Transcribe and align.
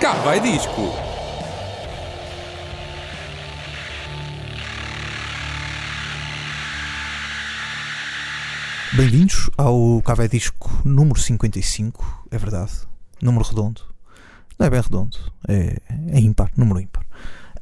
Cá 0.00 0.14
vai 0.14 0.40
disco. 0.40 0.94
Bem-vindos 8.94 9.50
ao 9.58 10.00
Café 10.00 10.26
Disco 10.26 10.70
número 10.86 11.20
55, 11.20 12.28
é 12.30 12.38
verdade. 12.38 12.72
Número 13.20 13.44
redondo. 13.44 13.82
Não 14.58 14.66
é 14.66 14.70
bem 14.70 14.80
redondo, 14.80 15.18
é, 15.46 15.76
é 16.08 16.18
ímpar, 16.18 16.50
número 16.56 16.80
ímpar. 16.80 17.04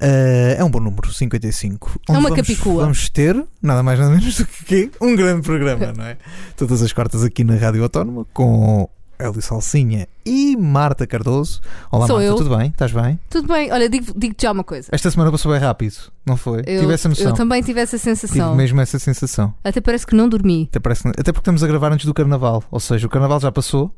Eh, 0.00 0.54
é 0.56 0.64
um 0.64 0.70
bom 0.70 0.78
número, 0.78 1.12
55. 1.12 2.00
É 2.08 2.12
onde 2.12 2.20
uma 2.20 2.28
vamos, 2.28 2.46
capicua. 2.46 2.82
Vamos 2.82 3.10
ter, 3.10 3.34
nada 3.60 3.82
mais 3.82 3.98
nada 3.98 4.12
menos 4.12 4.36
do 4.36 4.46
que 4.46 4.64
quê? 4.64 4.90
um 5.00 5.16
grande 5.16 5.42
programa, 5.42 5.90
não 5.96 6.04
é? 6.04 6.16
Todas 6.56 6.82
as 6.82 6.92
quartas 6.92 7.24
aqui 7.24 7.42
na 7.42 7.56
Rádio 7.56 7.82
Autónoma, 7.82 8.24
com 8.32 8.88
Hélio 9.18 9.42
Salsinha 9.42 10.06
e 10.24 10.56
Marta 10.56 11.06
Cardoso. 11.06 11.60
Olá, 11.90 12.06
Sou 12.06 12.16
Marta, 12.16 12.30
eu. 12.30 12.36
tudo 12.36 12.56
bem? 12.56 12.68
Estás 12.68 12.92
bem? 12.92 13.18
Tudo 13.28 13.48
bem, 13.48 13.72
olha, 13.72 13.88
digo- 13.88 14.12
digo-te 14.16 14.42
já 14.42 14.52
uma 14.52 14.62
coisa. 14.62 14.88
Esta 14.92 15.10
semana 15.10 15.30
passou 15.32 15.50
bem 15.50 15.60
rápido, 15.60 15.96
não 16.24 16.36
foi? 16.36 16.60
Eu, 16.66 16.80
Tive 16.80 16.92
essa 16.94 17.08
noção. 17.08 17.26
eu 17.26 17.32
também 17.32 17.60
tive 17.62 17.80
essa 17.80 17.98
Tive 17.98 18.14
sensação. 18.14 18.54
mesmo 18.54 18.80
essa 18.80 18.98
sensação. 18.98 19.52
Até 19.64 19.80
parece 19.80 20.06
que 20.06 20.14
não 20.14 20.28
dormi. 20.28 20.68
Até, 20.70 20.78
parece- 20.78 21.08
até 21.08 21.32
porque 21.32 21.40
estamos 21.40 21.62
a 21.64 21.66
gravar 21.66 21.92
antes 21.92 22.06
do 22.06 22.14
carnaval. 22.14 22.62
Ou 22.70 22.78
seja, 22.78 23.06
o 23.06 23.10
carnaval 23.10 23.40
já 23.40 23.50
passou 23.50 23.92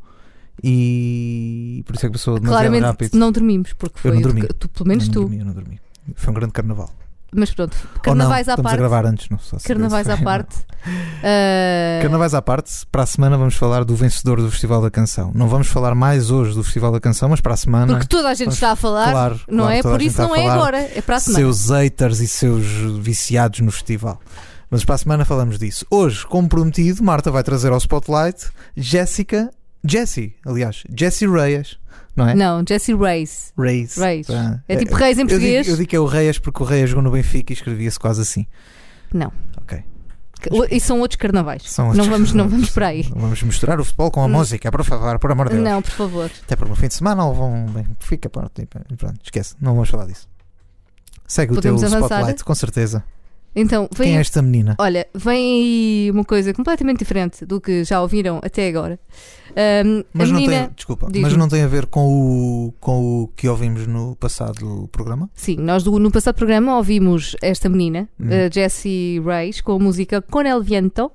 e 0.62 1.82
por 1.87 1.95
isso 1.96 2.07
é 2.07 2.09
que 2.09 2.12
passou 2.15 2.34
demasiado 2.38 2.60
Claramente 2.60 2.82
rápido. 2.87 3.15
não 3.18 3.30
dormimos, 3.32 3.73
porque 3.74 3.98
Eu 3.98 4.02
foi 4.02 4.10
não 4.12 4.18
o 4.18 4.23
dormi. 4.23 4.41
que- 4.43 4.55
tu, 4.55 4.68
pelo 4.68 4.88
menos 4.88 5.07
não 5.07 5.12
tu. 5.15 5.21
Dormi, 5.21 5.38
eu 5.38 5.45
não 5.45 5.52
dormi. 5.52 5.80
Foi 6.15 6.30
um 6.30 6.34
grande 6.34 6.52
carnaval. 6.52 6.91
Mas 7.33 7.52
pronto, 7.55 7.77
carnavais 8.02 8.47
não, 8.48 8.55
à 8.55 8.57
parte. 8.57 8.75
a 8.75 8.79
gravar 8.79 9.07
antes, 9.07 9.29
não 9.29 9.38
só 9.38 9.57
Carnavais 9.65 10.09
à 10.09 10.16
parte. 10.23 10.57
ah, 11.23 12.01
Carnavais 12.02 12.35
à 12.35 12.43
parte, 12.43 12.73
para 12.91 13.02
a 13.02 13.07
semana 13.07 13.37
vamos 13.38 13.55
falar 13.55 13.85
do 13.85 13.95
vencedor 13.95 14.41
do 14.41 14.51
Festival 14.51 14.82
da 14.82 14.91
Canção. 14.91 15.30
Não 15.35 15.49
vamos 15.49 15.68
falar 15.68 15.95
mais 15.95 16.30
hoje 16.30 16.55
do 16.55 16.63
Festival 16.65 16.93
da 16.93 17.01
Canção, 17.01 17.29
mas 17.29 17.40
para 17.40 17.55
a 17.55 17.57
semana. 17.57 17.93
Porque 17.93 18.07
toda 18.09 18.29
a 18.29 18.35
gente 18.35 18.46
Vamos- 18.46 18.55
está 18.57 18.73
a 18.73 18.77
falar, 18.77 19.13
claro, 19.13 19.40
não 19.49 19.65
claro, 19.65 19.79
é? 19.79 19.82
Por 19.82 20.02
isso 20.02 20.21
não 20.23 20.35
é 20.35 20.49
agora, 20.49 20.79
é 20.79 21.01
para 21.01 21.16
a 21.16 21.21
semana. 21.21 21.45
seus 21.45 21.71
haters 21.71 22.21
e 22.21 22.29
seus 22.29 22.65
viciados 23.01 23.60
no 23.60 23.71
festival. 23.71 24.21
Mas 24.71 24.85
para 24.85 24.95
a 24.95 24.99
semana 24.99 25.24
falamos 25.24 25.59
disso. 25.59 25.85
Hoje, 25.90 26.24
como 26.27 26.49
prometido, 26.49 27.02
Marta 27.02 27.30
vai 27.30 27.43
trazer 27.43 27.73
ao 27.73 27.79
Spotlight 27.79 28.51
Jéssica, 28.77 29.51
Jessie, 29.85 30.35
aliás, 30.46 30.85
Jessie 30.96 31.27
Reyes, 31.29 31.77
não 32.16 32.29
é? 32.29 32.35
Não, 32.35 32.65
Jesse 32.69 32.95
Reis. 32.95 33.53
Reis. 33.59 33.97
Reis. 33.97 34.27
Tá. 34.27 34.63
É 34.69 34.77
tipo 34.77 34.95
Reis 34.95 35.19
em 35.19 35.23
eu 35.23 35.27
digo, 35.27 35.39
português. 35.41 35.69
eu 35.69 35.77
digo 35.77 35.89
que 35.89 35.97
é 35.97 36.01
o 36.01 36.07
Reis 36.07 36.39
porque 36.39 36.63
o 36.63 36.67
Reis 36.67 36.91
jogou 36.91 37.02
no 37.02 37.11
Benfica 37.11 37.52
e 37.52 37.55
escrevia-se 37.55 37.99
quase 37.99 38.21
assim. 38.23 38.47
Não. 39.13 39.33
Ok. 39.61 39.83
E 40.71 40.80
são 40.80 41.01
outros 41.01 41.17
carnavais. 41.19 41.63
São 41.67 41.87
não, 41.87 41.91
outros 41.93 42.09
vamos, 42.09 42.33
não 42.33 42.45
carnavais. 42.45 42.52
vamos 42.52 42.71
por 42.71 42.83
aí. 42.83 43.07
Não 43.11 43.21
Vamos 43.21 43.43
misturar 43.43 43.79
o 43.79 43.85
futebol 43.85 44.11
com 44.11 44.25
a 44.25 44.29
Não. 44.29 44.39
música, 44.39 44.71
por 44.73 44.83
favor, 44.85 45.19
por 45.19 45.30
amor 45.30 45.49
de 45.49 45.55
Deus. 45.57 45.65
Não, 45.65 45.83
por 45.83 45.91
favor. 45.91 46.30
Até 46.45 46.57
porque 46.57 46.71
no 46.71 46.77
fim 46.77 46.89
de 46.89 46.95
semana 46.95 47.27
ou 47.27 47.35
vão 47.35 47.67
bem, 47.67 47.87
fica 47.99 48.30
tipo, 48.55 48.79
pronto, 48.97 49.21
esquece, 49.23 49.55
não 49.61 49.74
vamos 49.74 49.91
falar 49.91 50.07
disso. 50.07 50.27
Segue 51.27 51.55
Podemos 51.55 51.83
o 51.83 51.87
teu 51.87 51.95
avançar? 51.97 52.17
spotlight, 52.17 52.45
com 52.45 52.55
certeza. 52.55 53.05
Então, 53.54 53.88
vem 53.96 54.09
Quem 54.09 54.16
é 54.16 54.20
esta 54.20 54.40
menina? 54.40 54.76
Olha, 54.79 55.06
vem 55.15 55.34
aí 56.04 56.10
uma 56.12 56.24
coisa 56.24 56.54
completamente 56.54 56.98
diferente 57.01 57.45
do 57.45 57.60
que 57.60 57.82
já 57.82 58.01
ouviram 58.01 58.40
até 58.45 58.68
agora. 58.68 58.98
Ahm, 59.56 60.04
Mas 60.15 60.29
a 60.29 60.32
não 60.32 60.40
menina, 60.40 60.65
tem, 60.66 60.70
desculpa, 60.76 61.09
mas 61.12 61.37
não 61.37 61.48
tem 61.48 61.62
a 61.62 61.66
ver 61.66 61.87
com 61.87 62.06
o, 62.68 62.73
com 62.78 63.23
o 63.23 63.28
que 63.34 63.48
ouvimos 63.48 63.84
no 63.88 64.15
passado 64.15 64.88
programa? 64.93 65.28
sim, 65.34 65.56
nós 65.56 65.82
do- 65.82 65.98
no 65.98 66.12
passado 66.12 66.37
programa 66.37 66.76
ouvimos 66.76 67.34
esta 67.43 67.69
menina, 67.69 68.09
Hum. 68.21 68.28
a 68.28 68.48
Jessie 68.48 69.21
Reis, 69.21 69.60
com 69.60 69.72
a 69.72 69.78
música 69.81 70.22
Con 70.22 70.47
el 70.47 70.62
Viento, 70.62 71.10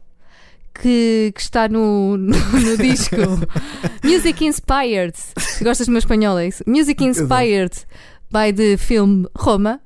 que, 0.74 1.32
que 1.34 1.42
está 1.42 1.70
no, 1.70 2.18
no, 2.20 2.36
no 2.36 2.78
disco 2.78 3.16
Music 4.04 4.44
Inspired. 4.46 5.14
Gostas 5.64 5.88
do 5.88 5.92
meu 5.92 6.00
espanhol, 6.00 6.38
é 6.38 6.48
isso? 6.48 6.64
Music 6.68 7.02
Inspired 7.02 7.72
by 8.30 8.52
the 8.54 8.76
film 8.76 9.24
Roma, 9.38 9.80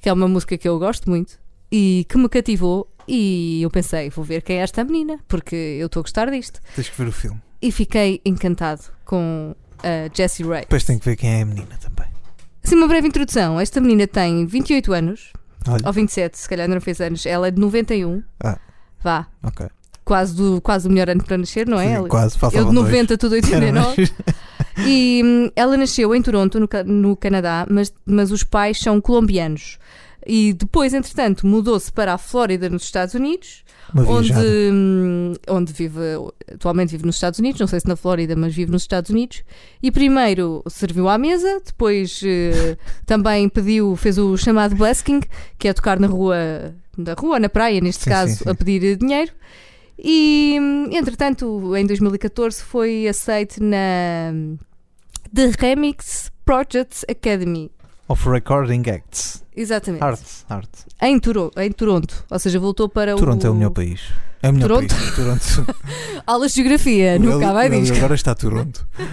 que 0.00 0.08
é 0.08 0.12
uma 0.14 0.26
música 0.26 0.56
que 0.56 0.66
eu 0.66 0.78
gosto 0.78 1.10
muito 1.10 1.38
e 1.70 2.06
que 2.08 2.16
me 2.18 2.28
cativou. 2.28 2.88
E 3.08 3.60
eu 3.62 3.70
pensei, 3.70 4.08
vou 4.10 4.24
ver 4.24 4.42
quem 4.42 4.58
é 4.58 4.60
esta 4.60 4.84
menina, 4.84 5.18
porque 5.26 5.56
eu 5.56 5.86
estou 5.86 6.00
a 6.00 6.02
gostar 6.02 6.30
disto. 6.30 6.60
Tens 6.76 6.88
que 6.88 6.96
ver 6.96 7.08
o 7.08 7.12
filme. 7.12 7.40
e 7.60 7.72
fiquei 7.72 8.20
encantado 8.24 8.82
com 9.04 9.54
a 9.82 10.08
Jessie 10.16 10.46
Ray. 10.46 10.60
Depois 10.60 10.84
tem 10.84 10.98
que 10.98 11.04
ver 11.04 11.16
quem 11.16 11.38
é 11.38 11.42
a 11.42 11.46
menina 11.46 11.76
também. 11.80 12.08
Assim, 12.62 12.76
uma 12.76 12.86
breve 12.86 13.08
introdução. 13.08 13.58
Esta 13.58 13.80
menina 13.80 14.06
tem 14.06 14.46
28 14.46 14.92
anos, 14.92 15.32
Olha, 15.66 15.82
ou 15.86 15.92
27, 15.92 16.38
se 16.38 16.48
calhar 16.48 16.68
não 16.68 16.80
fez 16.80 17.00
anos. 17.00 17.26
Ela 17.26 17.48
é 17.48 17.50
de 17.50 17.58
91. 17.60 18.22
Ah. 18.44 18.58
Vá, 19.02 19.26
ok. 19.42 19.66
quase, 20.04 20.34
do, 20.36 20.60
quase 20.60 20.86
o 20.86 20.90
melhor 20.90 21.08
ano 21.10 21.24
para 21.24 21.36
nascer, 21.38 21.66
não 21.66 21.80
é? 21.80 22.00
Sim, 22.00 22.06
quase, 22.08 22.36
eu 22.52 22.66
de 22.66 22.74
dois. 22.74 22.74
90, 22.74 23.18
tudo 23.18 23.34
Era 23.34 23.44
89. 23.46 23.96
mais- 23.96 24.14
E 24.86 25.22
hum, 25.24 25.50
ela 25.56 25.76
nasceu 25.76 26.14
em 26.14 26.22
Toronto, 26.22 26.60
no, 26.60 26.68
no 26.86 27.16
Canadá, 27.16 27.66
mas, 27.68 27.92
mas 28.06 28.30
os 28.30 28.44
pais 28.44 28.78
são 28.78 29.00
colombianos. 29.00 29.78
E 30.26 30.52
depois, 30.52 30.92
entretanto, 30.92 31.46
mudou-se 31.46 31.90
para 31.90 32.14
a 32.14 32.18
Flórida, 32.18 32.68
nos 32.68 32.84
Estados 32.84 33.14
Unidos, 33.14 33.64
onde, 33.94 34.32
hum, 34.72 35.32
onde 35.48 35.72
vive, 35.72 36.00
atualmente 36.52 36.90
vive 36.90 37.06
nos 37.06 37.16
Estados 37.16 37.38
Unidos, 37.38 37.60
não 37.60 37.66
sei 37.66 37.80
se 37.80 37.88
na 37.88 37.96
Flórida, 37.96 38.36
mas 38.36 38.54
vive 38.54 38.70
nos 38.70 38.82
Estados 38.82 39.10
Unidos. 39.10 39.42
E 39.82 39.90
primeiro 39.90 40.62
serviu 40.68 41.08
à 41.08 41.16
mesa, 41.16 41.60
depois 41.64 42.20
eh, 42.24 42.76
também 43.06 43.48
pediu, 43.48 43.96
fez 43.96 44.18
o 44.18 44.36
chamado 44.36 44.76
busking, 44.76 45.20
que 45.58 45.68
é 45.68 45.72
tocar 45.72 45.98
na 45.98 46.06
rua, 46.06 46.74
na 46.96 47.14
rua, 47.14 47.40
na 47.40 47.48
praia, 47.48 47.80
neste 47.80 48.04
Sim, 48.04 48.10
caso, 48.10 48.32
sim, 48.36 48.44
sim. 48.44 48.50
a 48.50 48.54
pedir 48.54 48.96
dinheiro. 48.96 49.32
E 49.98 50.56
hum, 50.60 50.88
entretanto, 50.92 51.76
em 51.76 51.86
2014 51.86 52.62
foi 52.62 53.08
aceite 53.08 53.62
na 53.62 54.32
The 55.34 55.52
Remix 55.58 56.30
Projects 56.44 57.04
Academy. 57.08 57.70
Of 58.10 58.28
Recording 58.28 58.82
Acts. 58.90 59.44
Exatamente. 59.56 60.02
Art, 60.02 60.20
art. 60.48 60.68
Em, 61.00 61.18
Toro 61.20 61.52
em 61.56 61.70
Toronto. 61.70 62.24
Ou 62.28 62.38
seja, 62.40 62.58
voltou 62.58 62.88
para 62.88 63.14
Toronto 63.14 63.44
o. 63.44 63.46
é 63.46 63.50
o 63.50 63.54
melhor 63.54 63.70
país. 63.70 64.00
É 64.42 64.48
o 64.48 64.52
melhor 64.52 64.68
Toronto? 64.68 64.94
país. 64.94 65.14
Toronto. 65.14 65.76
Aulas 66.26 66.52
de 66.52 66.56
Geografia, 66.62 67.14
Ele- 67.14 67.24
nunca 67.26 67.52
vai 67.52 67.66
ele 67.66 67.80
disto. 67.82 67.96
Agora 67.96 68.14
está 68.16 68.34
Toronto. 68.34 68.84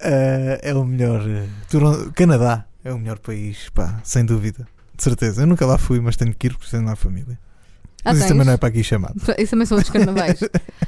Eh, 0.00 0.60
é 0.62 0.74
o 0.74 0.84
melhor. 0.84 1.22
eh, 1.28 1.46
Toronto, 1.70 2.12
Canadá 2.12 2.64
é 2.84 2.92
o 2.92 2.98
melhor 2.98 3.18
país, 3.18 3.68
pá, 3.74 4.00
sem 4.04 4.24
dúvida. 4.24 4.66
De 4.96 5.02
certeza. 5.02 5.42
Eu 5.42 5.46
nunca 5.46 5.66
lá 5.66 5.76
fui, 5.78 6.00
mas 6.00 6.16
tenho 6.16 6.32
que 6.34 6.46
ir 6.46 6.54
porque 6.56 6.70
tenho 6.70 6.84
lá 6.84 6.92
a 6.92 6.96
família. 6.96 7.38
Ah, 8.04 8.10
mas 8.10 8.18
isso 8.18 8.26
tens? 8.26 8.32
também 8.32 8.46
não 8.46 8.52
é 8.52 8.56
para 8.56 8.68
aqui 8.68 8.84
chamado. 8.84 9.14
Isso 9.38 9.50
também 9.50 9.66
são 9.66 9.76
outros 9.76 9.92
carnavais. 9.92 10.38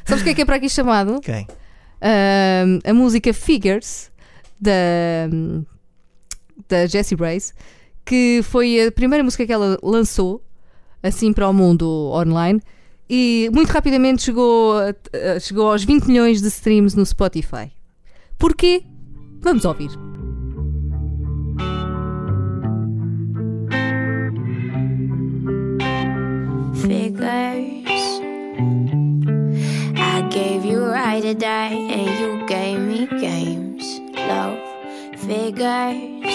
Sabes 0.04 0.22
o 0.22 0.24
que 0.24 0.30
é 0.30 0.34
que 0.34 0.42
é 0.42 0.44
para 0.44 0.56
aqui 0.56 0.68
chamado? 0.70 1.20
Quem? 1.20 1.46
Ahm, 2.00 2.78
a 2.88 2.94
música 2.94 3.34
Figures 3.34 4.10
da, 4.60 5.28
da 6.68 6.86
Jessie 6.86 7.16
Brace, 7.16 7.52
que 8.04 8.40
foi 8.42 8.86
a 8.86 8.92
primeira 8.92 9.22
música 9.24 9.46
que 9.46 9.52
ela 9.52 9.78
lançou 9.82 10.42
assim 11.02 11.32
para 11.32 11.48
o 11.48 11.52
mundo 11.52 12.10
online 12.12 12.60
e 13.08 13.48
muito 13.52 13.70
rapidamente 13.70 14.22
chegou, 14.22 14.74
a- 14.76 14.94
a- 15.36 15.40
chegou 15.40 15.70
aos 15.70 15.84
20 15.84 16.06
milhões 16.06 16.42
de 16.42 16.48
streams 16.48 16.94
no 16.96 17.04
Spotify. 17.06 17.70
Porquê? 18.38 18.82
Vamos 19.40 19.64
ouvir. 19.64 19.90
figures. 26.74 28.20
I 29.96 30.28
gave 30.30 30.64
you 30.64 30.84
right 30.84 31.22
to 31.22 31.34
die, 31.34 31.72
and 31.74 32.20
you 32.20 32.46
gave 32.46 32.78
me 32.80 33.06
games. 33.20 33.57
Love 34.28 34.58
figures. 35.16 36.34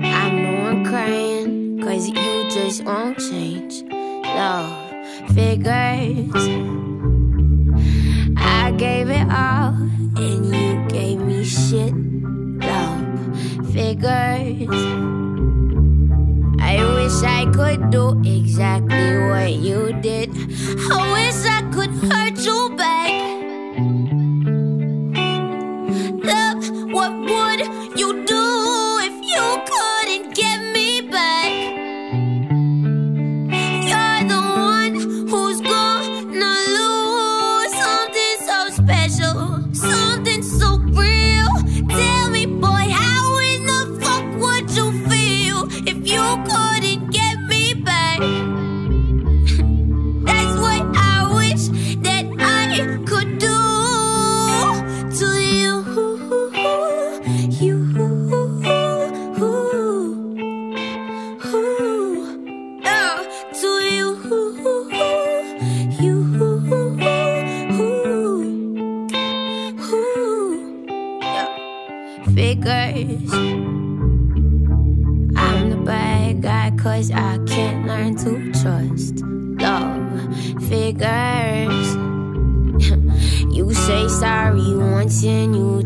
I 0.00 0.30
know 0.30 0.56
I'm 0.70 0.84
crying, 0.84 1.80
cause 1.82 2.06
you 2.06 2.48
just 2.48 2.84
won't 2.84 3.18
change. 3.18 3.82
Love 3.90 4.70
figures. 5.34 6.48
I 8.36 8.72
gave 8.76 9.10
it 9.10 9.26
all, 9.28 9.74
and 10.22 10.46
you 10.54 10.86
gave 10.88 11.18
me 11.18 11.42
shit. 11.42 11.92
Love 12.62 13.72
figures. 13.72 14.70
I 16.60 16.76
wish 16.94 17.22
I 17.24 17.50
could 17.52 17.90
do 17.90 18.20
exactly 18.24 19.18
what 19.26 19.50
you 19.50 19.98
did. 20.00 20.30
I 20.92 21.00
wish 21.16 21.44
I 21.44 21.62
could 21.72 21.90
hurt 21.90 22.38
you 22.38 22.76
back. 22.76 23.37
Love, 26.28 26.92
what 26.92 27.10
would 27.10 27.60
you 27.98 28.22
do 28.26 28.57
figures. 80.98 81.94
you 83.54 83.72
say 83.72 84.08
sorry 84.08 84.74
once 84.76 85.24
and 85.24 85.54
you 85.54 85.77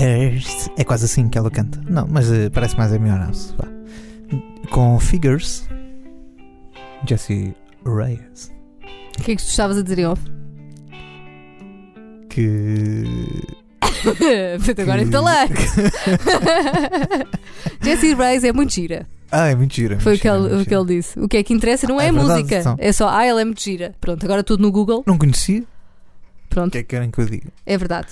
Figures. 0.00 0.70
É 0.76 0.84
quase 0.84 1.04
assim 1.04 1.28
que 1.28 1.38
ela 1.38 1.50
canta. 1.50 1.80
Não, 1.88 2.06
mas 2.10 2.30
eh, 2.32 2.50
parece 2.50 2.76
mais 2.76 2.92
a 2.92 2.98
vá. 2.98 3.68
Com 4.70 4.98
Figures, 4.98 5.68
Jessie 7.06 7.54
Reyes. 7.86 8.52
O 9.18 9.22
que 9.22 9.32
é 9.32 9.36
que 9.36 9.42
tu 9.42 9.48
estavas 9.48 9.78
a 9.78 9.82
dizer 9.82 9.98
em 10.00 10.06
off? 10.06 10.20
Que. 12.28 13.04
Portanto, 14.64 14.80
agora 14.82 15.02
Que- 15.02 15.08
entalei. 15.08 15.48
Jessie 17.82 18.14
Reyes 18.14 18.44
é 18.44 18.52
muito 18.52 18.72
gira. 18.74 19.06
Ah, 19.30 19.48
é 19.48 19.54
mentira. 19.54 19.98
Foi 20.00 20.16
o 20.16 20.18
que, 20.18 20.30
mentira, 20.30 20.52
ele, 20.54 20.62
o 20.62 20.66
que 20.66 20.74
ele 20.74 20.84
disse. 20.96 21.18
O 21.18 21.28
que 21.28 21.36
é 21.38 21.42
que 21.42 21.52
interessa 21.54 21.86
não 21.86 22.00
é, 22.00 22.06
É 22.06 22.08
a 22.08 22.12
verdade, 22.12 22.42
música. 22.42 22.60
então. 22.60 22.76
É 22.78 22.92
só, 22.92 23.08
ah, 23.08 23.24
ela 23.24 23.40
é 23.40 23.44
muito 23.44 23.62
gira. 23.62 23.94
Pronto, 24.00 24.24
agora 24.24 24.42
tudo 24.44 24.62
no 24.62 24.70
Google. 24.70 25.02
Não 25.06 25.18
conhecia. 25.18 25.60
O 25.62 26.48
Pronto, 26.48 26.72
que 26.72 26.78
é 26.78 26.82
que 26.82 26.88
querem 26.88 27.10
que 27.10 27.20
eu 27.20 27.26
diga? 27.26 27.48
é 27.66 27.76
verdade. 27.78 28.08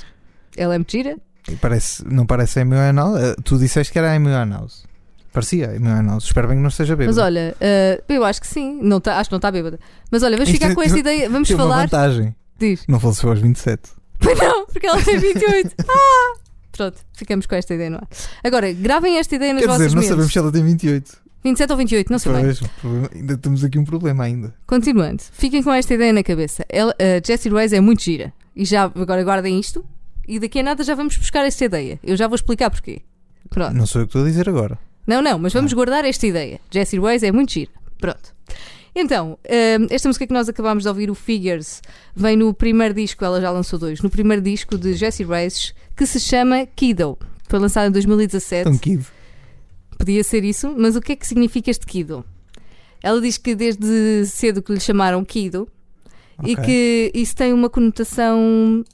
Ela 0.57 0.75
é 0.75 0.79
muito 0.79 0.91
gira. 0.91 1.17
Parece, 1.61 2.05
não 2.07 2.25
parece 2.27 2.59
a 2.59 2.63
Amy 2.63 2.77
House. 2.95 3.21
Eh, 3.21 3.35
Tu 3.45 3.59
disseste 3.59 3.93
que 3.93 3.99
era 3.99 4.13
a 4.13 4.15
Amy 4.15 4.31
House. 4.31 4.85
Parecia 5.33 5.71
a 5.71 5.77
Amy 5.77 6.09
House. 6.09 6.25
Espero 6.25 6.49
bem 6.49 6.57
que 6.59 6.63
não 6.63 6.69
esteja 6.69 6.95
bêbado. 6.95 7.17
Mas 7.17 7.25
olha, 7.25 7.57
eh, 7.61 8.03
eu 8.09 8.25
acho 8.25 8.41
que 8.41 8.47
sim. 8.47 8.79
Não 8.83 9.01
tá, 9.01 9.19
acho 9.19 9.29
que 9.29 9.33
não 9.33 9.39
está 9.39 9.51
bêbada. 9.51 9.79
Mas 10.11 10.23
olha, 10.23 10.37
vamos 10.37 10.49
Isto 10.49 10.59
ficar 10.61 10.73
é- 10.73 10.75
com 10.75 10.83
esta 10.83 10.99
ideia. 10.99 11.29
Vamos 11.29 11.49
Tem 11.49 11.57
uma 11.57 11.65
falar. 11.65 11.83
vantagem. 11.83 12.35
Diz. 12.59 12.85
Não 12.87 13.01
faleceu 13.01 13.31
aos 13.31 13.41
27. 13.41 13.83
Pois 14.21 14.39
não, 14.39 14.67
porque 14.67 14.87
ela 14.87 15.03
tem 15.03 15.19
28. 15.19 15.75
ah! 15.89 16.39
Pronto, 16.71 16.99
ficamos 17.13 17.45
com 17.47 17.55
esta 17.55 17.75
ideia 17.75 17.91
no 17.91 17.97
ar. 17.97 18.09
Agora, 18.45 18.73
gravem 18.73 19.19
esta 19.19 19.35
ideia 19.35 19.53
nas 19.53 19.63
Quer 19.63 19.69
vossas 19.69 19.87
dizer, 19.89 19.97
não 19.97 20.03
sabemos 20.03 20.33
se 20.33 20.39
ela 20.39 20.53
tem 20.53 20.63
28. 20.65 21.19
27 21.45 21.71
ou 21.73 21.77
28, 21.77 22.11
não 22.13 22.19
sei 22.21 22.33
bem. 22.33 22.45
Pois, 22.45 22.61
o 22.63 22.69
problema- 22.81 23.11
ainda 23.15 23.37
temos 23.37 23.65
aqui 23.65 23.79
um 23.79 23.85
problema 23.85 24.25
ainda. 24.25 24.55
Continuando, 24.67 25.23
fiquem 25.33 25.61
com 25.63 25.73
esta 25.73 25.93
ideia 25.93 26.13
na 26.13 26.23
cabeça. 26.23 26.65
Ela, 26.69 26.95
a 26.99 27.27
Jessie 27.27 27.51
Reyes 27.53 27.73
é 27.73 27.81
muito 27.81 28.03
gira. 28.03 28.33
E 28.55 28.65
já 28.65 28.85
agora 28.85 29.25
guardem 29.25 29.59
isto. 29.59 29.85
E 30.27 30.39
daqui 30.39 30.61
a 30.61 30.63
nada 30.63 30.83
já 30.85 30.95
vamos 30.95 31.17
buscar 31.17 31.45
esta 31.45 31.65
ideia. 31.65 31.99
Eu 32.03 32.17
já 32.17 32.27
vou 32.29 32.35
explicar 32.37 32.71
porquê. 32.71 33.03
Pronto. 33.51 33.75
Não 33.75 33.87
sou 33.87 34.01
eu 34.03 34.07
que 34.07 34.11
estou 34.11 34.23
a 34.23 34.29
dizer 34.29 34.49
agora. 34.49 34.79
Não, 35.07 35.21
não, 35.21 35.39
mas 35.39 35.55
Ah. 35.55 35.59
vamos 35.59 35.73
guardar 35.73 36.05
esta 36.05 36.27
ideia. 36.27 36.61
Jessie 36.71 37.01
Reyes 37.01 37.23
é 37.23 37.33
muito 37.33 37.53
gira. 37.53 37.71
Pronto. 37.99 38.33
Então, 38.95 39.39
hum, 39.81 39.87
esta 39.91 40.09
música 40.09 40.27
que 40.27 40.33
nós 40.35 40.49
acabámos 40.49 40.83
de 40.85 40.89
ouvir, 40.89 41.11
o 41.11 41.15
Figures, 41.15 41.81
vem 42.15 42.37
no 42.37 42.53
primeiro 42.53 42.93
disco, 42.95 43.25
ela 43.25 43.41
já 43.41 43.51
lançou 43.51 43.79
dois, 43.79 44.01
no 44.03 44.11
primeiro 44.11 44.43
disco 44.43 44.77
de 44.77 44.93
Jessie 44.95 45.25
Reyes, 45.25 45.75
que 45.97 46.07
se 46.07 46.21
chama 46.21 46.67
Kiddo. 46.67 47.19
Foi 47.49 47.59
lançado 47.59 47.89
em 47.89 47.91
2017. 47.91 48.65
Tão 48.65 48.77
kid. 48.79 49.05
Podia 49.99 50.23
ser 50.25 50.45
isso, 50.45 50.75
mas 50.77 50.95
o 50.97 51.01
que 51.01 51.13
é 51.13 51.17
que 51.17 51.27
significa 51.27 51.71
este 51.71 51.87
Kido? 51.87 52.25
Ela 53.03 53.21
diz 53.21 53.37
que 53.39 53.55
desde 53.55 54.25
cedo 54.27 54.63
que 54.63 54.73
lhe 54.73 54.81
chamaram 54.81 55.25
Kido 55.25 55.69
e 56.45 56.53
Ok. 56.53 56.65
que 56.65 57.11
isso 57.15 57.35
tem 57.37 57.53
uma 57.53 57.69
conotação 57.71 58.85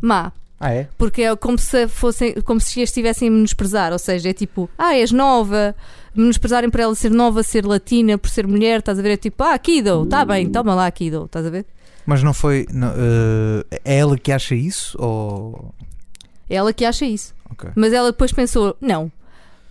má, 0.00 0.32
Ah, 0.60 0.72
é? 0.72 0.88
porque 0.98 1.22
é 1.22 1.36
como 1.36 1.58
se 1.58 1.86
fossem, 1.88 2.34
como 2.42 2.60
se 2.60 2.80
a 2.80 2.84
estivessem 2.84 3.28
a 3.28 3.30
menosprezar, 3.30 3.92
ou 3.92 3.98
seja, 3.98 4.30
é 4.30 4.32
tipo, 4.32 4.68
ah, 4.78 4.94
és 4.96 5.12
nova, 5.12 5.74
menosprezarem 6.14 6.70
por 6.70 6.80
ela 6.80 6.94
ser 6.94 7.10
nova, 7.10 7.42
ser 7.42 7.64
latina, 7.66 8.16
por 8.18 8.30
ser 8.30 8.46
mulher, 8.46 8.78
estás 8.78 8.98
a 8.98 9.02
ver? 9.02 9.10
É 9.12 9.16
tipo, 9.16 9.42
ah, 9.42 9.58
Kido, 9.58 10.06
tá 10.06 10.24
bem, 10.24 10.48
toma 10.50 10.74
lá, 10.74 10.90
Kido, 10.90 11.24
estás 11.26 11.44
a 11.46 11.50
ver? 11.50 11.66
Mas 12.06 12.22
não 12.22 12.32
foi. 12.32 12.66
não, 12.72 12.88
eh, 12.96 13.80
é 13.84 13.98
ela 13.98 14.16
que 14.16 14.30
acha 14.30 14.54
isso? 14.54 14.96
Ou. 15.00 15.74
É 16.48 16.54
ela 16.54 16.72
que 16.72 16.84
acha 16.84 17.04
isso. 17.04 17.34
Ok. 17.50 17.68
Mas 17.74 17.92
ela 17.92 18.12
depois 18.12 18.32
pensou: 18.32 18.76
não. 18.80 19.10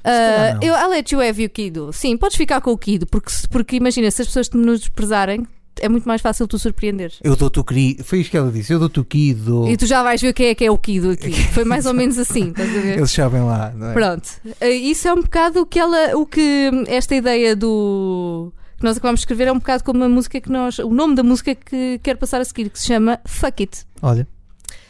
Ah, 0.04 0.54
não. 0.56 0.62
eu, 0.62 0.74
I'll 0.76 0.90
let 0.90 1.10
you 1.12 1.22
have 1.22 1.42
you, 1.42 1.50
Kido. 1.50 1.92
Sim, 1.94 2.18
podes 2.18 2.36
ficar 2.36 2.60
com 2.62 2.72
o 2.72 2.78
Kido, 2.78 3.08
porque, 3.08 3.32
porque 3.50 3.78
imagina, 3.78 4.12
se 4.12 4.22
as 4.22 4.28
pessoas 4.28 4.50
te 4.50 4.58
menosprezarem, 4.58 5.48
é 5.82 5.90
muito 5.90 6.08
mais 6.08 6.22
fácil 6.22 6.48
tu 6.48 6.58
surpreenderes. 6.60 7.20
Eu 7.24 7.36
dou-te 7.36 7.60
o 7.60 7.64
querido. 7.64 8.04
Foi 8.04 8.20
isto 8.22 8.32
que 8.32 8.38
ela 8.38 8.52
disse. 8.52 8.72
Eu 8.74 8.80
dou-te 8.80 9.00
o 9.00 9.06
kido. 9.06 9.68
E 9.68 9.76
tu 9.78 9.86
já 9.86 10.02
vais 10.04 10.22
ver 10.22 10.34
quem 10.34 10.48
é 10.48 10.56
que 10.56 10.64
é 10.66 10.72
o 10.72 10.78
Kido 10.78 11.12
aqui. 11.12 11.32
Foi 11.54 11.64
mais 11.66 11.86
ou 11.86 11.94
menos 11.94 12.18
assim, 12.18 12.50
estás 12.50 12.70
a 12.70 12.80
ver? 12.82 12.98
Eles 12.98 13.12
sabem 13.12 13.42
lá. 13.44 13.72
Não 13.76 13.90
é? 13.90 13.94
Pronto. 13.94 14.30
Ah, 14.62 14.68
Isso 14.70 15.08
é 15.08 15.14
um 15.14 15.22
bocado 15.22 15.62
o 15.62 15.66
que 15.66 15.80
ela. 15.80 16.16
O 16.18 16.26
que 16.26 16.70
esta 16.88 17.16
ideia 17.16 17.56
do. 17.56 18.52
que 18.78 18.84
nós 18.84 18.98
acabamos 18.98 19.20
de 19.20 19.24
escrever 19.24 19.48
é 19.48 19.52
um 19.52 19.60
bocado 19.60 19.84
como 19.84 20.04
a 20.04 20.10
música 20.10 20.40
que 20.42 20.52
nós. 20.52 20.80
o 20.80 20.90
nome 20.90 21.16
da 21.16 21.24
música 21.24 21.54
que 21.56 22.00
quero 22.04 22.18
passar 22.20 22.42
a 22.42 22.46
seguir, 22.46 22.70
que 22.70 22.80
se 22.80 22.88
chama 22.88 23.20
Fuck 23.26 23.64
It. 23.64 23.86
Olha. 24.02 24.28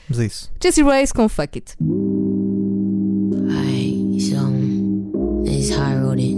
Vamos 0.08 0.20
a 0.20 0.26
isso. 0.26 0.52
Jessie 0.62 0.84
Reyes 0.84 1.12
com 1.12 1.28
Fuck 1.28 1.58
It. 1.58 1.76
Alright, 3.34 4.22
so 4.22 4.52
this 5.44 5.70
is 5.70 5.76
how 5.76 5.84
I 5.84 5.96
wrote 5.96 6.20
it. 6.22 6.36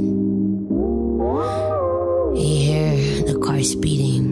You 2.37 2.43
hear 2.43 3.23
the 3.25 3.37
car 3.39 3.61
speeding, 3.63 4.26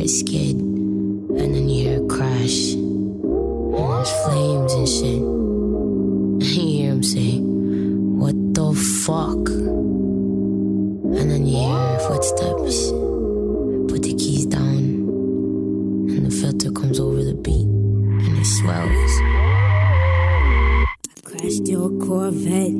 it 0.00 0.08
skid, 0.08 0.56
and 0.56 1.54
then 1.54 1.68
you 1.68 1.84
hear 1.84 2.02
it 2.02 2.08
crash, 2.08 2.72
and 2.72 3.74
there's 3.74 4.10
flames 4.24 4.72
and 4.72 4.88
shit. 4.88 5.22
And 5.22 6.42
you 6.56 6.66
hear 6.66 6.92
him 6.92 7.02
say, 7.02 7.38
What 7.38 8.34
the 8.54 8.72
fuck? 9.04 9.48
And 11.18 11.30
then 11.30 11.46
you 11.46 11.58
hear 11.58 11.98
footsteps. 12.00 12.90
Put 13.90 14.02
the 14.02 14.14
keys 14.18 14.46
down, 14.46 14.78
and 16.08 16.26
the 16.26 16.30
filter 16.30 16.70
comes 16.70 16.98
over 16.98 17.22
the 17.22 17.34
beat, 17.34 17.66
and 17.66 18.38
it 18.38 18.46
swells. 18.46 19.49
Crashed 21.40 21.68
your 21.68 21.88
Corvette. 22.04 22.76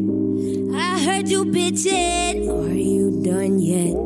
I 0.74 1.02
heard 1.04 1.28
you 1.28 1.44
bitching. 1.44 2.48
Are 2.48 2.74
you 2.74 3.22
done 3.22 3.58
yet? 3.58 3.96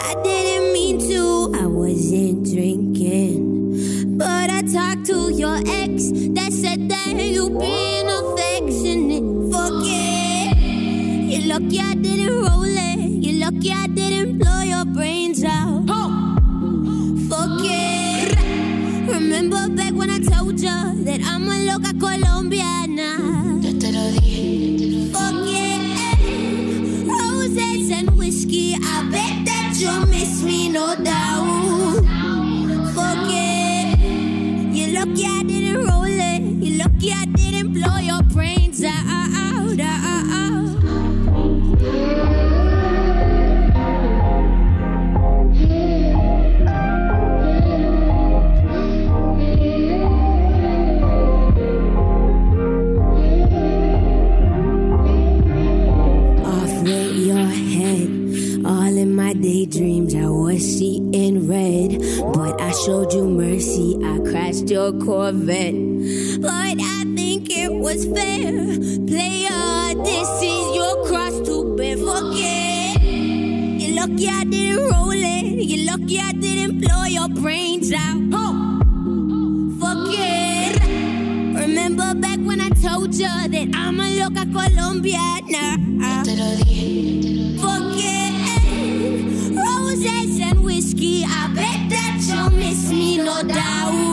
I 0.00 0.22
didn't 0.22 0.72
mean 0.72 0.98
to. 1.10 1.52
I 1.60 1.66
wasn't 1.66 2.46
drinking. 2.50 4.16
But 4.16 4.50
I 4.50 4.62
talked 4.62 5.06
to 5.06 5.30
your 5.32 5.56
ex 5.66 6.10
that 6.36 6.50
said 6.52 6.88
that 6.88 7.14
you 7.16 7.50
been 7.50 8.08
affectionate. 8.08 9.26
Forget 9.52 10.56
You're 11.30 11.48
lucky 11.54 11.80
I 11.80 11.94
didn't 11.94 12.42
roll 12.42 12.64
it. 12.64 13.24
You're 13.24 13.50
lucky 13.50 13.70
I 13.70 13.86
didn't 13.86 14.38
blow 14.38 14.62
your 14.62 14.84
brains 14.86 15.44
out. 15.44 15.86
Fuck 17.28 17.60
it. 17.64 18.36
Remember 19.08 19.68
back 19.68 19.92
when 19.92 20.10
I 20.10 20.20
told 20.20 20.58
you 20.58 21.04
that 21.04 21.20
I'm 21.22 21.48
a 21.48 21.72
loca 21.72 21.92
colombiana. 21.98 22.79
You'll 30.40 30.48
miss 30.48 30.52
me, 30.52 30.68
no 30.68 30.94
doubt. 30.96 32.04
Fuck 32.94 33.28
it. 33.28 33.98
You're 34.74 35.00
lucky 35.00 35.39
I 62.70 62.72
showed 62.72 63.12
you 63.12 63.26
mercy, 63.28 63.98
I 64.00 64.20
crashed 64.20 64.70
your 64.70 64.92
Corvette. 64.92 65.74
But 66.40 66.78
I 66.78 67.02
think 67.16 67.50
it 67.50 67.72
was 67.72 68.04
fair. 68.04 68.52
Player, 69.10 70.04
this 70.04 70.30
is 70.40 70.76
your 70.76 71.04
cross 71.04 71.40
to 71.48 71.74
bear. 71.74 71.96
Forget. 71.96 73.02
You're 73.02 73.96
lucky 73.96 74.28
I 74.28 74.44
didn't 74.44 74.88
roll 74.88 75.10
it. 75.10 75.64
You're 75.64 75.90
lucky 75.90 76.20
I 76.20 76.30
didn't 76.30 76.80
blow 76.80 77.02
your 77.06 77.28
brains 77.30 77.92
out. 77.92 78.20
Fuck 79.80 80.06
Forget. 80.06 80.80
Remember 81.66 82.14
back 82.14 82.38
when 82.38 82.60
I 82.60 82.68
told 82.68 83.12
you 83.16 83.26
that 83.26 83.68
I'm 83.74 83.98
a 83.98 84.14
loca 84.20 84.46
colombiana. 84.46 85.74
Forget 85.98 86.29
me, 93.44 93.48
no 93.48 93.54
doubt. 93.54 94.10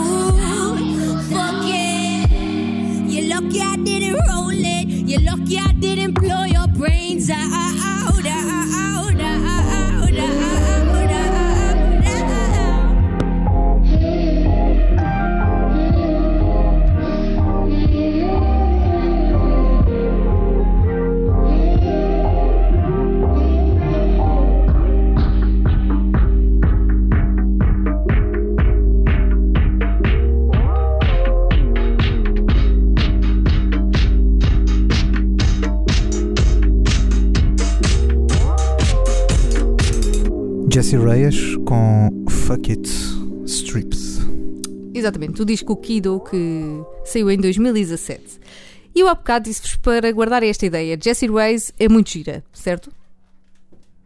You're 3.10 3.30
lucky 3.30 3.62
I 3.62 3.76
didn't 3.78 4.20
roll 4.30 4.52
it. 4.52 4.88
You're 4.88 5.22
lucky 5.22 5.58
I 5.58 5.72
didn't 5.74 6.14
blow 6.14 6.44
your 6.44 6.68
brains 6.68 7.30
out, 7.30 7.87
Jessie 40.78 40.96
Reyes 41.00 41.56
com 41.66 42.08
Fuck 42.30 42.70
It 42.72 42.88
Stripped. 43.48 43.98
Exatamente, 44.94 45.42
o 45.42 45.46
disco 45.46 45.76
Kido 45.76 46.20
que 46.20 46.84
saiu 47.04 47.32
em 47.32 47.38
2017. 47.40 48.40
E 48.94 49.00
eu 49.00 49.08
há 49.08 49.16
bocado 49.16 49.46
disse-vos 49.46 49.76
para 49.78 50.12
guardar 50.12 50.44
esta 50.44 50.68
ideia. 50.68 50.96
Jessie 51.04 51.28
Reyes 51.32 51.74
é 51.80 51.90
muito 51.90 52.12
gira, 52.12 52.44
certo? 52.54 52.92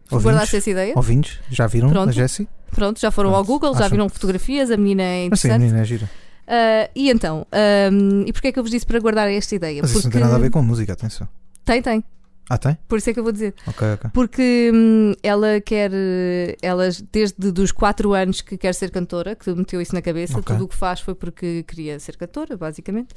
Guardaste 0.10 0.56
essa 0.56 0.70
ideia? 0.70 0.94
Ouvintes? 0.96 1.40
Já 1.50 1.68
viram 1.68 1.90
Pronto. 1.90 2.08
a 2.08 2.14
Jessie? 2.14 2.48
Pronto, 2.74 3.02
já 3.02 3.12
foram 3.12 3.32
ao 3.32 3.44
Pronto, 3.44 3.48
Google, 3.48 3.74
já 3.74 3.80
acham- 3.80 3.90
viram 3.92 4.08
fotografias, 4.08 4.72
a 4.72 4.78
menina 4.78 5.04
é 5.04 5.28
Mas 5.30 5.42
sim, 5.42 5.50
a 5.50 5.56
interessante. 5.58 5.60
menina 5.60 5.82
é 5.82 5.84
gira. 5.84 6.10
Ah, 6.48 6.90
e 6.96 7.10
então, 7.10 7.46
ahm, 7.52 8.24
e 8.26 8.32
porquê 8.32 8.48
é 8.48 8.52
que 8.54 8.60
eu 8.60 8.64
vos 8.64 8.72
disse 8.72 8.86
para 8.86 8.98
guardar 9.00 9.30
esta 9.30 9.54
ideia? 9.54 9.82
Mas 9.82 9.92
isso 9.92 10.04
não 10.06 10.12
tem 10.12 10.22
nada 10.22 10.36
a 10.36 10.40
ver 10.40 10.50
com 10.50 10.62
música, 10.62 10.94
atenção. 10.94 11.28
Tem, 11.66 11.82
tem. 11.82 12.02
Ah, 12.50 12.58
tem? 12.58 12.78
Por 12.88 12.98
isso 12.98 13.10
é 13.10 13.14
que 13.14 13.20
eu 13.20 13.24
vou 13.24 13.32
dizer. 13.32 13.54
Ok, 13.66 13.94
ok. 13.94 14.10
Porque 14.14 14.72
hum, 14.74 15.14
ela 15.24 15.62
quer, 15.62 15.92
eh, 15.94 16.58
ela 16.62 16.90
desde 17.12 17.52
dos 17.52 17.72
4 17.72 18.14
anos 18.14 18.42
que 18.42 18.58
quer 18.58 18.74
ser 18.76 18.92
cantora, 18.92 19.36
que 19.36 19.50
meteu 19.54 19.80
isso 19.80 19.94
na 19.96 20.02
cabeça, 20.02 20.38
Ok. 20.40 20.54
tudo 20.54 20.66
o 20.66 20.68
que 20.68 20.76
faz 20.76 21.00
foi 21.00 21.16
porque 21.16 21.64
queria 21.64 21.98
ser 22.00 22.18
cantora, 22.18 22.58
basicamente. 22.58 23.14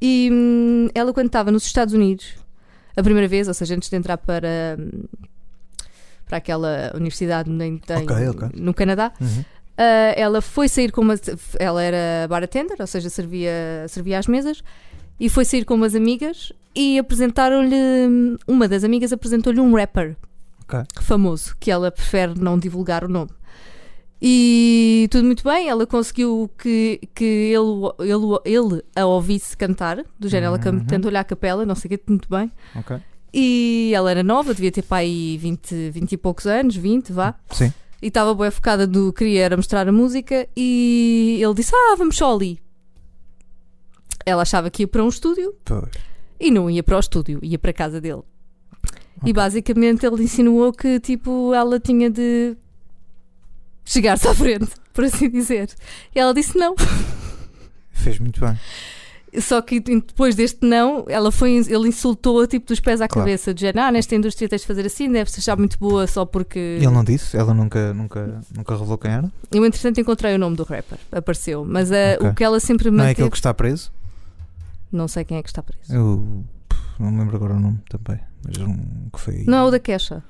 E 0.00 0.28
hum, 0.30 0.88
ela, 0.94 1.12
quando 1.14 1.28
estava 1.28 1.50
nos 1.50 1.64
Estados 1.64 1.94
Unidos, 1.94 2.34
a 2.94 3.02
primeira 3.02 3.26
vez, 3.28 3.48
ou 3.48 3.54
seja, 3.54 3.74
antes 3.74 3.88
de 3.88 3.96
entrar 3.96 4.18
para, 4.18 4.76
hum, 4.78 5.04
para 6.26 6.36
aquela 6.38 6.92
universidade 6.94 7.50
em, 7.50 7.62
em- 7.62 7.80
Ok, 8.02 8.28
ok. 8.28 8.48
no 8.60 8.74
Canadá, 8.74 9.10
Uhum. 9.20 9.44
ah, 9.78 10.12
ela 10.16 10.42
foi 10.42 10.68
sair 10.68 10.92
com 10.92 11.00
uma. 11.00 11.14
Ela 11.58 11.82
era 11.82 12.28
bartender, 12.28 12.76
ou 12.78 12.86
seja, 12.86 13.08
servia, 13.08 13.86
servia 13.88 14.18
às 14.18 14.26
mesas, 14.26 14.62
e 15.18 15.28
foi 15.28 15.44
sair 15.44 15.64
com 15.64 15.74
umas 15.74 15.94
amigas 15.94 16.52
e 16.74 16.98
apresentaram-lhe. 16.98 17.76
Uma 18.46 18.68
das 18.68 18.84
amigas 18.84 19.12
apresentou-lhe 19.12 19.60
um 19.60 19.74
rapper 19.74 20.16
Ok. 20.62 20.80
famoso, 21.00 21.56
que 21.58 21.70
ela 21.70 21.90
prefere 21.90 22.34
não 22.38 22.58
divulgar 22.58 23.04
o 23.04 23.08
nome. 23.08 23.30
E 24.20 25.08
tudo 25.10 25.24
muito 25.26 25.44
bem, 25.44 25.68
ela 25.68 25.86
conseguiu 25.86 26.50
que, 26.58 27.00
que 27.14 27.24
ele, 27.24 28.10
ele, 28.10 28.38
ele 28.46 28.82
a 28.94 29.04
ouvisse 29.04 29.54
cantar, 29.56 30.02
do 30.18 30.28
género, 30.28 30.54
ela 30.54 30.56
Uhum. 30.56 30.62
can- 30.80 30.84
cantou-lhe 30.86 31.16
à 31.18 31.22
capela, 31.24 31.66
não 31.66 31.74
sei 31.74 31.94
o 31.94 31.98
que, 31.98 32.04
muito 32.10 32.28
bem. 32.28 32.50
E 33.32 33.92
ela 33.94 34.10
era 34.10 34.22
nova, 34.22 34.54
devia 34.54 34.72
ter 34.72 34.82
para 34.82 34.98
aí 34.98 35.36
20, 35.36 35.90
20 35.90 36.12
e 36.12 36.16
poucos 36.16 36.46
anos, 36.46 36.74
20, 36.74 37.12
vá. 37.12 37.34
Sim. 37.50 37.70
E 38.00 38.06
estava 38.08 38.34
bem 38.34 38.50
focada 38.50 38.86
do 38.86 39.12
queria 39.12 39.42
era 39.44 39.56
mostrar 39.56 39.86
a 39.86 39.92
música 39.92 40.48
e 40.56 41.38
ele 41.42 41.54
disse: 41.54 41.72
Ah, 41.74 41.94
vamos 41.98 42.16
só 42.16 42.34
ali. 42.34 42.58
Ela 44.26 44.42
achava 44.42 44.68
que 44.70 44.82
ia 44.82 44.88
para 44.88 45.02
um 45.04 45.08
estúdio 45.08 45.54
Pois. 45.64 45.88
e 46.40 46.50
não 46.50 46.68
ia 46.68 46.82
para 46.82 46.96
o 46.96 47.00
estúdio, 47.00 47.38
ia 47.42 47.58
para 47.58 47.70
a 47.70 47.74
casa 47.74 48.00
dele. 48.00 48.22
Ok. 48.82 48.98
E 49.24 49.32
basicamente 49.32 50.04
ele 50.04 50.24
insinuou 50.24 50.72
que 50.72 50.98
tipo 51.00 51.54
ela 51.54 51.78
tinha 51.80 52.10
de 52.10 52.56
chegar-se 53.84 54.26
à 54.28 54.34
frente, 54.34 54.68
por 54.92 55.04
assim 55.04 55.30
dizer. 55.30 55.70
E 56.14 56.18
ela 56.18 56.34
disse 56.34 56.58
não. 56.58 56.74
Fez 57.92 58.18
muito 58.18 58.40
bem. 58.40 58.58
Só 59.40 59.60
que 59.60 59.80
depois 59.80 60.34
deste 60.34 60.64
não, 60.66 61.04
ela 61.08 61.30
foi, 61.30 61.50
ele 61.56 61.88
insultou-a 61.88 62.46
tipo 62.46 62.66
dos 62.66 62.80
pés 62.80 63.02
à 63.02 63.08
Claro. 63.08 63.26
cabeça, 63.26 63.52
de 63.52 63.60
género, 63.62 63.80
ah, 63.86 63.92
nesta 63.92 64.14
indústria 64.14 64.48
tens 64.48 64.62
de 64.62 64.66
fazer 64.66 64.86
assim, 64.86 65.10
deves 65.12 65.38
achar 65.38 65.56
muito 65.58 65.78
boa 65.78 66.06
só 66.06 66.24
porque. 66.24 66.58
Ele 66.58 66.88
não 66.88 67.04
disse? 67.04 67.36
Ela 67.36 67.52
nunca, 67.52 67.92
nunca, 67.92 68.40
nunca 68.56 68.74
revelou 68.74 68.96
quem 68.96 69.10
era? 69.10 69.30
Eu, 69.52 69.64
entretanto, 69.66 70.00
encontrei 70.00 70.34
o 70.34 70.38
nome 70.38 70.56
do 70.56 70.62
rapper, 70.62 70.98
apareceu. 71.12 71.64
Mas 71.66 71.90
eh, 71.90 72.16
Ok. 72.18 72.30
o 72.30 72.34
que 72.34 72.42
ela 72.44 72.58
sempre 72.60 72.86
Não 72.90 72.94
é 72.94 73.08
manteve. 73.08 73.12
aquele 73.12 73.30
que 73.30 73.36
está 73.36 73.52
preso? 73.52 73.92
Não 74.92 75.08
sei 75.08 75.24
quem 75.24 75.38
é 75.38 75.42
que 75.42 75.48
está 75.48 75.62
preso. 75.62 75.92
Eu 75.92 76.44
não 76.98 77.10
me 77.10 77.18
lembro 77.20 77.36
agora 77.36 77.54
o 77.54 77.60
nome 77.60 77.78
também. 77.88 78.20
Mas 78.46 78.56
um 78.58 79.08
que 79.12 79.20
foi. 79.20 79.44
Não 79.46 79.58
é 79.58 79.64
o 79.64 79.70
da 79.70 79.78
Kesha. 79.78 80.22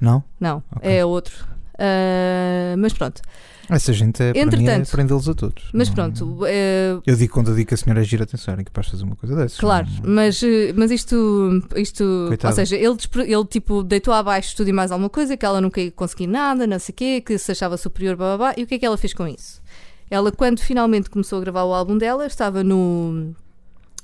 Não? 0.00 0.24
Não, 0.40 0.62
Ok. 0.74 0.90
é 0.90 1.04
outro. 1.04 1.46
Ah, 1.78 2.74
mas 2.78 2.92
pronto. 2.92 3.20
Essa 3.68 3.92
gente 3.92 4.22
é 4.22 4.32
é 4.36 4.40
Entretanto. 4.40 4.90
prendê-los 4.90 5.28
a 5.28 5.34
todos. 5.34 5.70
Mas 5.72 5.88
Não- 5.88 5.94
pronto, 5.94 6.40
eh, 6.46 6.98
Eu 7.06 7.16
digo 7.16 7.32
quando 7.32 7.48
eu 7.50 7.54
digo 7.54 7.68
que 7.68 7.74
a 7.74 7.76
senhora 7.76 8.00
é 8.00 8.04
gira, 8.04 8.24
atenção, 8.24 8.52
era 8.54 8.64
capaz 8.64 8.86
de 8.86 8.92
fazer 8.92 9.04
uma 9.04 9.16
coisa 9.16 9.34
dessas. 9.36 9.58
Claro, 9.58 9.86
Não- 10.02 10.14
mas, 10.14 10.42
eh, 10.42 10.72
mas 10.76 10.90
isto, 10.90 11.62
isto 11.76 12.24
Coitada. 12.28 12.52
ou 12.52 12.56
seja, 12.56 12.76
ele, 12.76 12.96
ele 13.32 13.44
tipo 13.46 13.82
deitou 13.82 14.12
abaixo 14.12 14.56
tudo 14.56 14.68
e 14.68 14.72
mais 14.72 14.90
alguma 14.92 15.08
coisa, 15.08 15.36
que 15.36 15.46
ela 15.46 15.60
nunca 15.60 15.80
ia 15.80 15.90
conseguir 15.92 16.26
nada, 16.26 16.66
não 16.66 16.78
sei 16.78 16.92
o 16.92 16.96
quê, 16.96 17.20
que 17.24 17.38
se 17.38 17.52
achava 17.52 17.76
superior, 17.76 18.16
blá, 18.16 18.36
blá, 18.36 18.38
blá. 18.52 18.54
e 18.56 18.64
o 18.64 18.66
que 18.66 18.74
é 18.74 18.78
que 18.78 18.86
ela 18.86 18.98
fez 18.98 19.14
com 19.14 19.26
isso? 19.26 19.62
Ela, 20.10 20.30
quando 20.30 20.60
finalmente 20.60 21.08
começou 21.08 21.38
a 21.38 21.40
gravar 21.40 21.64
o 21.64 21.72
álbum 21.72 21.96
dela, 21.96 22.26
estava 22.26 22.62
no, 22.62 23.34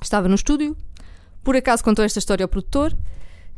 estava 0.00 0.28
no 0.28 0.35
estúdio, 0.35 0.76
por 1.43 1.57
acaso 1.57 1.83
contou 1.85 2.05
esta 2.05 2.19
história 2.19 2.45
ao 2.45 2.49
produtor, 2.49 2.95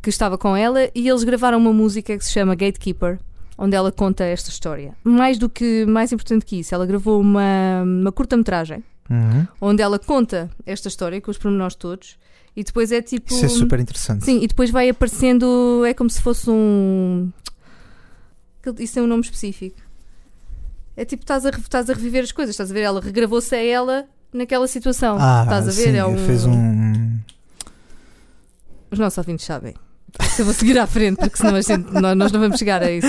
que 0.02 0.09
estava 0.11 0.38
com 0.38 0.56
ela, 0.56 0.90
e 0.94 1.09
eles 1.09 1.25
gravaram 1.25 1.59
uma 1.59 1.73
música 1.73 2.16
que 2.16 2.25
se 2.25 2.32
chama 2.32 2.54
Gatekeeper, 2.54 3.18
onde 3.59 3.76
ela 3.76 3.92
conta 3.92 4.25
esta 4.25 4.49
história. 4.49 4.94
Mais 5.04 5.37
do 5.38 5.49
que, 5.49 5.85
mais 5.87 6.12
importante 6.12 6.44
que 6.47 6.61
isso, 6.61 6.75
ela 6.75 6.87
gravou 6.87 7.20
uma, 7.20 7.82
uma 7.85 8.12
curta-metragem, 8.12 8.82
Uhum. 9.11 9.44
onde 9.61 9.82
ela 9.82 9.99
conta 9.99 10.49
esta 10.64 10.87
história 10.87 11.20
com 11.20 11.32
os 11.32 11.37
pormenores 11.37 11.75
todos 11.75 12.16
e 12.54 12.62
depois 12.62 12.92
é 12.92 13.02
tipo. 13.02 13.32
Isso 13.35 13.44
é 13.44 13.49
super 13.49 13.80
interessante. 13.80 14.25
Sim, 14.25 14.38
e 14.40 14.47
depois 14.47 14.70
vai 14.70 14.88
aparecendo. 14.88 15.85
É 15.85 15.92
como 15.92 16.09
se 16.09 16.23
fosse 16.23 16.49
um. 16.49 17.28
Isso 18.78 18.94
tem 18.94 19.02
um 19.02 19.09
nome 19.09 19.23
específico. 19.23 19.76
É 20.97 21.04
tipo, 21.04 21.23
estás 21.25 21.44
a, 21.44 21.50
estás 21.50 21.90
a 21.90 21.92
reviver 21.94 22.23
as 22.23 22.30
coisas, 22.30 22.54
estás 22.54 22.70
a 22.70 22.75
ver? 22.75 22.82
Ela 22.82 23.00
regravou-se 23.00 23.52
a 23.54 23.59
ela 23.61 24.06
naquela 24.32 24.66
situação. 24.66 25.16
Ah, 25.20 25.42
estás 25.44 25.68
a 25.68 25.70
ver? 25.70 25.90
sim, 25.92 25.96
é 25.96 26.04
um... 26.06 26.16
fez 26.18 26.44
um. 26.46 27.18
Os 28.90 28.99
nossos 28.99 29.18
ouvintes 29.18 29.46
sabem. 29.46 29.75
Se 30.34 30.42
eu 30.42 30.44
vou 30.44 30.52
seguir 30.54 30.76
à 30.78 30.87
frente, 30.87 31.18
porque 31.18 31.37
senão 31.37 31.60
gente, 31.62 31.88
nós, 31.92 32.32
não 32.32 32.40
vamos 32.40 32.58
chegar 32.58 32.82
a 32.82 32.90
isso. 32.90 33.06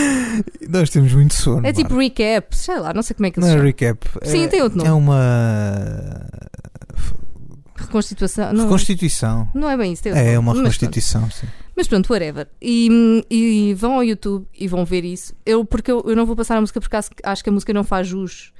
Nós 0.69 0.89
temos 0.91 1.11
muito 1.13 1.33
sono. 1.33 1.65
É 1.65 1.73
tipo 1.73 1.95
Marta. 1.95 2.03
recap, 2.23 2.55
sei 2.55 2.79
lá, 2.79 2.93
não 2.93 3.01
sei 3.01 3.15
como 3.15 3.25
é 3.25 3.31
que 3.31 3.39
Não 3.39 3.47
se 3.47 3.55
é 3.55 3.61
recap. 3.61 4.07
Sim, 4.23 4.43
é, 4.43 4.47
tem 4.47 4.61
outro 4.61 4.77
nome. 4.77 4.89
É 4.89 4.93
uma 4.93 6.21
Reconstituição. 7.75 8.53
Não, 8.53 8.65
reconstituição. 8.65 9.47
não 9.53 9.69
é 9.69 9.75
bem 9.75 9.93
isso. 9.93 10.03
Tem 10.03 10.11
outro 10.11 10.23
É 10.25 10.35
nome. 10.35 10.37
uma 10.37 10.53
Mas 10.53 10.61
reconstituição, 10.61 11.29
sim. 11.31 11.47
Mas 11.75 11.87
pronto, 11.87 12.11
whatever. 12.13 12.47
E, 12.61 13.25
e 13.29 13.73
vão 13.73 13.95
ao 13.95 14.03
YouTube 14.03 14.45
e 14.57 14.67
vão 14.67 14.85
ver 14.85 15.03
isso. 15.03 15.33
Eu, 15.45 15.65
porque 15.65 15.91
eu, 15.91 16.03
eu 16.05 16.15
não 16.15 16.25
vou 16.25 16.35
passar 16.35 16.57
a 16.57 16.61
música 16.61 16.79
porque 16.79 16.95
acho, 16.95 17.09
acho 17.23 17.43
que 17.43 17.49
a 17.49 17.53
música 17.53 17.73
não 17.73 17.83
faz 17.83 18.07
jus 18.07 18.53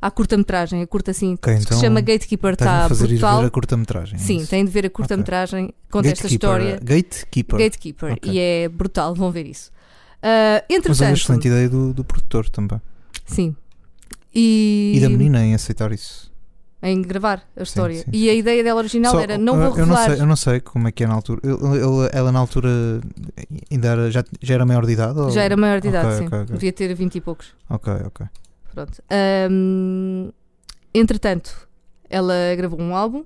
à 0.00 0.10
curta-metragem. 0.10 0.82
A 0.82 0.86
curta 0.86 1.10
assim, 1.10 1.34
Ok, 1.34 1.54
que 1.54 1.60
então 1.62 1.78
se 1.78 1.84
chama 1.84 2.00
Gatekeeper, 2.00 2.52
está 2.52 2.86
ir 2.90 2.96
brutal. 2.96 3.40
ver 3.40 3.46
a 3.46 3.50
curta-metragem. 3.50 4.14
é 4.16 4.18
Sim, 4.18 4.36
isso? 4.38 4.50
têm 4.50 4.64
de 4.64 4.70
ver 4.70 4.86
a 4.86 4.90
curta-metragem. 4.90 5.72
Conta 5.90 6.08
esta 6.08 6.26
história. 6.26 6.78
Gatekeeper. 6.82 7.58
Gatekeeper. 7.58 8.12
Ok. 8.12 8.32
E 8.32 8.38
é 8.38 8.68
brutal, 8.68 9.14
vão 9.14 9.30
ver 9.30 9.46
isso. 9.46 9.70
Ah, 10.22 10.28
Mas 10.28 10.62
é 10.62 10.64
uma 10.72 10.76
entretanto, 10.78 11.16
excelente 11.16 11.48
ideia 11.48 11.68
do, 11.68 11.92
do 11.94 12.04
produtor 12.04 12.48
também. 12.50 12.80
sim. 13.24 13.54
E, 14.34 14.92
E 14.96 15.00
da 15.00 15.08
menina 15.08 15.42
em 15.44 15.54
aceitar 15.54 15.92
isso. 15.92 16.30
em 16.82 17.00
gravar 17.00 17.42
a 17.56 17.62
história. 17.62 18.00
sim, 18.00 18.10
E 18.12 18.28
a 18.28 18.34
ideia 18.34 18.62
dela 18.62 18.78
original 18.80 19.12
Só, 19.12 19.20
era: 19.20 19.38
não 19.38 19.54
uh, 19.54 19.56
vou 19.56 19.64
eu, 19.78 19.86
não 19.86 19.94
revelar. 19.94 20.10
sei, 20.10 20.20
eu 20.20 20.26
não 20.26 20.36
sei 20.36 20.60
como 20.60 20.88
é 20.88 20.92
que 20.92 21.04
é 21.04 21.06
na 21.06 21.14
altura. 21.14 21.40
Ele- 21.42 21.54
ele- 21.54 22.10
ela 22.12 22.30
na 22.30 22.38
altura 22.38 23.00
ainda 23.70 23.88
era, 23.88 24.10
já, 24.10 24.22
já 24.42 24.54
era 24.54 24.66
maior 24.66 24.84
de 24.84 24.92
idade? 24.92 25.18
ou- 25.18 25.30
Já 25.30 25.42
era 25.42 25.56
maior 25.56 25.80
de 25.80 25.88
idade, 25.88 26.06
Ok, 26.08 26.18
sim. 26.18 26.26
ok, 26.26 26.38
ok. 26.40 26.52
Devia 26.54 26.72
ter 26.72 26.94
20 26.94 27.14
e 27.16 27.20
poucos. 27.22 27.46
Ok, 27.70 27.92
ok. 28.04 28.26
Pronto. 28.76 29.02
Ahm, 29.10 30.30
entretanto, 30.92 31.66
ela 32.10 32.34
gravou 32.58 32.78
um 32.78 32.94
álbum, 32.94 33.24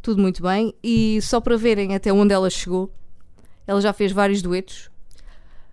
tudo 0.00 0.22
muito 0.22 0.42
bem, 0.42 0.72
e 0.82 1.20
só 1.20 1.38
para 1.38 1.54
verem 1.58 1.94
até 1.94 2.10
onde 2.10 2.32
ela 2.32 2.48
chegou, 2.48 2.90
ela 3.66 3.78
já 3.78 3.92
fez 3.92 4.10
vários 4.10 4.40
duetos 4.40 4.90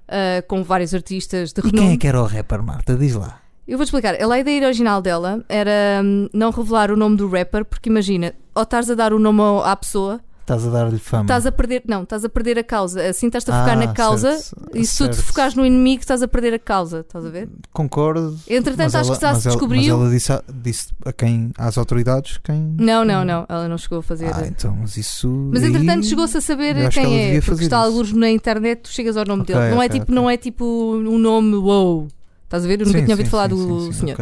ah, 0.10 0.44
com 0.50 0.62
vários 0.62 0.94
artistas 0.94 1.54
de 1.54 1.62
E 1.62 1.64
renome. 1.64 1.80
quem 1.80 1.94
é 1.94 1.98
que 1.98 2.06
era 2.06 2.22
o 2.22 2.26
rapper, 2.26 2.62
Marta? 2.62 2.98
Diz 2.98 3.16
lá. 3.16 3.42
Eu 3.66 3.78
vou 3.78 3.86
explicar. 3.86 4.14
A 4.22 4.40
ideia 4.40 4.66
original 4.66 5.02
dela 5.02 5.42
era 5.48 6.02
hum, 6.04 6.28
não 6.34 6.52
revelar 6.52 6.92
o 6.92 6.98
nome 6.98 7.16
do 7.16 7.30
rapper, 7.30 7.64
porque 7.64 7.90
imagina, 7.90 8.36
ou 8.54 8.64
estás 8.64 8.90
a 8.90 8.94
dar 8.96 9.14
o 9.14 9.20
nome 9.20 9.42
à 9.64 9.74
pessoa, 9.78 10.20
Estás 10.46 10.64
a 10.64 10.70
dar-lhe 10.70 11.00
fama. 11.00 11.24
estás 11.24 11.48
a 11.48 11.52
perder, 11.52 11.82
não, 11.88 12.04
estás 12.04 12.24
a 12.24 12.30
perder 12.30 12.60
a 12.60 12.64
causa. 12.64 13.02
Assim 13.10 13.26
estás 13.26 13.50
a 13.50 13.60
focar 13.62 13.76
Ah, 13.76 13.76
na 13.88 13.94
causa 13.94 14.38
certo, 14.38 14.70
e 14.76 14.86
se 14.86 14.96
tu 15.00 15.10
te 15.10 15.16
certo. 15.16 15.26
focares 15.26 15.56
no 15.56 15.66
inimigo, 15.66 16.02
estás 16.02 16.22
a 16.22 16.28
perder 16.28 16.54
a 16.54 16.60
causa. 16.60 17.00
Estás 17.00 17.26
a 17.26 17.30
ver? 17.30 17.50
Concordo. 17.74 18.38
Entretanto, 18.48 18.96
acho 18.96 19.10
ela- 19.10 19.16
que 19.18 19.22
já 19.24 19.34
se 19.34 19.48
descobriu. 19.48 19.82
Mas 19.82 19.90
ela 19.90 20.10
disse, 20.12 20.32
a- 20.32 20.44
disse 20.54 20.94
a 21.04 21.12
quem, 21.12 21.52
às 21.58 21.80
autoridades 21.80 22.38
quem. 22.44 22.76
Não, 22.80 23.04
não, 23.04 23.26
não. 23.26 23.44
Ela 23.50 23.68
não 23.68 23.78
chegou 23.80 23.98
a 23.98 24.04
fazer. 24.04 24.32
Ah, 24.36 24.46
então, 24.46 24.78
mas 24.80 24.98
isso. 24.98 25.28
Mas 25.52 25.64
entretanto 25.64 26.06
chegou-se 26.06 26.38
a 26.38 26.42
saber 26.42 26.78
acho 26.78 27.00
que 27.00 27.04
quem 27.06 27.36
é, 27.38 27.42
porque 27.42 27.64
está 27.64 27.80
alguns 27.80 28.14
na 28.14 28.30
internet, 28.30 28.82
tu 28.84 28.90
chegas 28.90 29.18
ao 29.18 29.26
nome 29.26 29.42
Ok, 29.42 29.56
dele. 29.56 29.72
Não 29.72 29.82
é 29.82 29.86
ok, 29.88 29.90
tipo, 30.00 30.04
ok. 30.12 30.16
não 30.16 30.30
é 30.30 30.38
tipo 30.38 30.64
um 30.96 31.18
nome 31.18 31.56
wow. 31.56 32.08
Estás 32.44 32.64
a 32.64 32.68
ver? 32.68 32.82
Eu 32.82 32.86
nunca 32.86 33.00
Sim, 33.00 33.06
tinha 33.06 33.14
ouvido 33.16 33.26
sim, 33.26 33.32
falar 33.32 33.50
sim, 33.50 33.56
do 33.68 33.92
senhor. 33.94 34.18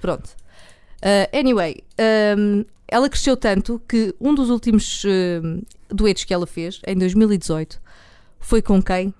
Pronto. 0.00 0.30
Uh, 1.02 1.36
anyway, 1.36 1.76
um, 2.36 2.64
ela 2.88 3.08
cresceu 3.08 3.36
tanto 3.36 3.80
que 3.88 4.14
um 4.20 4.34
dos 4.34 4.50
últimos 4.50 5.02
um, 5.04 5.62
duetos 5.88 6.24
que 6.24 6.34
ela 6.34 6.46
fez, 6.46 6.80
em 6.86 6.96
2018, 6.96 7.80
foi 8.38 8.60
com 8.60 8.82
quem? 8.82 9.14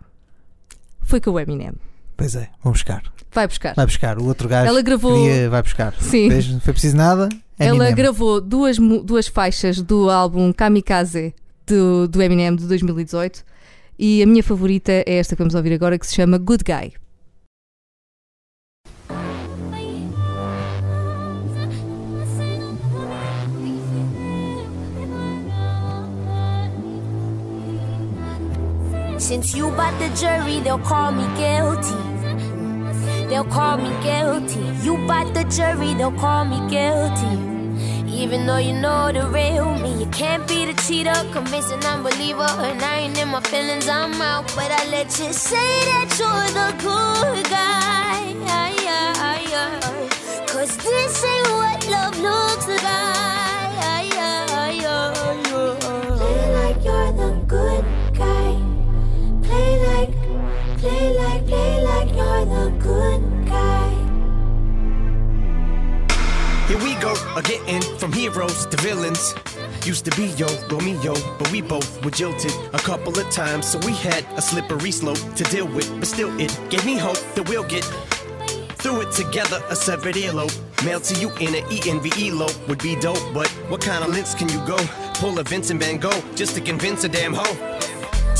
Foi 1.02 1.20
com 1.20 1.30
o 1.30 1.40
Eminem. 1.40 1.72
Pois 2.16 2.34
é, 2.36 2.48
vou 2.62 2.72
buscar. 2.72 3.02
Vai 3.32 3.46
buscar. 3.46 3.74
Vai 3.74 3.86
buscar. 3.86 4.18
O 4.18 4.26
outro 4.26 4.48
gajo 4.48 4.68
Ela 4.68 4.82
gravou- 4.82 5.14
queria, 5.24 5.48
vai 5.48 5.62
buscar. 5.62 5.94
Sim. 6.00 6.28
Não 6.52 6.60
foi 6.60 6.72
preciso 6.72 6.96
nada. 6.96 7.28
Ela 7.58 7.76
Eminem. 7.76 7.94
gravou 7.94 8.40
duas, 8.40 8.76
duas 8.78 9.28
faixas 9.28 9.80
do 9.80 10.10
álbum 10.10 10.52
Kamikaze 10.52 11.34
do, 11.66 12.08
do 12.08 12.20
Eminem 12.22 12.54
de 12.56 12.66
2018 12.66 13.44
e 13.98 14.22
a 14.22 14.26
minha 14.26 14.42
favorita 14.42 14.90
é 14.90 15.04
esta 15.06 15.36
que 15.36 15.40
vamos 15.42 15.54
ouvir 15.54 15.72
agora 15.74 15.98
que 15.98 16.06
se 16.06 16.14
chama 16.14 16.38
Good 16.38 16.64
Guy. 16.64 16.92
Since 29.30 29.54
you 29.54 29.70
bought 29.70 29.96
the 30.00 30.08
jury, 30.20 30.58
they'll 30.58 30.80
call 30.80 31.12
me 31.12 31.22
guilty. 31.38 31.94
They'll 33.28 33.44
call 33.44 33.76
me 33.76 33.90
guilty. 34.02 34.58
You 34.84 34.96
bought 35.06 35.32
the 35.34 35.44
jury, 35.44 35.94
they'll 35.94 36.18
call 36.18 36.44
me 36.44 36.58
guilty. 36.68 37.38
Even 38.10 38.44
though 38.44 38.56
you 38.56 38.72
know 38.72 39.12
the 39.12 39.28
real 39.28 39.72
me, 39.78 40.00
you 40.00 40.06
can't 40.06 40.48
be 40.48 40.66
the 40.66 40.74
cheater, 40.82 41.14
convincing 41.30 41.78
unbeliever. 41.84 42.50
And 42.58 42.82
I 42.82 43.02
ain't 43.02 43.22
in 43.22 43.28
my 43.28 43.40
feelings, 43.42 43.88
I'm 43.88 44.20
out. 44.20 44.52
But 44.56 44.72
I 44.72 44.90
let 44.90 45.16
you 45.20 45.32
say 45.32 45.70
that 45.90 46.08
you're 46.18 46.50
the 46.58 46.70
good 46.82 47.48
guy. 47.50 48.34
Cause 50.48 50.76
this 50.76 51.24
ain't 51.24 51.48
what 51.50 51.88
love 51.88 52.18
looks 52.18 52.66
like. 52.82 53.19
Here 66.68 66.78
we 66.78 66.94
go, 66.96 67.14
again 67.36 67.82
from 67.98 68.12
heroes 68.12 68.64
to 68.66 68.76
villains. 68.78 69.34
Used 69.84 70.06
to 70.06 70.10
be 70.16 70.26
yo, 70.38 70.46
Romeo, 70.70 71.14
but 71.38 71.50
we 71.52 71.60
both 71.60 72.02
were 72.02 72.10
jilted 72.10 72.52
a 72.72 72.78
couple 72.78 73.18
of 73.18 73.28
times, 73.30 73.68
so 73.68 73.78
we 73.80 73.92
had 73.92 74.24
a 74.38 74.40
slippery 74.40 74.90
slope 74.90 75.18
to 75.34 75.44
deal 75.44 75.66
with. 75.66 75.90
But 75.98 76.06
still, 76.06 76.30
it 76.40 76.58
gave 76.70 76.86
me 76.86 76.96
hope 76.96 77.18
that 77.34 77.46
we'll 77.46 77.64
get 77.64 77.84
through 78.78 79.02
it 79.02 79.12
together. 79.12 79.62
A 79.68 79.76
severed 79.76 80.14
earlobe, 80.14 80.56
mailed 80.84 81.04
to 81.04 81.20
you 81.20 81.30
in 81.40 81.54
an 81.54 81.64
ENVE 81.70 82.32
lope 82.32 82.68
would 82.68 82.82
be 82.82 82.98
dope. 83.00 83.20
But 83.34 83.48
what 83.68 83.82
kind 83.82 84.02
of 84.02 84.10
lengths 84.14 84.34
can 84.34 84.48
you 84.48 84.64
go? 84.66 84.78
Pull 85.14 85.38
a 85.38 85.42
Vincent 85.42 85.82
Van 85.82 85.98
Gogh 85.98 86.22
just 86.34 86.54
to 86.54 86.62
convince 86.62 87.04
a 87.04 87.08
damn 87.08 87.34
hoe. 87.34 87.78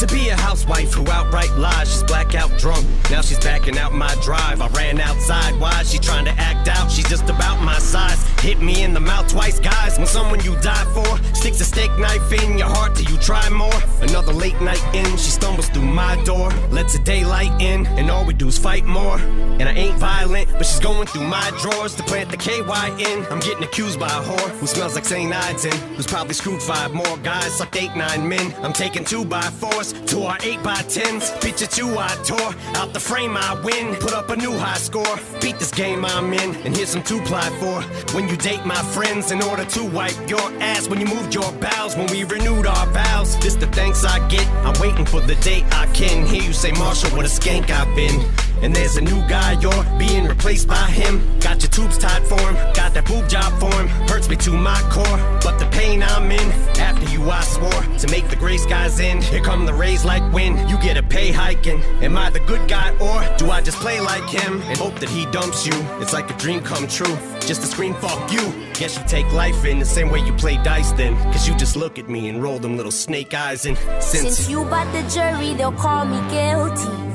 To 0.01 0.07
be 0.07 0.31
a 0.31 0.35
housewife 0.37 0.95
who 0.95 1.07
outright 1.11 1.51
lies, 1.59 1.93
she's 1.93 2.03
blackout 2.05 2.59
drunk. 2.59 2.87
Now 3.11 3.21
she's 3.21 3.39
backing 3.39 3.77
out 3.77 3.93
my 3.93 4.15
drive. 4.23 4.63
I 4.63 4.69
ran 4.69 4.99
outside. 4.99 5.61
Why 5.61 5.83
is 5.83 5.91
she 5.93 5.99
trying 5.99 6.25
to 6.25 6.31
act 6.39 6.69
out? 6.69 6.91
She's 6.91 7.07
just 7.07 7.29
about 7.29 7.63
my 7.63 7.79
size. 7.79 8.27
Hit 8.41 8.63
me 8.63 8.83
in 8.83 8.95
the 8.95 9.01
mouth 9.01 9.29
twice, 9.29 9.61
guys. 9.61 9.99
When 9.99 10.07
someone 10.07 10.43
you 10.43 10.57
die 10.63 10.87
for 10.95 11.35
sticks 11.35 11.61
a 11.61 11.65
steak 11.65 11.91
knife 11.99 12.33
in 12.33 12.57
your 12.57 12.69
heart, 12.69 12.95
do 12.95 13.03
you 13.03 13.19
try 13.19 13.47
more? 13.51 13.75
Another 14.01 14.33
late 14.33 14.59
night 14.63 14.83
in, 14.95 15.05
she 15.19 15.31
stumbles 15.31 15.69
through 15.69 15.85
my 15.85 16.17
door. 16.25 16.49
Lets 16.71 16.95
the 16.95 17.01
daylight 17.01 17.53
in, 17.61 17.87
and 17.99 18.11
all 18.11 18.25
we 18.25 18.33
do 18.33 18.49
is 18.49 18.57
fight 18.57 18.87
more. 18.87 19.19
And 19.19 19.65
I 19.65 19.73
ain't 19.73 19.99
violent, 19.99 20.51
but 20.53 20.65
she's 20.65 20.81
going 20.81 21.09
through 21.09 21.27
my 21.27 21.51
drawers 21.61 21.95
to 21.97 22.03
plant 22.05 22.31
the 22.31 22.39
KY 22.39 23.05
in. 23.13 23.27
I'm 23.27 23.41
getting 23.41 23.65
accused 23.65 24.01
by 24.01 24.07
a 24.07 24.23
whore 24.23 24.49
who 24.61 24.67
smells 24.67 24.95
like 24.95 25.05
St. 25.05 25.31
Ides 25.31 25.65
who's 25.65 26.07
probably 26.07 26.33
screwed 26.33 26.63
five 26.63 26.95
more 26.95 27.19
guys, 27.19 27.59
sucked 27.59 27.77
eight, 27.77 27.95
nine 27.95 28.27
men. 28.27 28.55
I'm 28.63 28.73
taking 28.73 29.05
two 29.05 29.27
by 29.27 29.43
fours 29.91 30.11
to 30.11 30.23
our 30.23 30.39
eight 30.43 30.63
by 30.63 30.77
tens. 30.83 31.31
Bitch, 31.43 31.63
it's 31.63 31.79
you 31.79 31.99
I 31.99 32.09
tore. 32.25 32.55
Out 32.77 32.93
the 32.93 33.01
frame 33.01 33.37
I 33.37 33.61
win. 33.63 33.95
Put 33.97 34.13
up 34.13 34.31
a 34.31 34.37
new 34.37 34.53
high 34.53 34.79
score. 34.79 35.17
Beat 35.41 35.59
this 35.59 35.71
game 35.71 36.05
I'm 36.05 36.33
in, 36.33 36.55
and 36.65 36.77
here's 36.77 36.91
some 36.91 37.03
two 37.03 37.21
ply 37.23 37.49
for. 37.61 37.83
When 38.15 38.29
you 38.29 38.37
date 38.37 38.65
my 38.65 38.83
friends 38.95 39.31
in 39.31 39.43
order 39.43 39.65
to 39.65 39.85
wipe 39.85 40.29
your 40.29 40.51
ass. 40.61 40.89
When 40.89 41.01
you 41.01 41.07
moved 41.07 41.35
your 41.35 41.51
bowels, 41.53 41.97
when 41.97 42.07
we 42.11 42.25
renewed 42.25 42.67
our 42.67 42.87
vows. 42.89 43.39
This 43.41 43.55
the 43.55 43.67
thanks 43.69 44.05
I 44.05 44.27
get. 44.29 44.47
I'm 44.65 44.79
waiting 44.81 45.07
for 45.07 45.21
the 45.21 45.35
day 45.37 45.65
I 45.71 45.87
can 45.93 46.27
hear 46.27 46.43
you 46.43 46.53
say, 46.53 46.73
Marshall, 46.73 47.11
what 47.17 47.27
a 47.27 47.29
skank 47.29 47.71
I've 47.71 47.95
been. 47.95 48.40
And 48.63 48.75
there's 48.75 48.97
a 48.97 49.01
new 49.01 49.21
guy, 49.29 49.59
you're 49.61 49.85
being 49.99 50.27
replaced 50.27 50.69
by 50.69 50.87
him. 50.91 51.23
Got 51.41 51.63
your 51.63 51.71
tubes 51.71 51.97
tied 51.99 52.23
for 52.25 52.39
him, 52.41 52.55
got 52.75 52.93
that 52.95 53.07
boob 53.07 53.29
job 53.29 53.59
for 53.59 53.73
him. 53.75 53.89
Hurts 54.09 54.29
me 54.29 54.37
to 54.37 54.51
my 54.51 54.81
core, 54.91 55.19
but 55.43 55.59
the 55.59 55.67
pain 55.67 56.03
I'm 56.03 56.31
in. 56.31 56.53
After 56.79 57.09
you, 57.11 57.31
I 57.31 57.41
swore 57.43 57.83
to 57.99 58.09
make 58.09 58.29
the 58.29 58.37
gray 58.37 58.59
skies 58.59 59.01
end. 59.01 59.25
Here 59.25 59.43
come 59.43 59.65
the 59.65 59.75
rays 59.75 60.05
like 60.05 60.23
wind, 60.33 60.71
you 60.71 60.79
get 60.79 60.97
a 60.97 61.03
pay 61.03 61.33
hiking. 61.33 61.81
Am 62.03 62.17
I 62.17 62.31
the 62.31 62.41
good 62.41 62.69
guy, 62.69 62.91
or 62.99 63.39
do 63.39 63.51
I 63.51 63.61
just 63.63 63.79
play 63.79 64.01
like 64.01 64.29
him 64.29 64.61
and 64.63 64.79
hope 64.79 64.99
that 65.01 65.09
he 65.09 65.27
dumps 65.27 65.67
you? 65.67 65.75
It's 66.01 66.13
like 66.13 66.31
a 66.31 66.37
dream 66.39 66.61
come 66.61 66.87
true, 66.87 67.17
just 67.41 67.63
a 67.63 67.67
scream, 67.67 67.95
fuck 67.95 68.33
you. 68.33 68.53
Guess 68.75 68.99
you 68.99 69.05
take 69.07 69.31
life 69.33 69.65
in 69.65 69.79
the 69.79 69.85
same 69.85 70.11
way 70.11 70.21
you 70.21 70.33
play 70.35 70.57
dice 70.63 70.93
then. 70.93 71.15
Cause 71.33 71.49
you 71.49 71.55
just 71.57 71.77
look 71.77 71.99
at 71.99 72.09
me 72.09 72.29
and 72.29 72.43
roll 72.43 72.59
them 72.59 72.77
little 72.77 72.93
snake 72.93 73.35
eyes 73.35 73.67
and 73.67 73.77
since. 74.01 74.37
Since 74.37 74.51
you 74.51 74.65
bought 74.65 74.91
the 74.93 75.03
jury, 75.11 75.55
they'll 75.55 75.73
call 75.73 76.05
me 76.05 76.19
guilty. 76.31 77.10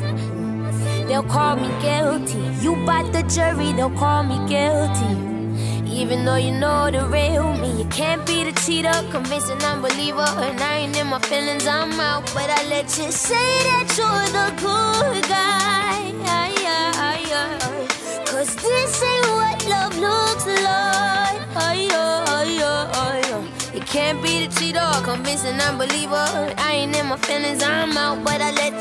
They'll 1.08 1.24
call 1.24 1.56
me 1.56 1.70
guilty. 1.82 2.39
You 2.63 2.76
bought 2.86 3.13
the 3.13 3.24
jury, 3.24 3.74
they'll 3.74 3.89
call 3.91 4.24
me 4.24 4.38
guilty. 4.50 5.13
Even 5.89 6.26
though 6.26 6.36
you 6.36 6.52
know 6.52 6.89
the 6.91 7.06
real 7.06 7.54
me, 7.54 7.70
you 7.80 7.86
can't 7.86 8.26
be 8.26 8.44
the 8.44 8.52
cheater, 8.62 8.94
convincing 9.12 9.62
unbeliever. 9.63 10.30
And 10.46 10.60
I 10.60 10.78
ain't 10.80 10.98
in 10.98 11.08
my 11.08 11.20
feelings, 11.20 11.68
I'm 11.68 12.00
out. 12.00 12.26
But 12.34 12.50
I 12.50 12.68
let 12.70 12.86
you 12.98 13.12
say 13.12 13.50
that 13.70 13.88
you're 13.98 14.30
the 14.38 14.48
good 14.62 15.30
guy. 15.30 15.65
Cause 18.28 18.56
this 18.58 19.02
ain't 19.02 19.26
what 19.28 19.65
love 19.70 19.98
looks 19.98 20.46
like. 20.46 21.41
You 23.74 23.82
can't 23.82 24.22
be 24.22 24.46
the 24.46 24.54
cheater, 24.60 24.91
convincing 25.04 25.60
unbeliever. 25.62 26.54
I 26.58 26.74
ain't 26.74 26.96
in 26.96 27.06
my 27.06 27.18
feelings, 27.18 27.63
I'm 27.63 27.98
out. 27.98 28.24
But 28.26 28.41
I 28.41 28.52
let 28.52 28.76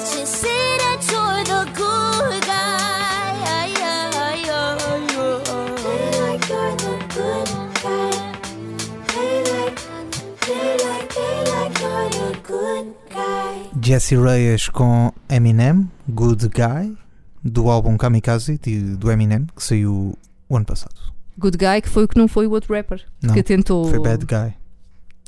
Jesse 13.83 14.17
Reyes 14.17 14.69
com 14.69 15.13
Eminem, 15.29 15.89
Good 16.09 16.49
Guy, 16.49 16.97
do 17.43 17.69
álbum 17.71 17.97
Kamikaze 17.97 18.59
de- 18.59 18.97
do 18.97 19.11
Eminem, 19.11 19.47
que 19.55 19.63
saiu 19.63 20.17
o 20.49 20.57
ano 20.57 20.65
passado. 20.65 20.95
Good 21.39 21.59
Guy, 21.59 21.83
que 21.83 21.89
foi 21.89 22.05
o 22.05 22.09
que 22.09 22.17
não 22.17 22.29
foi 22.29 22.47
o 22.47 22.51
outro 22.53 22.75
rapper 22.75 23.05
Não, 23.23 23.35
que 23.35 23.43
tentou 23.43 23.89
foi 23.91 23.99
Bad 23.99 24.25
Guy. 24.25 24.55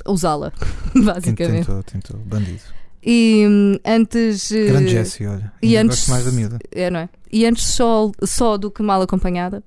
usá-la, 0.06 0.52
basicamente. 0.94 1.66
tentou, 1.66 1.82
tentou, 1.82 2.16
bandido. 2.20 2.60
E 3.04 3.44
hum, 3.48 3.78
antes. 3.84 4.50
eh, 4.52 4.66
Grande 4.66 4.88
Jesse, 4.90 5.26
olha. 5.26 5.52
e 5.62 5.76
antes- 5.76 5.98
Gosto 5.98 6.10
mais 6.10 6.24
da 6.24 6.32
miúda. 6.32 6.58
É, 6.72 6.90
não 6.90 7.00
é? 7.00 7.08
E 7.32 7.44
antes 7.44 7.64
só, 7.66 8.10
só 8.24 8.56
do 8.56 8.70
que 8.70 8.82
mal 8.82 9.02
acompanhada, 9.02 9.62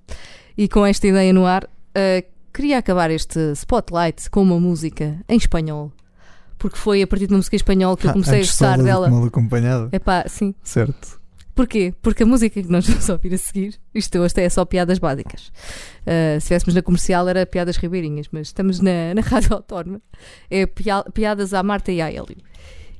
e 0.57 0.67
com 0.67 0.85
esta 0.85 1.07
ideia 1.07 1.31
no 1.31 1.45
ar, 1.45 1.69
eh, 1.93 2.25
queria 2.53 2.77
acabar 2.79 3.11
este 3.11 3.39
spotlight 3.53 4.29
com 4.29 4.41
uma 4.41 4.59
música 4.59 5.17
em 5.29 5.37
espanhol. 5.37 5.91
Porque 6.59 6.77
foi 6.77 7.01
a 7.01 7.07
partir 7.07 7.25
de 7.25 7.33
uma 7.33 7.37
música 7.37 7.55
em 7.55 7.57
espanhol 7.57 7.97
que 7.97 8.05
eu 8.05 8.11
Ah, 8.11 8.13
comecei 8.19 8.33
a 8.35 8.37
antes 8.37 8.49
gostar 8.51 8.77
do 8.77 8.83
dela. 8.83 9.09
Mal 9.09 9.23
acompanhada. 9.23 9.89
Epá, 9.91 10.25
sim. 10.27 10.53
Certo. 10.63 11.17
Porquê? 11.55 11.93
Porque 12.01 12.23
a 12.23 12.25
música 12.25 12.61
que 12.61 12.71
nós 12.71 12.85
vamos 12.87 13.09
ouvir 13.09 13.33
a 13.33 13.37
seguir, 13.37 13.75
isto 13.93 14.17
hoje 14.19 14.33
é 14.37 14.47
só 14.49 14.63
piadas 14.65 14.99
básicas. 14.99 15.47
Uh, 16.05 16.33
se 16.33 16.37
estivéssemos 16.37 16.75
na 16.75 16.81
comercial 16.81 17.27
era 17.27 17.45
piadas 17.45 17.75
ribeirinhas, 17.77 18.27
mas 18.31 18.47
estamos 18.47 18.79
na, 18.79 19.13
na 19.15 19.21
Rádio 19.25 19.53
Autónoma. 19.55 20.01
É 20.49 20.65
pia- 20.65 21.03
piadas 21.13 21.53
à 21.53 21.63
Marta 21.63 21.91
e 21.91 22.01
à 22.01 22.09
Hélio. 22.09 22.37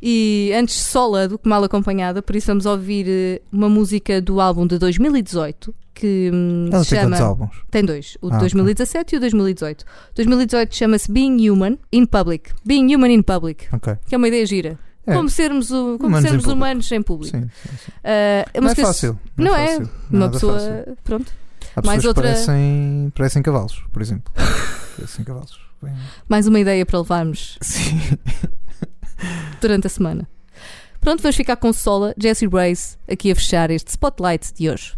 E 0.02 0.52
antes 0.56 0.76
sola 0.76 1.28
do 1.28 1.38
que 1.38 1.48
mal 1.50 1.64
acompanhada, 1.64 2.22
por 2.22 2.36
isso 2.36 2.48
vamos 2.48 2.66
ouvir 2.66 3.06
eh, 3.08 3.42
uma 3.52 3.68
música 3.70 4.22
do 4.22 4.40
álbum 4.40 4.66
de 4.66 4.78
2018 4.78 5.76
que 5.94 6.32
hum, 6.34 6.70
Ela 6.72 6.84
se 6.86 6.92
tem 6.92 7.00
chama. 7.00 7.12
quantos 7.18 7.26
álbuns? 7.28 7.56
Tem 7.70 7.84
dois, 7.84 8.18
o 8.22 8.28
de 8.28 8.34
Ah, 8.34 8.38
ok. 8.38 8.40
2017 8.42 9.16
e 9.16 9.18
o 9.18 9.20
2018. 9.20 9.86
2018 10.16 10.74
chama-se 10.76 11.12
Being 11.12 11.50
Human 11.50 11.78
in 11.92 12.06
Public. 12.06 12.52
Being 12.66 12.96
Human 12.96 13.10
in 13.12 13.22
Public, 13.22 13.68
Ok. 13.74 13.98
que 14.08 14.16
é 14.16 14.18
uma 14.18 14.28
ideia 14.30 14.46
gira. 14.46 14.80
É. 15.06 15.14
Como 15.14 15.30
sermos, 15.30 15.72
o- 15.72 15.98
como 15.98 16.08
Humanos 16.10 16.20
em 16.20 16.28
sermos 16.28 16.44
público. 16.46 16.52
humanos 16.54 16.92
em 16.92 17.02
público. 17.02 17.38
Sim, 17.38 17.42
sim, 17.50 17.78
sim. 17.86 17.92
Uh, 17.92 18.50
é 18.54 18.60
uma 18.60 18.62
Não 18.68 18.72
é 18.72 18.76
fácil. 18.76 19.20
Não 19.36 19.56
é. 19.56 19.68
fácil, 19.68 19.80
não 19.82 19.88
é 19.88 19.90
Uma 20.12 20.20
nada 20.20 20.32
pessoa. 20.32 20.54
fácil. 20.60 20.98
Pronto. 21.04 21.34
Há 21.76 21.82
mais 21.86 22.06
outra- 22.06 22.24
parecem, 22.24 23.12
parecem 23.16 23.42
cavalos, 23.42 23.84
por 23.92 24.02
exemplo. 24.02 24.32
parecem 24.96 25.26
cavalos. 25.26 25.60
Bem- 25.82 25.94
Mais 26.28 26.46
uma 26.48 26.60
ideia 26.60 26.86
para 26.86 27.00
levarmos 27.00 27.58
Sim. 27.62 28.00
durante 29.62 29.88
a 29.88 29.90
semana. 29.90 30.28
Pronto, 31.02 31.24
vamos 31.24 31.36
ficar 31.36 31.56
com 31.56 31.72
Sola, 31.72 32.14
Jesse 32.22 32.48
Brace, 32.48 32.98
aqui 33.10 33.32
a 33.32 33.36
fechar 33.36 33.72
este 33.72 33.92
spotlight 33.92 34.54
de 34.58 34.70
hoje. 34.70 34.94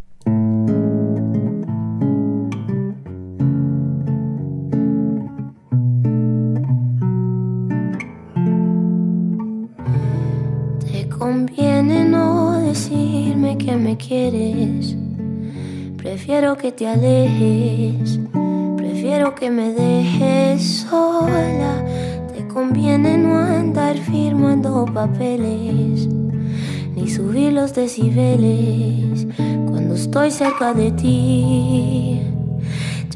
Te 10.79 11.07
conviene 11.10 12.03
no 12.03 12.60
decirme 12.62 13.57
que 13.57 13.75
me 13.75 13.95
quieres. 13.95 14.95
Prefiero 15.97 16.57
que 16.57 16.71
te 16.71 16.88
alejes. 16.88 18.19
Prefiero 18.75 19.36
que 19.36 19.51
me 19.51 19.71
dejes 19.71 20.86
sola. 20.89 21.86
Te 22.34 22.48
conviene 22.48 23.17
no 23.17 23.38
andar 23.38 23.98
firmando 23.98 24.86
papeles. 24.94 26.08
Ni 26.96 27.10
subir 27.10 27.52
los 27.54 27.74
decibeles 27.74 29.28
cuando 29.67 29.96
estoy 29.96 30.32
cerca 30.32 30.74
de 30.74 30.91
ti. 30.91 32.22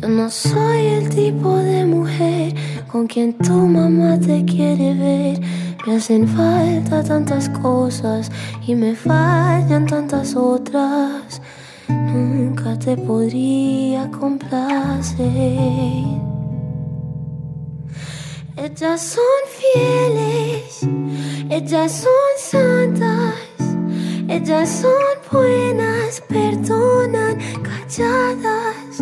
Yo 0.01 0.09
no 0.09 0.29
soy 0.29 0.85
el 0.97 1.09
tipo 1.09 1.55
de 1.57 1.85
mujer 1.85 2.53
con 2.91 3.07
quien 3.07 3.33
tu 3.33 3.53
mamá 3.53 4.19
te 4.19 4.43
quiere 4.43 4.93
ver. 4.93 5.39
Me 5.87 5.95
hacen 5.95 6.27
falta 6.27 7.03
tantas 7.03 7.47
cosas 7.49 8.31
y 8.67 8.75
me 8.75 8.95
fallan 8.95 9.85
tantas 9.85 10.35
otras. 10.35 11.41
Nunca 11.87 12.77
te 12.77 12.97
podría 12.97 14.09
complacer. 14.11 15.25
Ellas 18.57 19.01
son 19.01 19.23
fieles, 19.49 20.87
ellas 21.49 21.91
son 21.91 22.11
santas, 22.37 23.35
ellas 24.29 24.69
son 24.69 24.91
buenas, 25.29 26.21
perdonan 26.21 27.37
calladas, 27.61 29.01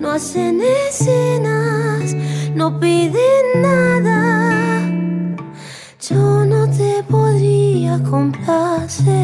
no 0.00 0.12
hacen 0.12 0.62
escenas, 0.88 2.14
no 2.54 2.80
piden 2.80 3.60
nada. 3.60 4.80
Yo 6.08 6.46
no 6.46 6.66
te 6.70 7.02
podría 7.02 8.02
complacer. 8.02 9.14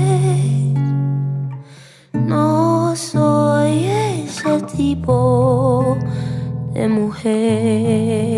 No 2.13 2.95
soy 2.95 3.87
ese 3.87 4.61
tipo 4.77 5.97
de 6.75 6.89
mujer. 6.89 8.33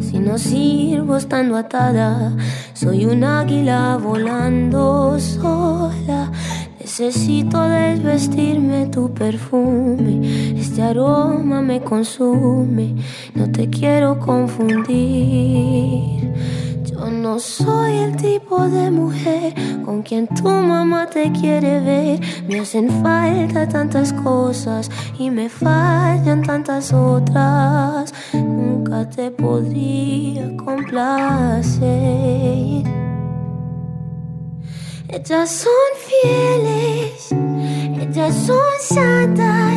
Si 0.00 0.18
no 0.18 0.38
sirvo 0.38 1.16
estando 1.16 1.56
atada, 1.56 2.32
soy 2.72 3.04
un 3.04 3.24
águila 3.24 3.98
volando 4.02 5.18
sola. 5.20 6.32
Necesito 6.80 7.60
desvestirme 7.68 8.86
tu 8.86 9.12
perfume. 9.12 10.58
Este 10.58 10.82
aroma 10.82 11.60
me 11.62 11.82
consume. 11.82 12.96
No 13.34 13.52
te 13.52 13.68
quiero 13.68 14.18
confundir. 14.18 14.98
Yo 16.90 17.10
no 17.10 17.38
soy 17.38 17.98
el 17.98 18.16
tipo 18.16 18.66
de 18.66 18.90
mujer 18.90 19.54
con 19.84 20.02
quien 20.02 20.26
tu 20.26 20.48
mamá 20.48 21.06
te 21.06 21.30
quiere 21.32 21.80
ver. 21.80 22.20
Me 22.48 22.60
hacen 22.60 22.88
falta 23.02 23.68
tantas 23.68 24.12
cosas 24.12 24.90
y 25.18 25.30
me 25.30 25.48
fallan 25.48 26.42
tantas 26.42 26.92
otras. 26.92 28.12
Nunca 28.90 29.08
te 29.08 29.30
podría 29.30 30.56
complacer. 30.56 31.80
Ellas 35.08 35.48
son 35.48 35.90
fieles, 36.08 37.30
ellas 38.00 38.34
son 38.34 38.58
santas, 38.80 39.74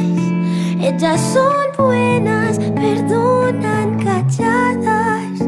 ellas 0.82 1.22
son 1.32 1.64
buenas, 1.78 2.58
perdonan 2.58 4.04
calladas, 4.04 5.42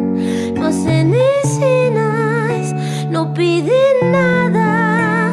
no 0.53 0.67
hacen 0.67 1.15
escenas, 1.43 2.75
no 3.09 3.33
piden 3.33 4.11
nada. 4.11 5.31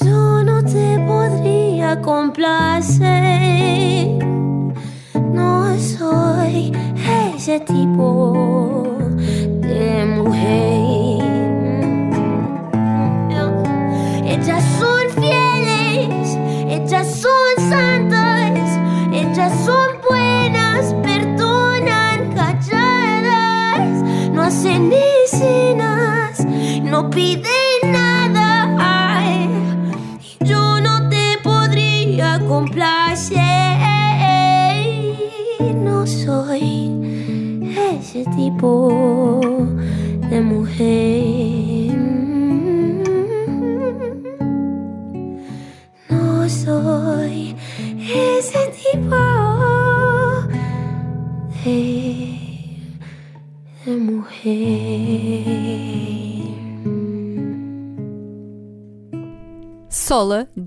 Yo 0.00 0.44
no 0.44 0.62
te 0.62 0.96
podría 1.08 2.00
complacer, 2.02 3.00
ese 7.40 7.58
tipo 7.60 8.98
de 9.62 10.04
mujer. 10.04 11.24
Ellas 14.26 14.62
son 14.78 15.08
fieles, 15.22 16.36
ellas 16.68 17.08
son 17.14 17.70
santas, 17.70 18.78
ellas 19.14 19.52
son 19.64 19.89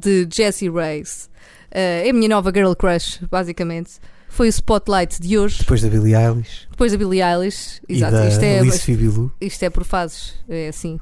de 0.03 0.27
Jessie 0.31 0.69
Reyes. 0.69 1.29
Eh, 1.71 2.07
é 2.07 2.09
a 2.09 2.13
minha 2.13 2.29
nova 2.29 2.51
girl 2.53 2.73
crush, 2.73 3.19
basicamente. 3.29 3.91
Foi 4.29 4.47
o 4.47 4.49
spotlight 4.49 5.21
de 5.21 5.37
hoje, 5.37 5.59
Depois 5.59 5.81
da 5.81 5.89
Billie 5.89 6.15
Eilish 6.15 6.67
depois 6.71 6.91
da 6.91 6.97
Billie 6.97 7.21
Eilish. 7.21 7.79
e 7.87 7.97
Exato, 7.97 8.13
da 8.13 8.27
isto 8.27 8.43
é, 8.43 8.59
Alice 8.59 9.31
isto 9.39 9.63
é 9.63 9.69
por 9.69 9.83
fases, 9.83 10.33
é 10.49 10.69
assim. 10.69 10.99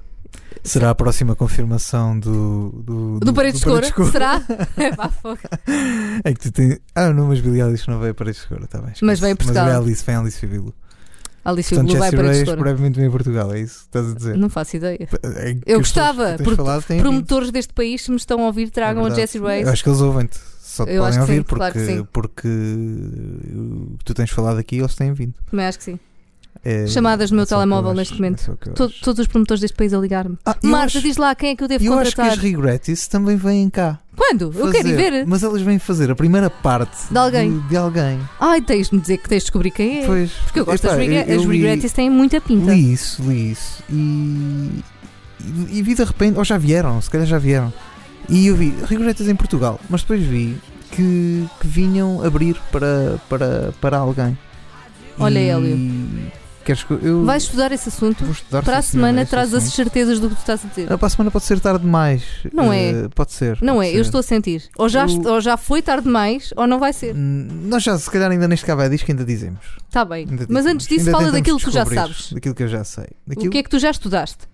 Será 0.63 0.89
a 0.89 0.95
próxima 0.95 1.35
confirmação 1.35 2.19
do. 2.19 2.69
Do, 2.85 3.19
Do 3.19 3.33
Paredes 3.33 3.61
de 3.61 3.65
Cor? 3.65 3.91
Cor. 3.93 4.11
Será? 4.11 4.41
É 4.77 4.95
pá. 4.95 5.09
É 6.23 6.33
que 6.33 6.39
tu 6.39 6.51
tens. 6.51 6.79
Ah, 6.93 7.11
não, 7.11 7.27
mas 7.27 7.39
Billie 7.39 7.61
Eilish 7.61 7.87
não 7.87 7.99
veio 7.99 8.11
a 8.11 8.13
Paredes 8.13 8.41
de 8.41 8.47
Cor, 8.47 8.61
está 8.63 8.79
bem. 8.79 8.89
Mas 8.89 8.99
esquece. 9.01 9.21
vem 9.21 9.31
a 9.31 9.35
Portugal. 9.35 9.63
Mas 9.65 9.73
vem 9.73 9.81
a 9.81 9.85
Alice, 9.85 10.05
vem 10.05 10.15
a 10.15 10.19
Alice 10.19 10.37
Fibilo. 10.39 10.73
Alice 11.43 11.69
Portanto, 11.69 11.87
Fibolo 11.91 11.99
vai 11.99 12.11
para 12.11 12.21
Descora. 12.33 12.61
brevemente 12.61 12.99
vem 12.99 13.07
a 13.07 13.11
Portugal, 13.11 13.53
é 13.53 13.59
isso 13.61 13.79
que 13.79 13.85
estás 13.85 14.11
a 14.11 14.13
dizer? 14.15 14.37
Não 14.37 14.49
faço 14.49 14.75
ideia. 14.77 15.07
É 15.23 15.55
Eu 15.65 15.79
gostava, 15.79 16.31
que 16.33 16.37
tens 16.37 16.45
por- 16.45 16.55
falado 16.55 16.83
têm 16.83 16.97
vindo. 16.97 17.03
Promotores 17.03 17.51
deste 17.51 17.73
país, 17.73 18.03
se 18.03 18.11
me 18.11 18.17
estão 18.17 18.41
a 18.41 18.45
ouvir, 18.47 18.69
tragam 18.69 19.03
É 19.07 19.11
a. 19.11 19.15
Jessie 19.15 19.41
Reyes. 19.41 19.65
Eu 19.65 19.73
acho 19.73 19.83
que 19.83 19.89
eles 19.89 20.01
ouvem-te. 20.01 20.37
Só 20.61 20.85
te 20.85 20.91
Eu 20.91 21.01
podem 21.01 21.19
que 21.19 21.25
sim, 21.25 21.31
ouvir 21.31 21.43
porque, 21.43 21.57
claro 21.57 21.73
porque 22.13 22.47
o 22.47 23.97
que 23.97 24.05
tu 24.05 24.13
tens 24.13 24.29
falado 24.29 24.57
aqui 24.59 24.77
eles 24.77 24.95
têm 24.95 25.11
vindo. 25.13 25.33
Também 25.49 25.65
acho 25.65 25.77
que 25.79 25.83
sim. 25.83 25.99
É- 26.63 26.85
Chamadas 26.85 27.31
no 27.31 27.35
meu 27.37 27.41
é 27.41 27.45
eu 27.45 27.47
telemóvel 27.47 27.89
acho, 27.91 27.97
neste 27.99 28.13
é 28.13 28.17
momento. 28.17 28.41
só 28.41 28.51
o 28.51 28.57
que 28.57 28.69
eu 28.69 28.73
To- 28.73 28.83
acho. 28.83 29.01
todos 29.01 29.19
os 29.19 29.27
promotores 29.27 29.61
deste 29.61 29.75
país 29.75 29.93
a 29.93 29.97
ligar-me. 29.97 30.37
Ah, 30.45 30.55
eu 30.61 30.69
Marta, 30.69 30.85
acho- 30.97 31.01
diz 31.01 31.17
lá 31.17 31.33
quem 31.33 31.49
é 31.51 31.55
que 31.55 31.63
eu 31.63 31.67
devo 31.67 31.83
Eu 31.83 31.93
acho 31.93 32.11
que 32.11 32.15
contratar. 32.17 32.37
as 32.37 32.43
Regretis 32.43 33.07
também 33.07 33.35
vêm 33.35 33.67
cá. 33.69 33.99
Quando? 34.15 34.53
Eu 34.55 34.71
quero 34.71 34.87
ir 34.87 34.91
fazer, 34.95 35.11
ver. 35.11 35.25
Mas 35.25 35.41
elas 35.41 35.61
vêm 35.63 35.79
fazer 35.79 36.11
a 36.11 36.15
primeira 36.15 36.49
parte 36.51 36.95
De 37.11 37.17
alguém. 37.17 37.59
De, 37.59 37.67
de 37.69 37.77
alguém. 37.77 38.19
Ai, 38.39 38.61
tens 38.61 38.89
de 38.89 38.95
me 38.95 39.01
dizer 39.01 39.17
que 39.17 39.27
tens 39.27 39.39
de 39.39 39.45
descobrir 39.45 39.71
quem 39.71 40.03
é. 40.03 40.05
Pois, 40.05 40.31
Porque 40.31 40.59
eu 40.59 40.65
gosto 40.65 40.83
epá, 40.85 40.95
das 40.95 41.03
regret 41.03 41.27
eu- 41.29 41.35
eu 41.35 41.41
As 41.41 41.47
Regretis 41.47 41.91
têm 41.93 42.09
muita 42.11 42.39
pinta. 42.39 42.71
Li 42.71 42.93
isso, 42.93 43.23
li 43.23 43.51
isso. 43.51 43.83
E, 43.89 44.83
e, 45.39 45.79
e 45.79 45.81
vi 45.81 45.95
de 45.95 46.03
repente, 46.03 46.37
ou 46.37 46.45
já 46.45 46.57
vieram, 46.59 47.01
se 47.01 47.09
calhar 47.09 47.25
já 47.25 47.39
vieram. 47.39 47.73
E 48.29 48.45
eu 48.47 48.55
vi 48.55 48.71
Rigoretas 48.87 49.27
em 49.27 49.35
Portugal, 49.35 49.79
mas 49.89 50.01
depois 50.01 50.21
vi 50.21 50.55
que, 50.91 51.47
que 51.59 51.67
vinham 51.67 52.23
abrir 52.23 52.55
para, 52.71 53.19
para, 53.27 53.73
para 53.81 53.97
alguém. 53.97 54.37
Olha, 55.17 55.39
e, 55.39 55.49
Hélio. 55.49 56.31
Queres 56.63 56.83
que 56.83 56.93
eu 56.93 57.25
Vais 57.25 57.43
estudar 57.43 57.71
esse 57.71 57.89
assunto? 57.89 58.23
vou 58.23 58.31
estudar 58.33 58.61
Para 58.63 58.77
a 58.77 58.81
semana 58.81 59.25
traz 59.25 59.53
as 59.53 59.63
certezas 59.63 60.19
do 60.19 60.29
que 60.29 60.35
tu 60.35 60.39
estás 60.39 60.63
a 60.63 60.67
dizer. 60.67 60.91
Ah, 60.91 60.97
Para 60.97 61.07
a 61.07 61.09
semana 61.09 61.31
pode 61.31 61.45
ser 61.45 61.59
tarde 61.59 61.83
demais. 61.83 62.23
Não 62.53 62.71
Eh, 62.71 63.05
é. 63.05 63.09
Pode 63.09 63.31
ser. 63.33 63.57
Não 63.61 63.75
pode 63.75 63.87
é, 63.87 63.91
ser. 63.91 63.97
eu 63.97 64.01
estou 64.01 64.19
a 64.19 64.23
sentir. 64.23 64.63
Ou 64.77 64.87
já, 64.87 65.05
Eu- 65.07 65.33
ou 65.33 65.41
já 65.41 65.57
foi 65.57 65.81
tarde 65.81 66.03
demais, 66.03 66.53
ou 66.55 66.67
não 66.67 66.79
vai 66.79 66.93
ser. 66.93 67.15
Hum, 67.15 67.47
Nós 67.65 67.83
já, 67.83 67.97
se 67.97 68.09
calhar, 68.09 68.29
ainda 68.31 68.47
neste 68.47 68.65
cabo 68.65 68.87
diz 68.89 69.01
que 69.03 69.11
ainda 69.11 69.25
dizemos. 69.25 69.59
Está 69.87 70.05
bem. 70.05 70.27
Ainda 70.29 70.45
Mas 70.49 70.65
antes 70.65 70.87
disso, 70.87 71.07
Ainda 71.07 71.11
fala 71.17 71.31
daquilo 71.31 71.57
que 71.57 71.65
tu 71.65 71.71
já 71.71 71.85
sabes. 71.85 72.31
Daquilo 72.33 72.55
que 72.55 72.63
eu 72.63 72.67
já 72.67 72.83
sei. 72.83 73.07
Daquilo, 73.25 73.47
O 73.47 73.51
que 73.51 73.57
é 73.57 73.63
que 73.63 73.69
tu 73.69 73.79
já 73.79 73.89
estudaste? 73.91 74.45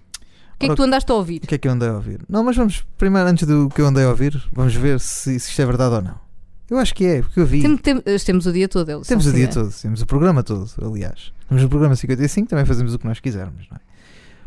O 0.55 0.59
que 0.59 0.65
é 0.65 0.69
que 0.69 0.75
tu 0.75 0.83
andaste 0.83 1.11
a 1.11 1.15
ouvir? 1.15 1.41
O 1.43 1.47
que 1.47 1.53
é 1.53 1.57
que 1.59 1.67
eu 1.67 1.71
andei 1.71 1.87
a 1.87 1.93
ouvir? 1.93 2.19
Não, 2.27 2.43
mas 2.43 2.55
vamos, 2.55 2.83
primeiro, 2.97 3.29
antes 3.29 3.45
do 3.47 3.69
que 3.69 3.79
eu 3.79 3.85
andei 3.85 4.03
a 4.03 4.09
ouvir, 4.09 4.41
vamos 4.51 4.73
ver 4.73 4.99
se, 4.99 5.39
se 5.39 5.49
isto 5.49 5.61
é 5.61 5.65
verdade 5.65 5.93
ou 5.95 6.01
não. 6.01 6.26
Eu 6.69 6.77
acho 6.77 6.93
que 6.93 7.05
é, 7.05 7.21
porque 7.21 7.39
eu 7.39 7.45
vi. 7.45 7.61
Tem- 7.61 7.77
tem- 7.77 8.01
temos 8.25 8.45
o 8.45 8.51
dia 8.51 8.67
todo, 8.67 8.89
Elson. 8.89 9.07
Temos 9.07 9.25
o 9.25 9.31
dia 9.33 9.45
é. 9.45 9.47
todo, 9.47 9.71
temos 9.71 10.01
o 10.01 10.05
programa 10.05 10.43
todo, 10.43 10.69
aliás. 10.81 11.31
Temos 11.47 11.63
o 11.63 11.69
programa 11.69 11.95
55, 11.95 12.49
também 12.49 12.65
fazemos 12.65 12.93
o 12.93 12.99
que 12.99 13.05
nós 13.05 13.19
quisermos, 13.19 13.67
não 13.71 13.77
é? 13.77 13.79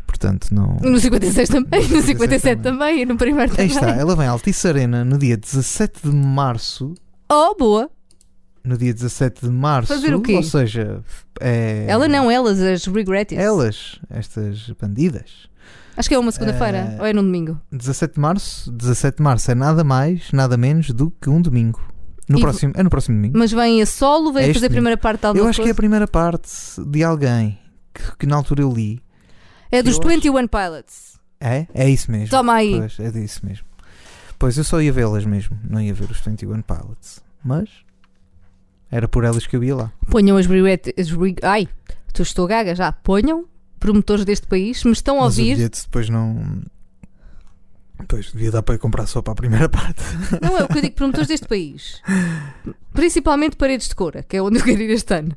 Portanto, 0.05 0.49
não. 0.53 0.77
No 0.81 0.99
56 0.99 1.49
também, 1.49 1.87
no 1.87 2.01
57 2.01 2.61
também. 2.61 3.01
e 3.01 3.05
no 3.05 3.15
primeiro 3.17 3.51
Aí 3.53 3.69
também. 3.69 3.71
está, 3.73 3.89
ela 3.91 4.15
vem 4.15 4.27
à 4.27 4.31
Altice 4.31 4.67
Arena 4.67 5.03
no 5.05 5.17
dia 5.17 5.35
17 5.37 6.01
de 6.03 6.15
março. 6.15 6.93
Oh, 7.31 7.55
boa. 7.57 7.89
No 8.63 8.77
dia 8.77 8.93
17 8.93 9.45
de 9.47 9.49
março. 9.51 9.87
Fazer 9.93 10.13
o 10.13 10.21
quê? 10.21 10.35
Ou 10.35 10.43
seja, 10.43 11.01
é. 11.39 11.85
Ela 11.87 12.07
não, 12.07 12.29
elas, 12.29 12.59
as 12.59 12.85
Regretis. 12.85 13.37
Elas, 13.37 13.99
estas 14.09 14.69
bandidas. 14.79 15.49
Acho 15.97 16.07
que 16.09 16.15
é 16.15 16.19
uma 16.19 16.31
segunda-feira, 16.31 16.77
Eh, 16.77 16.97
ou 16.99 17.05
é 17.05 17.13
num 17.13 17.23
domingo. 17.23 17.59
17 17.71 18.13
de 18.15 18.19
março, 18.19 18.71
17 18.71 19.17
de 19.17 19.23
março 19.23 19.49
é 19.49 19.55
nada 19.55 19.83
mais, 19.83 20.31
nada 20.31 20.55
menos 20.57 20.89
do 20.91 21.09
que 21.09 21.29
um 21.29 21.41
domingo. 21.41 21.81
No 22.31 22.39
E- 22.39 22.41
próximo, 22.41 22.73
é 22.75 22.83
no 22.83 22.89
próximo 22.89 23.15
domingo. 23.17 23.37
Mas 23.37 23.51
vem 23.51 23.81
a 23.81 23.85
solo, 23.85 24.31
vem 24.33 24.49
É 24.49 24.53
fazer 24.53 24.67
a 24.67 24.69
primeira 24.69 24.97
parte 24.97 25.21
de 25.21 25.25
alguma 25.27 25.45
Eu 25.45 25.49
acho 25.49 25.57
que 25.57 25.61
é 25.61 25.63
a 25.63 25.67
coisa. 25.67 25.75
primeira 25.75 26.07
parte 26.07 26.49
de 26.85 27.03
alguém 27.03 27.59
que, 27.93 28.17
que 28.19 28.25
na 28.25 28.35
altura 28.37 28.61
eu 28.61 28.71
li. 28.71 29.01
É 29.71 29.81
dos 29.83 29.95
eu 29.95 29.99
acho- 30.01 30.09
21 30.09 30.47
Pilots. 30.47 31.19
É? 31.39 31.65
É 31.73 31.89
isso 31.89 32.11
mesmo. 32.11 32.29
Toma 32.29 32.53
aí. 32.53 32.77
Pois, 32.77 32.99
é 32.99 33.09
disso 33.11 33.45
mesmo. 33.45 33.65
Pois 34.37 34.57
eu 34.57 34.63
só 34.63 34.81
ia 34.81 34.91
vê-las 34.91 35.25
mesmo, 35.25 35.57
não 35.67 35.79
ia 35.81 35.93
ver 35.93 36.09
os 36.09 36.19
21 36.19 36.61
Pilots. 36.61 37.21
Mas 37.43 37.69
era 38.91 39.07
por 39.07 39.23
elas 39.23 39.45
que 39.47 39.55
eu 39.55 39.63
ia 39.63 39.75
lá. 39.75 39.91
Ponham 40.09 40.37
as 40.37 40.45
Regretis. 40.45 40.93
As 40.97 41.09
reg... 41.11 41.37
Ai, 41.43 41.67
tu 42.13 42.21
estou 42.21 42.45
gaga 42.47 42.75
já. 42.75 42.91
Ponham 42.91 43.45
promotores 43.79 44.25
deste 44.25 44.45
país, 44.47 44.83
me 44.83 44.91
estão 44.91 45.17
a 45.19 45.25
Mas 45.25 45.37
o 45.37 45.41
ouvir. 45.41 45.55
bilhete 45.55 45.81
depois 45.83 46.09
não. 46.09 46.61
Pois, 48.07 48.31
devia 48.31 48.51
dar 48.51 48.63
para 48.63 48.77
comprar 48.77 49.05
só 49.07 49.21
para 49.21 49.33
a 49.33 49.35
primeira 49.35 49.69
parte. 49.69 50.01
Não 50.41 50.57
é 50.57 50.63
o 50.63 50.67
que 50.67 50.77
eu 50.77 50.81
digo, 50.81 50.95
promotores 50.95 51.27
deste 51.27 51.47
país. 51.47 52.01
Principalmente 52.93 53.55
Paredes 53.55 53.87
de 53.87 53.95
Cora, 53.95 54.23
que 54.23 54.37
é 54.37 54.41
onde 54.41 54.59
eu 54.59 54.63
quero 54.63 54.81
ir 54.81 54.89
este 54.89 55.13
ano. 55.13 55.35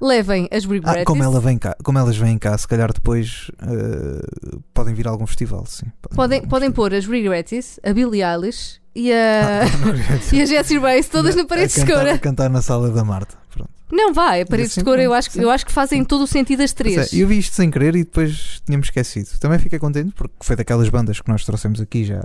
Levem 0.00 0.48
as 0.50 0.64
Regretis. 0.64 1.02
Ah, 1.02 1.04
como, 1.04 1.22
ela 1.22 1.40
vem 1.40 1.58
cá, 1.58 1.76
como 1.82 1.98
elas 1.98 2.16
vêm 2.16 2.38
cá, 2.38 2.56
se 2.56 2.66
calhar 2.66 2.92
depois 2.92 3.50
eh, 3.62 4.26
podem 4.72 4.94
vir 4.94 5.06
a 5.06 5.10
algum 5.10 5.26
festival, 5.26 5.64
sim. 5.66 5.86
Podem, 6.14 6.38
algum 6.38 6.48
podem 6.48 6.68
festival. 6.70 6.72
pôr 6.90 6.94
as 6.94 7.06
Regretis, 7.06 7.78
a 7.84 7.92
Billie 7.92 8.22
Eilish 8.24 8.80
e 8.94 9.12
a, 9.12 9.62
Ah, 9.64 9.64
e 10.34 10.40
a 10.40 10.46
Jessie 10.46 10.78
Race 10.78 11.10
todas 11.10 11.34
A- 11.34 11.38
no 11.38 11.46
Paredes 11.46 11.76
a 11.76 11.80
de 11.82 11.86
cantar, 11.86 12.00
Cora. 12.04 12.14
a 12.14 12.18
cantar 12.18 12.50
na 12.50 12.62
sala 12.62 12.90
da 12.90 13.04
Marta. 13.04 13.36
Pronto. 13.50 13.70
Não 13.92 14.14
vai, 14.14 14.40
a 14.42 14.46
Paredes 14.46 14.72
assim, 14.72 14.80
de 14.80 14.84
Cora 14.84 15.02
eu 15.02 15.12
acho, 15.12 15.28
que- 15.28 15.34
sim. 15.34 15.42
eu 15.42 15.50
acho 15.50 15.66
que 15.66 15.72
fazem 15.72 16.02
todo 16.04 16.22
o 16.22 16.26
sentido 16.26 16.62
as 16.62 16.72
três. 16.72 16.94
Pois 16.94 17.12
é, 17.12 17.16
eu 17.16 17.26
vi 17.28 17.38
isto 17.38 17.54
sem 17.54 17.70
querer 17.70 17.94
e 17.96 18.04
depois 18.04 18.62
tínhamos 18.64 18.86
esquecido. 18.86 19.28
Também 19.38 19.58
fiquei 19.58 19.78
contente 19.78 20.12
porque 20.14 20.34
foi 20.40 20.56
daquelas 20.56 20.88
bandas 20.88 21.20
que 21.20 21.28
nós 21.28 21.44
trouxemos 21.44 21.80
aqui 21.80 22.04
já 22.04 22.22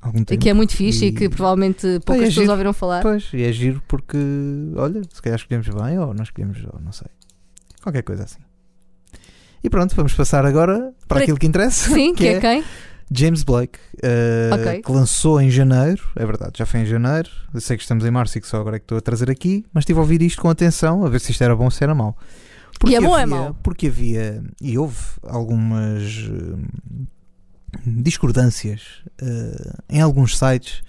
algum 0.00 0.20
E 0.20 0.24
tempo. 0.24 0.40
que 0.42 0.48
é 0.48 0.54
muito 0.54 0.74
fixe 0.76 1.06
e, 1.06 1.08
E- 1.08 1.12
que 1.12 1.28
provavelmente 1.28 1.82
poucas 2.04 2.24
é 2.24 2.26
pessoas 2.26 2.34
giro. 2.44 2.50
ouviram 2.52 2.72
falar. 2.72 3.02
Pois, 3.02 3.28
e 3.32 3.42
é 3.42 3.52
giro 3.52 3.82
porque, 3.88 4.16
olha, 4.76 5.02
se 5.12 5.20
calhar 5.22 5.38
escolhemos 5.38 5.68
bem 5.68 5.98
ou 5.98 6.14
não 6.14 6.22
escolhemos, 6.22 6.58
ou 6.72 6.80
não 6.80 6.92
sei. 6.92 7.08
Qualquer 7.82 8.02
coisa 8.02 8.24
assim. 8.24 8.38
E 9.62 9.68
pronto, 9.68 9.94
vamos 9.96 10.12
passar 10.14 10.44
agora 10.46 10.78
para 11.06 11.16
Para- 11.16 11.22
aquilo 11.22 11.38
que 11.38 11.46
interessa. 11.46 11.90
Sim, 11.94 12.14
que, 12.14 12.26
é 12.28 12.40
quem? 12.40 12.64
James 13.10 13.42
Blake, 13.42 13.78
eh, 14.02 14.50
Ok. 14.52 14.82
que 14.82 14.92
lançou 14.92 15.40
em 15.40 15.50
janeiro, 15.50 16.02
é 16.14 16.26
verdade, 16.26 16.52
já 16.58 16.66
foi 16.66 16.80
em 16.80 16.86
janeiro. 16.86 17.28
Eu 17.54 17.60
sei 17.60 17.76
que 17.76 17.82
estamos 17.82 18.04
em 18.04 18.10
março 18.10 18.36
e 18.36 18.40
que 18.40 18.46
só 18.46 18.58
agora 18.60 18.76
é 18.76 18.78
que 18.78 18.84
estou 18.84 18.98
a 18.98 19.00
trazer 19.00 19.30
aqui, 19.30 19.64
mas 19.72 19.82
estive 19.82 19.98
a 19.98 20.02
ouvir 20.02 20.20
isto 20.22 20.40
com 20.42 20.50
atenção, 20.50 21.04
a 21.04 21.08
ver 21.08 21.18
se 21.20 21.30
isto 21.32 21.42
era 21.42 21.56
bom 21.56 21.64
ou 21.64 21.70
se 21.70 21.82
era 21.82 21.94
mau. 21.94 22.16
E 22.86 22.94
é 22.94 23.00
bom 23.00 23.16
é 23.18 23.22
havia- 23.22 23.34
mau? 23.36 23.54
Porque 23.62 23.86
havia, 23.88 24.44
e 24.60 24.76
houve 24.78 24.98
algumas 25.22 26.02
eh, 26.30 27.06
discordâncias 27.84 29.02
eh, 29.20 29.72
em 29.88 30.00
alguns 30.00 30.38
sites 30.38 30.82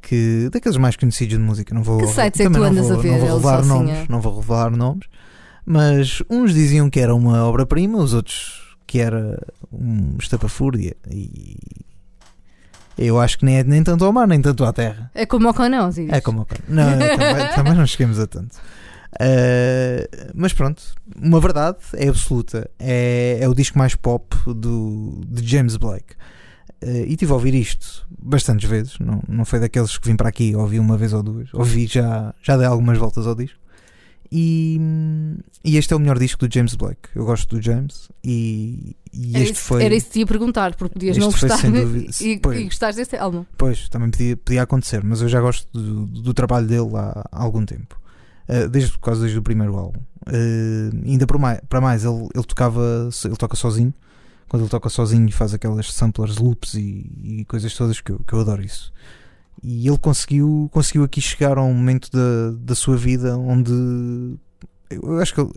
que 0.00 0.48
daqueles 0.52 0.76
mais 0.76 0.96
conhecidos 0.96 1.38
de 1.38 1.42
música, 1.42 1.74
não 1.74 1.82
vou 1.82 1.98
Que 1.98 2.06
sites 2.08 2.40
é 2.40 2.46
que 2.46 2.52
tu 2.52 2.62
andas 2.62 2.88
vou, 2.88 2.98
a 2.98 3.00
ver, 3.00 3.12
não 3.12 3.18
vou 3.18 3.36
revelar 3.36 3.58
assim, 3.60 3.68
nomes, 3.68 3.92
é? 3.92 4.06
não 4.08 4.20
vou 4.20 4.40
revelar 4.40 4.70
nomes, 4.70 5.06
mas 5.64 6.22
uns 6.28 6.52
diziam 6.52 6.90
que 6.90 7.00
era 7.00 7.14
uma 7.14 7.44
obra-prima, 7.44 7.98
os 7.98 8.12
outros 8.12 8.76
que 8.86 8.98
era 8.98 9.40
um 9.72 10.16
estapafúrdia 10.18 10.96
e 11.10 11.56
eu 12.98 13.18
acho 13.18 13.38
que 13.38 13.44
nem 13.44 13.58
é 13.58 13.64
nem 13.64 13.82
tanto 13.82 14.04
ao 14.04 14.12
mar, 14.12 14.28
nem 14.28 14.40
tanto 14.40 14.64
à 14.64 14.72
terra. 14.72 15.10
É 15.14 15.24
como 15.24 15.48
o 15.48 15.54
Conose. 15.54 16.08
É 16.10 16.20
como 16.20 16.42
o. 16.42 16.46
Não, 16.68 16.90
também, 16.98 17.48
também 17.54 17.74
não 17.74 17.86
cheguemos 17.86 18.18
a 18.18 18.26
tanto. 18.26 18.56
Uh, 19.20 20.32
mas 20.34 20.52
pronto, 20.52 20.82
uma 21.16 21.40
verdade 21.40 21.78
é 21.94 22.08
absoluta. 22.08 22.70
É, 22.78 23.38
é 23.40 23.48
o 23.48 23.54
disco 23.54 23.78
mais 23.78 23.94
pop 23.94 24.36
do, 24.46 25.20
de 25.26 25.46
James 25.46 25.76
Blake. 25.76 26.14
Uh, 26.82 27.06
e 27.06 27.16
tive 27.16 27.30
a 27.32 27.34
ouvir 27.34 27.54
isto 27.54 28.06
bastantes 28.18 28.68
vezes. 28.68 28.98
Não, 28.98 29.22
não 29.28 29.44
foi 29.44 29.60
daqueles 29.60 29.96
que 29.98 30.08
vim 30.08 30.16
para 30.16 30.28
aqui, 30.28 30.54
ouvi 30.56 30.78
uma 30.78 30.96
vez 30.96 31.12
ou 31.12 31.22
duas. 31.22 31.48
Ouvi 31.52 31.86
já, 31.86 32.34
já 32.42 32.56
dei 32.56 32.66
algumas 32.66 32.98
voltas 32.98 33.26
ao 33.26 33.34
disco. 33.34 33.58
E, 34.34 34.80
e 35.62 35.76
este 35.76 35.92
é 35.92 35.96
o 35.96 36.00
melhor 36.00 36.18
disco 36.18 36.48
do 36.48 36.52
James 36.52 36.74
Blake. 36.74 37.10
Eu 37.14 37.26
gosto 37.26 37.54
do 37.54 37.60
James. 37.60 38.08
E, 38.24 38.96
e 39.12 39.34
Era 39.34 39.42
este 39.44 39.52
isso, 39.56 39.62
foi. 39.64 39.84
era 39.84 39.94
isso 39.94 40.06
que 40.06 40.12
te 40.14 40.18
ia 40.20 40.26
perguntar, 40.26 40.74
porque 40.74 40.94
podias 40.94 41.18
não 41.18 41.30
foi, 41.30 41.50
gostar 41.50 41.68
né? 41.70 41.80
dúvida- 41.84 42.10
e, 42.24 42.38
pois. 42.40 42.58
e 42.60 42.64
gostares 42.64 42.96
deste 42.96 43.14
álbum. 43.16 43.44
Pois, 43.58 43.90
também 43.90 44.10
podia, 44.10 44.34
podia 44.38 44.62
acontecer, 44.62 45.04
mas 45.04 45.20
eu 45.20 45.28
já 45.28 45.38
gosto 45.38 45.68
do, 45.78 46.06
do 46.06 46.32
trabalho 46.32 46.66
dele 46.66 46.88
há, 46.96 47.28
há 47.30 47.42
algum 47.42 47.66
tempo. 47.66 48.00
Uh, 48.48 48.68
desde, 48.68 48.98
causa 48.98 49.20
desde 49.22 49.38
o 49.38 49.42
primeiro 49.42 49.76
álbum. 49.76 50.00
Uh, 50.26 50.90
ainda 51.06 51.26
por 51.26 51.38
mais, 51.38 51.60
para 51.68 51.80
mais, 51.80 52.04
ele, 52.04 52.28
ele 52.34 52.44
tocava, 52.44 53.08
ele 53.24 53.36
toca 53.36 53.56
sozinho. 53.56 53.92
Quando 54.48 54.62
ele 54.62 54.70
toca 54.70 54.88
sozinho 54.90 55.32
faz 55.32 55.54
aquelas 55.54 55.92
samplers, 55.92 56.36
loops 56.36 56.74
e, 56.74 57.10
e 57.22 57.44
coisas 57.46 57.74
todas 57.74 58.00
que 58.00 58.12
eu, 58.12 58.18
que 58.18 58.32
eu 58.34 58.40
adoro 58.40 58.62
isso. 58.62 58.92
E 59.62 59.86
ele 59.88 59.96
conseguiu, 59.98 60.68
conseguiu 60.72 61.04
aqui 61.04 61.20
chegar 61.20 61.56
a 61.56 61.62
um 61.62 61.72
momento 61.72 62.10
da, 62.10 62.50
da 62.58 62.74
sua 62.74 62.96
vida 62.96 63.36
onde 63.38 63.72
eu 64.90 65.18
acho 65.20 65.32
que 65.34 65.40
ele, 65.40 65.50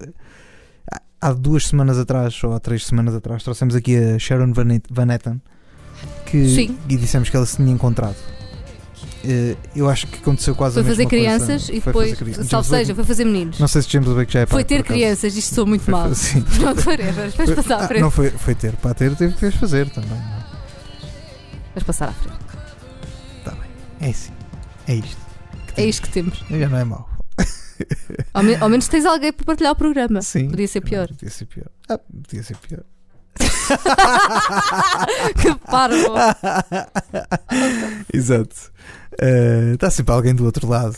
há- 1.19 1.33
duas 1.33 1.67
semanas 1.67 1.97
atrás, 1.97 2.41
ou 2.43 2.53
há 2.53 2.59
três 2.59 2.85
semanas 2.85 3.13
atrás, 3.15 3.43
trouxemos 3.43 3.75
aqui 3.75 3.97
a 3.97 4.17
Sharon 4.19 4.53
Van 4.53 5.13
Etten 5.13 5.41
que, 6.25 6.47
Sim. 6.47 6.77
e 6.87 6.95
dissemos 6.95 7.29
que 7.29 7.35
ela 7.35 7.45
se 7.45 7.57
tinha 7.57 7.71
encontrado. 7.71 8.15
Eh, 9.27 9.55
eu 9.75 9.89
acho 9.89 10.05
que 10.07 10.17
aconteceu 10.19 10.53
quase 10.55 10.73
Foi 10.75 10.81
a 10.83 10.85
mesma 10.85 10.95
fazer 11.03 11.09
coisa. 11.09 11.25
crianças 11.37 11.63
e 11.69 11.81
Foi 11.81 11.93
depois, 11.93 12.19
fazer 12.19 12.63
seja, 12.63 12.95
foi 12.95 13.03
fazer 13.03 13.25
meninos. 13.25 13.59
Não 13.59 13.67
sei 13.67 13.81
se 13.81 13.89
James 13.89 14.07
Blake 14.09 14.31
já 14.31 14.41
é 14.41 14.45
Foi 14.45 14.63
pai, 14.63 14.77
ter 14.77 14.83
crianças, 14.83 15.35
isto 15.35 15.55
sou 15.55 15.65
muito 15.65 15.83
Foi 15.83 15.93
mal. 15.93 16.13
Sim. 16.13 16.41
Pronto, 16.59 16.87
whatever, 16.89 17.13
vais 17.13 17.33
Foi- 17.35 17.55
passar 17.55 17.79
à 17.81 17.83
ah, 17.85 17.87
frente. 17.87 18.01
não 18.01 18.11
foi, 18.11 18.29
foi 18.29 18.53
ter. 18.55 18.75
Para 18.77 18.93
ter, 18.93 19.15
teve 19.15 19.33
que 19.35 19.51
fazer 19.51 19.89
também. 19.89 20.09
não 20.09 20.17
é? 20.17 20.45
Vais 21.73 21.83
passar 21.85 22.09
à 22.09 22.13
frente. 22.13 22.45
É 24.01 24.09
assim. 24.09 24.31
É 24.87 24.95
isto. 24.95 25.17
É 25.77 25.85
isto 25.85 26.01
que 26.03 26.09
temos. 26.09 26.43
Já 26.49 26.69
não 26.69 26.77
é 26.77 26.83
mau. 26.83 27.09
Ao, 28.33 28.43
me- 28.43 28.55
ao 28.55 28.69
menos 28.69 28.87
tens 28.87 29.05
alguém 29.05 29.33
para 29.33 29.45
partilhar 29.45 29.73
o 29.73 29.75
programa. 29.75 30.21
Sim. 30.21 30.49
Podia 30.49 30.67
ser 30.67 30.81
pior. 30.81 31.07
Podia 31.07 31.29
ser 31.29 31.45
pior. 31.45 31.67
Ah, 31.89 31.97
podia 31.97 32.43
ser 32.43 32.55
pior. 32.57 32.83
que 35.41 35.55
parvo! 35.69 36.13
Exato. 38.13 38.55
Eh, 39.19 39.71
Está 39.73 39.89
sempre 39.89 40.13
alguém 40.13 40.33
do 40.35 40.45
outro 40.45 40.67
lado. 40.67 40.95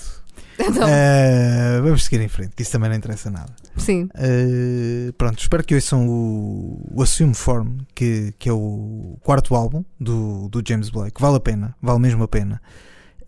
Então, 0.59 0.87
Eh, 0.87 1.79
vamos 1.83 2.03
seguir 2.03 2.19
em 2.23 2.27
frente, 2.27 2.55
que 2.55 2.63
isso 2.63 2.71
também 2.71 2.89
não 2.89 2.95
interessa 2.97 3.29
nada. 3.29 3.53
sim. 3.77 4.09
Uh, 4.15 5.13
pronto, 5.13 5.37
espero 5.39 5.63
que 5.63 5.75
ouçam 5.75 6.07
o, 6.09 6.81
o 6.95 7.03
Assume 7.03 7.35
Form, 7.35 7.77
que, 7.93 8.33
que 8.39 8.49
é 8.49 8.51
o 8.53 9.17
quarto 9.21 9.53
álbum 9.55 9.83
do, 9.99 10.49
do 10.49 10.63
James 10.67 10.89
Blake. 10.89 11.21
Vale 11.21 11.35
a 11.37 11.39
pena, 11.39 11.75
vale 11.81 11.99
mesmo 11.99 12.23
a 12.23 12.27
pena. 12.27 12.59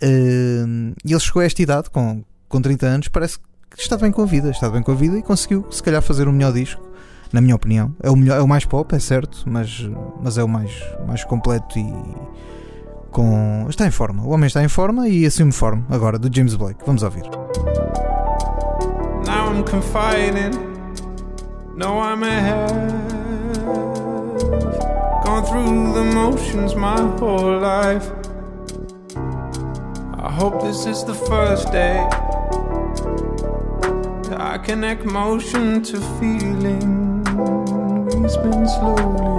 Uh, 0.02 0.92
e 1.06 1.12
ele 1.12 1.20
chegou 1.20 1.42
a 1.42 1.46
esta 1.46 1.62
idade, 1.62 1.90
com, 1.92 2.24
com 2.48 2.60
30 2.62 2.88
anos, 2.88 3.08
parece 3.10 3.38
que 3.38 3.80
está 3.80 3.96
bem 3.96 4.12
com 4.12 4.24
a 4.24 4.26
vida, 4.26 4.50
está 4.50 4.68
bem 4.68 4.82
com 4.82 4.92
a 4.92 4.96
vida 4.96 5.16
e 5.18 5.22
conseguiu, 5.22 5.68
se 5.70 5.84
calhar, 5.84 6.02
fazer 6.02 6.28
o 6.28 6.32
melhor 6.34 6.52
disco, 6.52 6.82
na 7.32 7.42
minha 7.42 7.56
opinião. 7.56 7.94
É 8.02 8.10
o, 8.10 8.16
melhor, 8.16 8.38
é 8.38 8.42
o 8.42 8.48
mais 8.48 8.66
pop, 8.66 8.96
é 8.96 9.00
certo, 9.00 9.44
mas, 9.46 9.90
mas 10.22 10.38
é 10.38 10.44
o 10.44 10.48
mais, 10.48 10.72
mais 11.08 11.24
completo 11.24 11.78
e 11.78 11.94
com. 13.12 13.66
Está 13.70 13.86
em 13.86 13.92
forma. 13.92 14.24
O 14.24 14.30
homem 14.30 14.48
está 14.48 14.64
em 14.64 14.68
forma 14.68 15.08
e 15.08 15.26
assume 15.26 15.52
forma 15.52 15.86
agora, 15.90 16.18
do 16.18 16.34
James 16.34 16.56
Blake. 16.56 16.80
Vamos 16.86 17.04
ouvir. 17.04 17.24
Now 19.26 19.54
I'm 19.54 19.64
confiding. 19.64 20.58
No. 21.76 22.00
Gone 25.24 25.46
through 25.46 25.94
the 25.94 26.04
motions 26.14 26.76
my 26.76 27.00
whole 27.18 27.60
life. 27.60 28.12
I 30.18 30.32
hope 30.32 30.62
this 30.62 30.86
is 30.86 31.04
the 31.04 31.14
first 31.14 31.72
day. 31.72 32.06
I 34.36 34.58
connect 34.58 35.06
motion 35.06 35.82
to 35.84 36.02
feeling. 36.20 37.09
We 38.06 38.30
spin 38.30 38.68
slowly. 38.68 39.30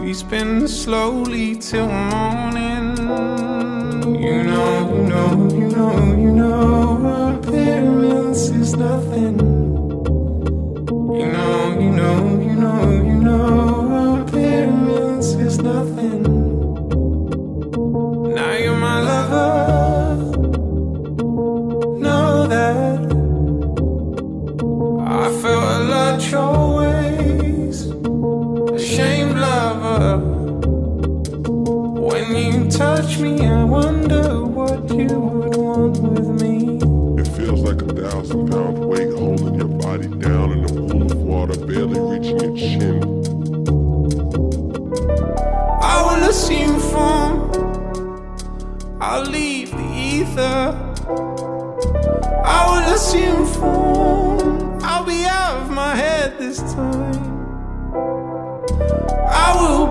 We 0.00 0.14
spin 0.14 0.68
slowly 0.68 1.56
till 1.56 1.88
morning. 1.88 2.96
You 4.24 4.42
know, 4.42 4.72
you 4.94 5.02
know, 5.12 5.48
you 5.60 5.68
know, 5.76 5.94
you 6.24 6.30
know, 6.30 7.38
appearance 7.38 8.48
is 8.48 8.74
nothing. 8.76 9.38
You 11.20 11.26
know, 11.32 11.78
you 11.80 11.90
know, 11.90 12.43
Ashamed 28.84 29.38
lover. 29.38 30.18
When 32.08 32.36
you 32.36 32.70
touch 32.70 33.18
me, 33.18 33.40
I 33.46 33.64
wonder 33.64 34.44
what 34.44 34.90
you 34.90 35.08
would 35.08 35.56
want 35.56 35.96
with 36.02 36.28
me. 36.42 36.76
It 37.18 37.28
feels 37.28 37.60
like 37.62 37.80
a 37.80 37.86
thousand 37.94 38.50
pound 38.50 38.84
weight 38.84 39.10
holding 39.14 39.54
your 39.54 39.68
body 39.68 40.08
down 40.08 40.52
in 40.52 40.64
a 40.66 40.68
pool 40.68 41.10
of 41.10 41.16
water, 41.22 41.56
barely 41.64 41.98
reaching 41.98 42.38
your 42.40 42.54
chin. 42.58 43.02
I 45.80 45.96
will 46.04 46.28
assume 46.28 46.78
form. 46.92 47.36
I'll 49.00 49.24
leave 49.24 49.70
the 49.70 49.90
ether. 50.12 50.76
I 52.44 52.60
will 52.68 52.94
assume 52.94 53.46
form. 53.46 54.78
I'll 54.82 55.06
be 55.06 55.24
out 55.24 55.62
of 55.62 55.70
my 55.70 55.94
head 55.96 56.36
this 56.38 56.58
time. 56.74 57.13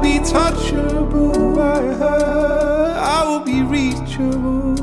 Be 0.04 0.20
touchable 0.20 1.56
by 1.56 1.82
her. 2.02 2.96
I 3.00 3.24
will 3.28 3.39
be 3.39 3.63
reachable. 3.63 4.76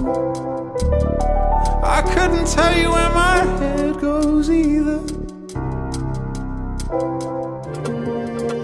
I 1.84 2.00
couldn't 2.14 2.46
tell 2.46 2.74
you 2.80 2.90
where 2.90 3.10
my 3.10 3.44
head 3.58 4.00
goes 4.00 4.48
either. 4.48 5.00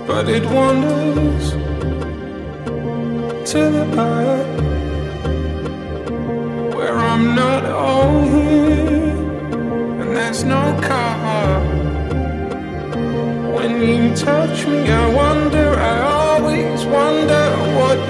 But 0.06 0.28
it 0.30 0.44
wanders 0.46 1.50
to 3.52 3.60
the 3.76 3.86
part 3.94 4.46
where 6.74 6.96
I'm 6.96 7.34
not 7.34 7.64
all 7.66 8.22
here 8.22 9.14
and 10.00 10.16
there's 10.16 10.42
no 10.44 10.62
cover. 10.80 11.60
When 13.56 13.82
you 13.82 14.16
touch 14.16 14.66
me, 14.66 14.90
I 14.90 15.06
wonder, 15.14 15.65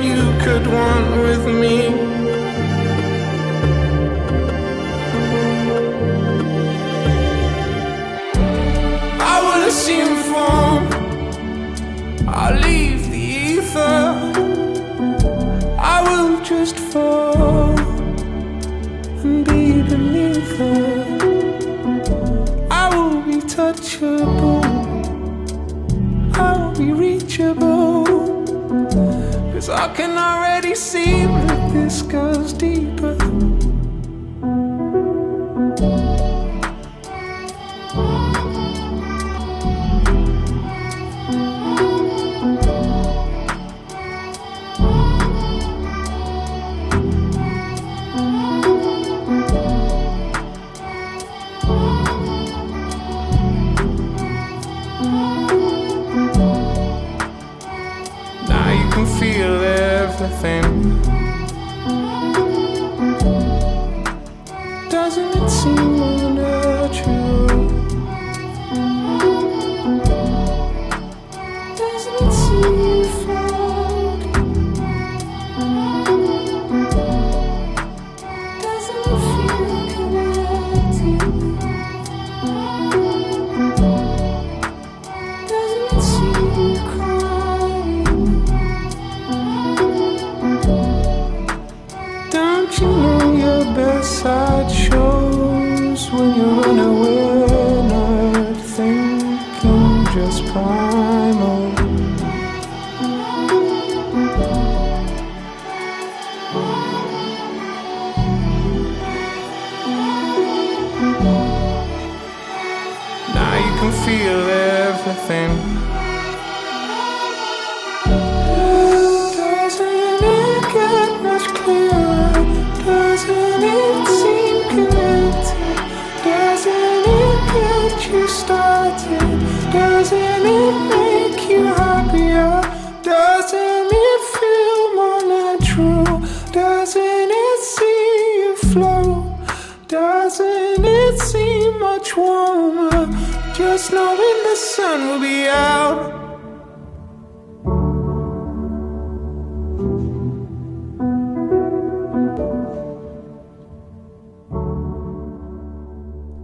you 0.02 0.22
could 0.44 0.66
want 0.66 1.10
with 1.22 1.46
me. 1.46 1.76
I 9.18 9.36
will 9.46 9.62
assume 9.68 10.16
form. 10.30 10.84
I'll 12.28 12.58
leave 12.60 13.10
the 13.10 13.24
ether. 13.48 13.98
I 15.78 15.96
will 16.08 16.42
just 16.44 16.76
fall 16.78 17.78
and 19.24 19.44
be 19.46 19.82
beneath 19.82 20.56
her. 20.58 20.84
I 22.70 22.84
will 22.94 23.22
be 23.22 23.38
touchable. 23.56 24.64
I 26.34 26.58
will 26.58 26.74
be 26.74 26.92
reachable. 26.92 27.75
Cause 29.56 29.70
I 29.70 29.90
can 29.94 30.18
already 30.18 30.74
see 30.74 31.24
that 31.24 31.72
this 31.72 32.02
goes 32.02 32.52
deeper. 32.52 33.55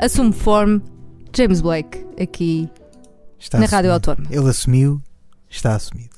Assume 0.03 0.33
form. 0.33 0.81
James 1.35 1.61
Blake, 1.63 2.05
aqui 2.21 2.69
Está 3.39 3.59
na 3.59 3.67
Rádio. 3.67 3.93
Autónoma. 3.93 4.27
Ele 4.31 4.49
assumiu, 4.51 5.01
está 5.49 5.75
assumido. 5.75 6.11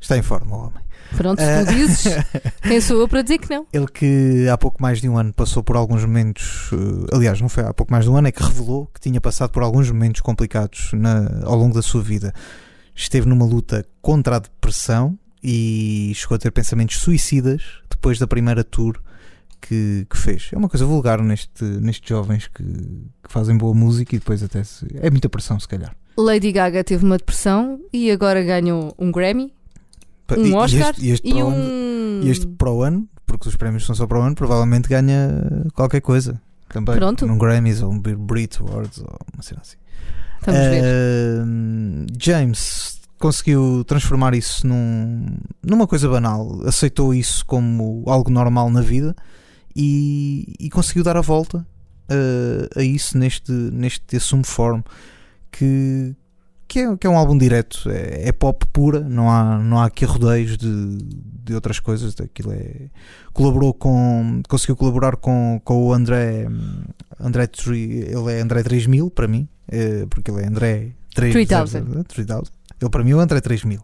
Está 0.00 0.16
em 0.16 0.22
forma, 0.22 0.56
o 0.56 0.60
homem. 0.66 0.82
Pronto, 1.16 1.38
se 1.40 1.44
Ah. 1.48 1.64
tu 1.66 1.74
dizes, 1.74 2.04
quem 2.62 2.80
sou 2.80 2.98
eu 3.00 3.06
para 3.08 3.20
dizer 3.22 3.38
que 3.38 3.50
não? 3.50 3.66
Ele 3.72 3.86
que 3.86 4.48
há 4.48 4.56
pouco 4.56 4.80
mais 4.80 5.00
de 5.00 5.08
um 5.08 5.18
ano 5.18 5.32
passou 5.34 5.62
por 5.62 5.76
alguns 5.76 6.02
momentos, 6.04 6.70
eh, 6.72 7.14
aliás, 7.14 7.40
não 7.40 7.48
foi 7.48 7.62
há 7.64 7.74
pouco 7.74 7.92
mais 7.92 8.04
de 8.04 8.10
um 8.10 8.16
ano, 8.16 8.28
é 8.28 8.32
que 8.32 8.42
revelou 8.42 8.86
que 8.86 9.00
tinha 9.00 9.20
passado 9.20 9.50
por 9.50 9.62
alguns 9.62 9.90
momentos 9.90 10.20
complicados 10.22 10.90
na- 10.94 11.42
ao 11.44 11.54
longo 11.56 11.74
da 11.74 11.82
sua 11.82 12.00
vida. 12.02 12.32
Esteve 12.96 13.28
numa 13.28 13.44
luta 13.44 13.84
contra 14.00 14.36
a 14.36 14.38
depressão 14.38 15.18
e 15.42 16.12
chegou 16.14 16.36
a 16.36 16.38
ter 16.38 16.50
pensamentos 16.50 16.96
suicidas 16.98 17.62
depois 17.90 18.18
da 18.18 18.26
primeira 18.26 18.64
tour 18.64 18.96
que, 19.62 20.06
que 20.10 20.18
fez. 20.18 20.50
É 20.52 20.58
uma 20.58 20.68
coisa 20.68 20.84
vulgar 20.84 21.22
neste, 21.22 21.64
nestes 21.64 22.08
jovens 22.08 22.48
que, 22.48 22.62
que 22.64 23.30
fazem 23.32 23.56
boa 23.56 23.72
música 23.72 24.14
e 24.14 24.18
depois 24.18 24.42
até 24.42 24.62
se. 24.64 24.86
É 24.96 25.08
muita 25.10 25.28
pressão, 25.28 25.58
se 25.58 25.68
calhar. 25.68 25.94
Lady 26.18 26.52
Gaga 26.52 26.84
teve 26.84 27.04
uma 27.04 27.16
depressão 27.16 27.80
e 27.92 28.10
agora 28.10 28.42
ganhou 28.42 28.94
um 28.98 29.10
Grammy, 29.10 29.52
um 30.36 30.46
e- 30.46 30.52
Oscar 30.54 30.90
este, 30.90 31.06
e 31.06 31.10
este 31.10 31.28
e 31.28 31.40
ano- 31.40 31.48
um. 31.48 32.20
Este 32.24 32.46
para 32.46 32.70
o 32.70 32.82
ano, 32.82 33.08
porque 33.26 33.48
os 33.48 33.56
prémios 33.56 33.86
são 33.86 33.94
só 33.94 34.06
para 34.06 34.18
o 34.18 34.22
ano, 34.22 34.34
provavelmente 34.34 34.88
ganha 34.88 35.30
qualquer 35.74 36.00
coisa. 36.00 36.40
Também. 36.68 36.96
Pronto. 36.96 37.26
Num 37.26 37.38
Grammys 37.38 37.82
ou 37.82 37.92
um 37.92 37.98
Brit 37.98 38.58
Awards 38.60 38.98
ou 38.98 39.18
uma 39.34 39.42
cena 39.42 39.60
assim. 39.62 39.76
Vamos 40.44 40.60
ver. 40.60 40.82
Ahm, 40.84 42.06
James 42.20 43.00
conseguiu 43.18 43.84
transformar 43.86 44.34
isso 44.34 44.66
num, 44.66 45.26
numa 45.62 45.86
coisa 45.86 46.08
banal. 46.08 46.60
Aceitou 46.66 47.14
isso 47.14 47.44
como 47.46 48.02
algo 48.06 48.30
normal 48.30 48.70
na 48.70 48.80
vida 48.80 49.14
e, 49.74 50.54
e 50.58 50.70
conseguiu 50.70 51.02
dar 51.02 51.16
a 51.16 51.20
volta 51.20 51.66
ah, 52.08 52.80
a 52.80 52.82
isso 52.82 53.16
neste, 53.16 53.52
neste 53.52 54.16
Assume 54.16 54.44
Form 54.44 54.82
que, 55.50 56.14
que, 56.66 56.80
é, 56.80 56.96
que 56.96 57.06
é 57.06 57.10
um 57.10 57.16
álbum 57.16 57.36
direto, 57.36 57.88
é, 57.90 58.28
é 58.28 58.32
pop 58.32 58.66
pura, 58.72 59.00
não 59.00 59.30
há, 59.30 59.58
não 59.58 59.78
há 59.78 59.84
aqui 59.84 60.04
rodeios 60.04 60.56
de, 60.56 60.98
de 61.44 61.54
outras 61.54 61.78
coisas. 61.78 62.14
Aquilo 62.18 62.52
é, 62.52 62.88
colaborou 63.32 63.74
com, 63.74 64.42
conseguiu 64.48 64.74
colaborar 64.74 65.16
com, 65.16 65.60
com 65.62 65.86
o 65.86 65.92
André, 65.92 66.46
André 67.20 67.48
ele 67.68 68.32
é 68.32 68.40
André 68.40 68.62
3000 68.62 69.10
para 69.10 69.28
mim, 69.28 69.46
eh, 69.68 70.06
porque 70.08 70.30
ele 70.30 70.42
é 70.42 70.46
André 70.46 70.92
3000. 71.14 71.46
3000. 71.46 72.04
3000. 72.04 72.42
Ele 72.80 72.90
para 72.90 73.04
mim 73.04 73.10
é 73.10 73.14
o 73.14 73.20
André 73.20 73.40
3000. 73.40 73.80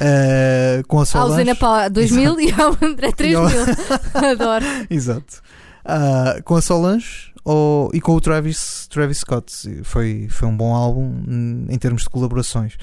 Eh, 0.00 0.82
com 0.86 0.98
a 0.98 1.00
Há 1.00 1.02
o 1.02 1.06
Solange. 1.06 1.36
Zena 1.36 1.54
Pá 1.56 1.88
2000 1.88 2.40
e 2.40 2.52
há 2.52 2.70
o 2.70 2.78
André 2.82 3.10
3000. 3.12 3.40
Adoro. 4.14 4.64
Exato. 4.90 5.42
Ah, 5.84 6.36
com 6.44 6.56
a 6.56 6.60
Solange 6.62 7.32
ou- 7.44 7.90
e 7.94 8.00
com 8.00 8.12
o 8.14 8.20
Travis, 8.20 8.86
Travis 8.88 9.18
Scott. 9.18 9.82
Foi, 9.84 10.28
foi 10.30 10.48
um 10.48 10.56
bom 10.56 10.74
álbum 10.74 11.22
em 11.68 11.78
termos 11.78 12.02
de 12.02 12.10
colaborações. 12.10 12.76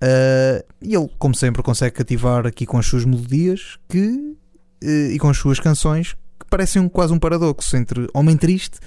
Ah, 0.00 0.64
e 0.80 0.94
ele, 0.94 1.10
como 1.18 1.34
sempre, 1.34 1.62
consegue 1.62 1.94
cativar 1.96 2.46
aqui 2.46 2.64
com 2.66 2.78
as 2.78 2.86
suas 2.86 3.04
melodias 3.04 3.78
que, 3.88 4.34
eh, 4.82 5.12
e 5.12 5.18
com 5.18 5.28
as 5.28 5.36
suas 5.38 5.58
canções 5.60 6.14
que 6.38 6.46
parecem 6.48 6.80
um- 6.82 6.88
quase 6.88 7.12
um 7.12 7.18
paradoxo 7.18 7.76
entre 7.76 8.06
homem 8.14 8.36
triste 8.36 8.78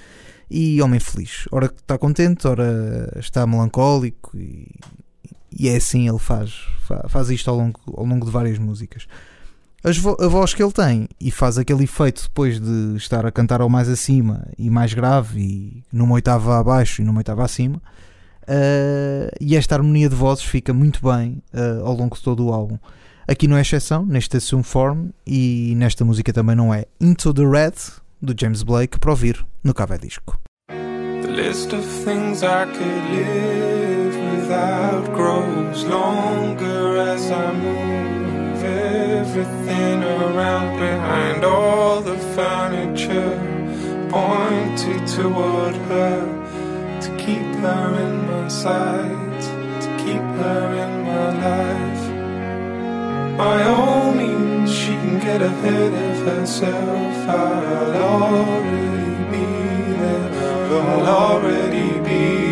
e 0.50 0.82
homem 0.82 1.00
feliz. 1.00 1.46
Ora 1.52 1.66
está 1.68 1.98
contente, 1.98 2.48
ora 2.48 3.12
está 3.20 3.46
melancólico 3.46 4.36
e, 4.38 4.68
e 5.58 5.70
é 5.70 5.76
assim 5.78 6.08
ele 6.10 6.20
faz, 6.20 6.54
fa- 6.88 7.06
faz 7.08 7.30
isto 7.30 7.50
ao 7.50 7.56
longo, 7.58 7.80
ao 7.96 8.06
longo 8.06 8.26
de 8.26 8.32
várias 8.32 8.58
músicas. 8.58 9.08
As 9.84 9.98
vo- 9.98 10.18
a 10.20 10.28
voz 10.28 10.54
que 10.54 10.62
ele 10.62 10.72
tem 10.74 11.08
e 11.22 11.32
faz 11.32 11.58
aquele 11.58 11.86
efeito 11.86 12.24
depois 12.24 12.60
de 12.60 12.96
estar 12.98 13.26
a 13.26 13.32
cantar 13.32 13.62
ao 13.62 13.70
mais 13.70 13.88
acima 13.88 14.46
e 14.58 14.70
mais 14.70 14.94
grave 14.94 15.40
e 15.42 15.84
numa 15.92 16.16
oitava 16.16 16.60
abaixo 16.60 17.02
e 17.02 17.06
numa 17.06 17.20
oitava 17.20 17.46
acima 17.46 17.82
eh, 18.48 19.32
e 19.40 19.56
esta 19.56 19.76
harmonia 19.76 20.10
de 20.10 20.16
vozes 20.16 20.44
fica 20.44 20.74
muito 20.74 21.00
bem 21.02 21.42
eh, 21.54 21.80
ao 21.84 21.94
longo 21.96 22.16
de 22.16 22.22
todo 22.22 22.46
o 22.48 22.54
álbum. 22.54 22.78
Aqui 23.28 23.48
não 23.48 23.56
é 23.58 23.62
exceção, 23.62 24.06
neste 24.06 24.36
Assume 24.38 24.64
Form 24.64 25.10
e 25.26 25.74
nesta 25.78 26.04
música 26.04 26.34
também 26.34 26.56
não 26.56 26.74
é. 26.74 26.86
Into 27.00 27.34
the 27.34 27.44
Red 27.48 27.74
do 28.22 28.34
James 28.38 28.64
Blake 28.64 29.00
para 29.00 29.12
ouvir 29.12 29.46
no 29.64 29.74
Café 29.74 29.98
Disco. 29.98 30.38
The 30.68 31.28
list 31.32 31.72
of 31.74 31.88
things 32.04 32.42
I 32.42 32.66
could 32.66 33.16
live 33.16 33.89
without 34.50 35.06
grows 35.14 35.84
longer 35.84 36.98
as 36.98 37.30
I 37.30 37.54
move 37.54 38.64
everything 38.64 40.02
around 40.04 40.80
behind 40.80 41.46
all 41.46 42.02
the 42.02 42.18
furniture 42.36 43.38
pointed 44.10 45.06
toward 45.06 45.76
her 45.92 46.22
to 47.00 47.10
keep 47.24 47.48
her 47.66 47.88
in 48.08 48.26
my 48.26 48.48
sight, 48.48 49.42
to 49.84 49.90
keep 50.04 50.26
her 50.42 50.66
in 50.84 50.94
my 51.04 51.28
life. 51.48 52.06
By 53.38 53.58
all 53.66 54.12
means, 54.14 54.74
she 54.74 54.94
can 55.02 55.20
get 55.20 55.44
ahead 55.44 55.94
of 55.94 56.18
herself. 56.26 57.30
I'll 57.30 57.96
already 58.18 59.14
be 59.32 59.46
there. 60.02 60.30
I'll 60.82 61.08
already 61.08 62.00
be 62.00 62.49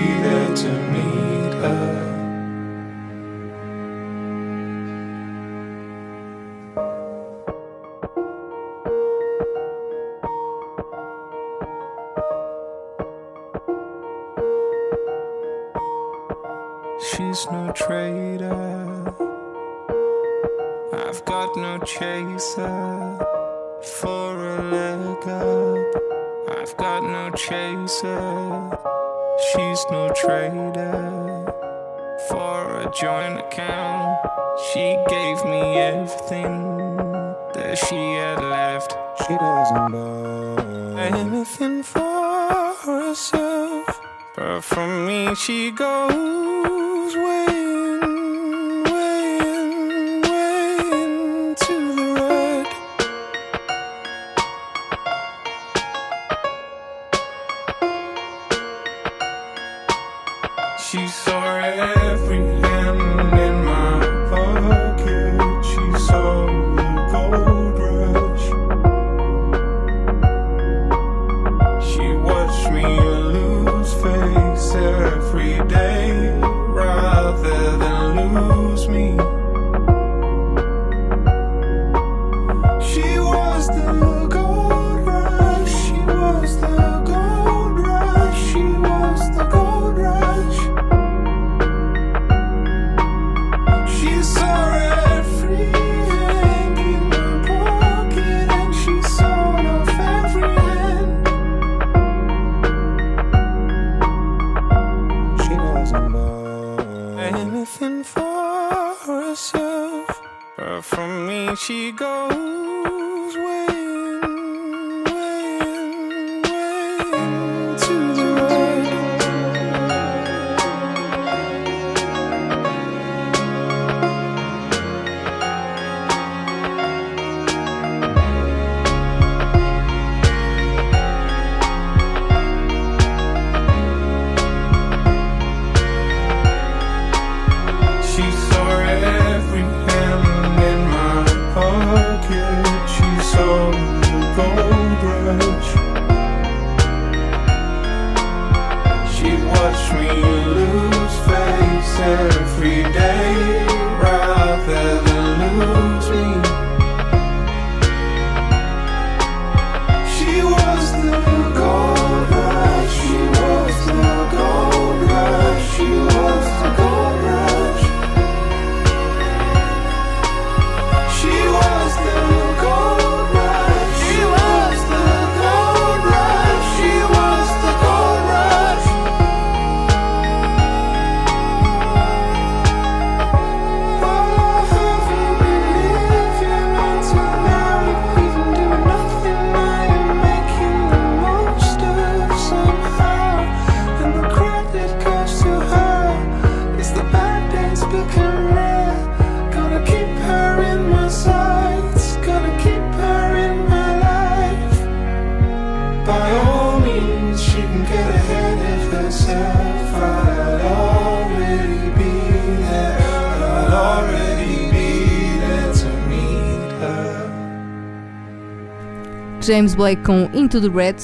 James 219.47 219.75
Blake 219.75 220.03
com 220.03 220.29
Into 220.33 220.59
the 220.59 220.67
Red. 220.67 220.95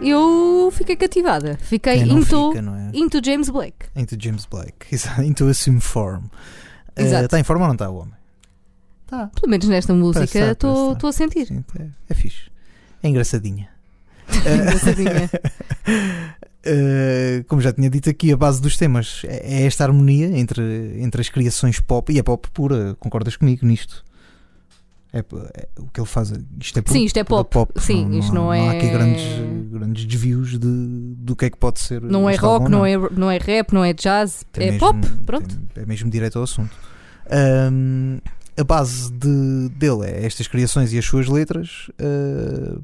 Eu 0.00 0.70
fiquei 0.72 0.96
cativada. 0.96 1.58
Fiquei 1.60 2.00
into, 2.00 2.52
fica, 2.52 2.64
é? 2.64 2.90
into 2.98 3.20
James 3.22 3.50
Blake. 3.50 3.88
Into 3.94 4.16
James 4.18 4.46
Blake. 4.46 4.86
Into 5.22 5.46
assume 5.48 5.80
form. 5.80 6.24
Está 6.96 7.38
em 7.38 7.44
forma 7.44 7.64
ou 7.64 7.68
não 7.68 7.74
está 7.74 7.90
o 7.90 7.96
homem? 7.96 8.14
Está. 9.04 9.26
Pelo 9.26 9.50
menos 9.50 9.68
nesta 9.68 9.92
música 9.92 10.52
estou 10.52 10.96
a 11.02 11.12
sentir. 11.12 11.46
Sim, 11.46 11.62
é, 11.78 11.88
é 12.08 12.14
fixe. 12.14 12.50
É 13.02 13.08
engraçadinha. 13.08 13.68
Engraçadinha. 14.60 15.30
Uh, 16.66 17.42
como 17.48 17.60
já 17.62 17.72
tinha 17.72 17.88
dito 17.88 18.10
aqui, 18.10 18.32
a 18.32 18.36
base 18.36 18.60
dos 18.60 18.76
temas 18.76 19.22
é 19.24 19.62
é 19.62 19.66
esta 19.66 19.82
harmonia 19.84 20.26
entre, 20.38 20.62
entre 21.00 21.20
as 21.22 21.28
criações 21.30 21.80
pop 21.80 22.12
e 22.12 22.18
a 22.18 22.24
pop 22.24 22.48
pura. 22.50 22.94
Concordas 23.00 23.36
comigo 23.36 23.64
nisto? 23.66 24.04
É, 25.12 25.18
é- 25.20 25.68
o 25.78 25.86
que 25.92 25.98
ele 26.00 26.06
faz. 26.06 26.32
Isto 26.60 26.78
é, 26.78 26.82
pu- 26.82 26.92
Sim, 26.92 27.04
isto 27.04 27.16
é 27.16 27.24
pura 27.24 27.44
pop. 27.44 27.72
Sim, 27.80 28.16
isto 28.18 28.32
não 28.34 28.44
Não 28.44 28.50
há 28.52 28.58
é- 28.58 28.76
aqui 28.76 28.90
grandes, 28.90 29.22
grandes 29.72 30.04
desvios 30.04 30.50
de, 30.58 30.58
do 31.16 31.34
que 31.34 31.46
é 31.46 31.50
que 31.50 31.56
pode 31.56 31.80
ser. 31.80 32.00
Não 32.02 32.28
é 32.28 32.36
rock, 32.36 32.70
não 32.70 32.84
é, 32.86 32.96
não 32.96 33.30
é 33.30 33.38
rap, 33.38 33.72
não 33.72 33.84
é 33.84 33.92
jazz. 33.94 34.44
Tem 34.52 34.68
é 34.68 34.72
mesmo- 34.72 34.86
pop. 34.86 35.08
Pronto. 35.24 35.56
tem- 35.74 35.82
é 35.82 35.86
mesmo 35.86 36.10
direto 36.10 36.36
ao 36.38 36.44
assunto. 36.44 36.70
Ahm, 37.30 38.18
a 38.56 38.62
base 38.64 39.10
de- 39.12 39.68
dele 39.76 40.04
é 40.06 40.26
estas 40.26 40.46
criações 40.46 40.92
e 40.92 40.98
as 40.98 41.04
suas 41.06 41.26
letras 41.26 41.90
ah, 41.98 42.78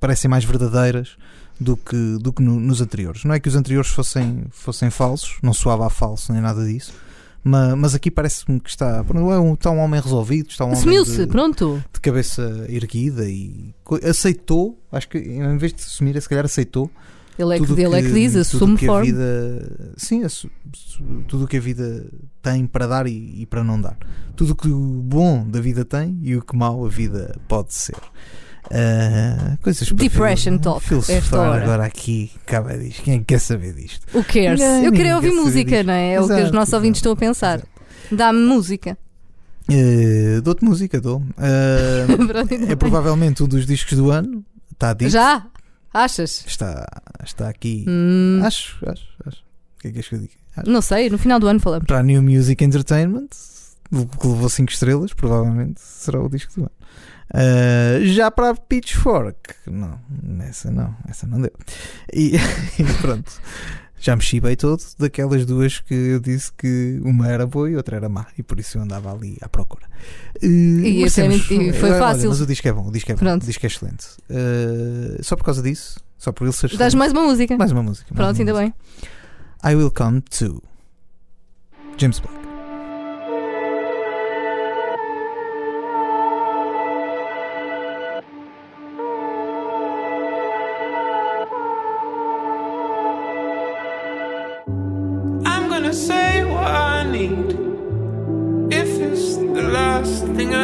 parecem 0.00 0.30
mais 0.30 0.44
verdadeiras 0.44 1.16
do 1.58 1.76
que, 1.76 2.18
do 2.20 2.32
que 2.32 2.42
no- 2.42 2.60
nos 2.60 2.80
anteriores. 2.80 3.24
Não 3.24 3.34
é 3.34 3.40
que 3.40 3.48
os 3.48 3.56
anteriores 3.56 3.90
fossem, 3.90 4.44
fossem 4.50 4.90
falsos, 4.90 5.36
não 5.42 5.52
soava 5.54 5.86
a 5.86 5.90
falso 5.90 6.32
nem 6.32 6.42
nada 6.42 6.64
disso. 6.66 6.92
ma- 7.42 7.74
Mas, 7.76 7.94
aqui 7.94 8.10
parece-me 8.10 8.58
que 8.60 8.68
está, 8.68 9.04
é 9.08 9.38
um, 9.38 9.54
está 9.54 9.70
um 9.70 9.78
homem 9.78 10.00
resolvido, 10.00 10.50
está 10.50 10.64
um 10.64 10.72
homem 10.72 11.04
de, 11.04 11.26
pronto. 11.28 11.82
de 11.94 12.00
cabeça 12.00 12.66
erguida 12.68 13.28
e 13.28 13.72
aceitou. 14.02 14.78
Acho 14.92 15.08
que 15.08 15.18
em 15.18 15.56
vez 15.56 15.72
de 15.72 15.82
assumir, 15.82 16.20
se 16.20 16.28
calhar 16.28 16.44
aceitou 16.44 16.90
Ele 17.38 17.54
é 17.54 17.58
que, 17.60 17.66
tudo 17.66 17.78
ele 17.78 17.94
é 17.94 18.02
que 18.02 18.12
diz, 18.12 18.32
tudo 18.32 18.40
assume 18.40 18.76
que 18.78 18.86
forma. 18.86 19.04
vida 19.04 19.92
sim 19.96 20.22
tudo 21.28 21.44
o 21.44 21.48
que 21.48 21.56
a 21.56 21.60
vida 21.60 22.06
tem 22.42 22.66
para 22.66 22.86
dar 22.86 23.06
e, 23.06 23.42
e 23.42 23.46
para 23.46 23.62
não 23.62 23.80
dar 23.80 23.96
tudo 24.34 24.52
o 24.52 24.54
que 24.56 24.68
o 24.68 24.78
bom 25.02 25.46
da 25.48 25.60
vida 25.60 25.84
tem 25.84 26.18
e 26.22 26.34
o 26.36 26.42
que 26.42 26.56
mau 26.56 26.84
a 26.84 26.88
vida 26.88 27.36
pode 27.48 27.72
ser 27.74 27.96
Ah, 28.72 29.56
coisas 29.62 29.88
para 29.88 29.96
Depression 29.98 30.58
talk, 30.58 30.84
filosofar 30.84 31.62
agora 31.62 31.84
aqui 31.84 32.30
acaba 32.46 32.76
disto 32.76 33.02
quem 33.02 33.14
é 33.14 33.18
que 33.18 33.24
quer 33.24 33.38
saber 33.40 33.72
disto 33.74 34.06
O 34.12 34.22
cares? 34.24 34.60
Ninguém- 34.60 34.84
Eu 34.84 34.92
queria 34.92 35.16
ouvir 35.16 35.32
música, 35.32 35.70
disto. 35.70 35.86
não 35.86 35.94
é? 35.94 36.14
É 36.14 36.20
o 36.20 36.26
que 36.26 36.32
os 36.32 36.38
Exato, 36.40 36.54
nossos 36.54 36.74
ouvintes 36.74 36.98
estão 36.98 37.12
a 37.12 37.16
pensar. 37.16 37.62
Dá-me 38.10 38.40
música. 38.40 38.96
Ah, 39.68 40.40
dou-te 40.42 40.64
música 40.64 41.00
dou 41.00 41.22
ainda 41.38 42.72
é 42.72 42.76
provavelmente 42.76 43.42
um 43.42 43.48
dos 43.48 43.66
discos 43.66 43.96
do 43.98 44.10
ano 44.10 44.44
está 44.72 44.92
dito 44.94 45.10
Já? 45.10 45.44
Achas? 45.92 46.44
está, 46.46 46.86
está 47.24 47.48
aqui 47.48 47.84
Hum, 47.88 48.40
acho, 48.44 48.76
acho, 48.86 49.04
acho 49.26 49.38
o 49.38 49.80
que 49.80 49.88
é 49.88 49.90
que 49.92 49.98
és 49.98 50.08
que 50.08 50.14
eu 50.14 50.18
digo? 50.20 50.32
Acho. 50.56 50.70
não 50.70 50.80
sei, 50.82 51.10
no 51.10 51.18
final 51.18 51.38
do 51.40 51.46
ano 51.48 51.58
falamos. 51.60 51.86
para 51.86 51.98
a 51.98 52.02
New 52.02 52.22
Music 52.22 52.62
Entertainment, 52.64 53.28
que 53.90 54.26
levou 54.26 54.48
5 54.48 54.70
estrelas, 54.72 55.12
provavelmente 55.12 55.80
será 55.80 56.20
o 56.20 56.28
disco 56.28 56.52
do 56.54 56.60
ano. 56.62 56.70
Ah, 57.34 57.98
já 58.04 58.30
para 58.30 58.50
a 58.50 58.54
Pitchfork, 58.54 59.36
não, 59.66 59.98
essa 60.42 60.70
não, 60.70 60.94
essa 61.08 61.26
não 61.26 61.40
deu. 61.40 61.52
E, 62.12 62.36
e 62.78 62.84
pronto, 63.00 63.30
já 63.98 64.14
me 64.14 64.22
chibei 64.22 64.54
todo 64.54 64.80
daquelas 64.98 65.44
duas 65.44 65.80
que 65.80 65.92
eu 65.94 66.20
disse 66.20 66.52
que 66.52 67.00
uma 67.04 67.28
era 67.28 67.44
boa 67.46 67.68
e 67.70 67.76
outra 67.76 67.96
era 67.96 68.08
má, 68.08 68.26
e 68.38 68.42
por 68.42 68.60
isso 68.60 68.78
eu 68.78 68.82
andava 68.82 69.12
ali 69.12 69.36
à 69.40 69.48
procura. 69.48 69.86
E 70.40 71.04
temos- 71.12 71.48
muito- 71.48 71.52
e 71.62 71.72
foi 71.72 71.90
olha, 71.90 71.98
fácil. 71.98 72.28
Mas 72.28 72.40
o 72.40 72.46
disco 72.46 72.68
é 72.68 72.72
bom, 72.72 72.86
o 72.88 72.92
disco 72.92 73.10
é 73.10 73.14
bom, 73.14 73.18
Pronto. 73.18 73.42
o 73.42 73.46
disco 73.46 73.66
é 73.66 73.68
excelente. 73.68 74.06
Ah, 74.30 75.18
só 75.22 75.34
por 75.36 75.44
causa 75.44 75.62
disso, 75.62 75.98
só 76.16 76.30
por 76.30 76.44
ele 76.44 76.52
ser 76.52 76.68
Dás 76.68 76.72
excelente. 76.92 76.96
mais 76.96 77.12
uma 77.12 77.22
música. 77.24 77.56
mais 77.56 77.72
uma 77.72 77.82
música. 77.82 78.06
mais 78.14 78.16
Pronto, 78.24 78.36
uma 78.36 78.40
ainda 78.50 78.52
música. 78.62 78.74
bem. 79.62 79.72
I 79.72 79.74
Will 79.74 79.90
Come 79.90 80.20
To 80.20 80.62
James 81.98 82.20
Blake. 82.20 82.45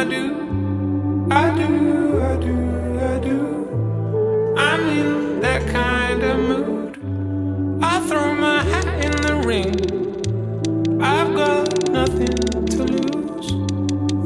I 0.03 0.05
do, 0.05 1.27
I 1.31 1.55
do, 1.55 2.21
I 2.21 2.35
do, 2.35 2.99
I 2.99 3.19
do. 3.19 4.55
I'm 4.57 4.81
in 4.89 5.39
that 5.39 5.65
kind 5.71 6.21
of 6.21 6.39
mood. 6.39 7.79
I 7.81 8.01
throw 8.09 8.35
my 8.35 8.63
hat 8.63 8.85
in 9.05 9.13
the 9.21 9.47
ring. 9.47 11.01
I've 11.01 11.33
got 11.33 11.89
nothing 11.89 12.35
to 12.75 12.83
lose. 12.83 13.53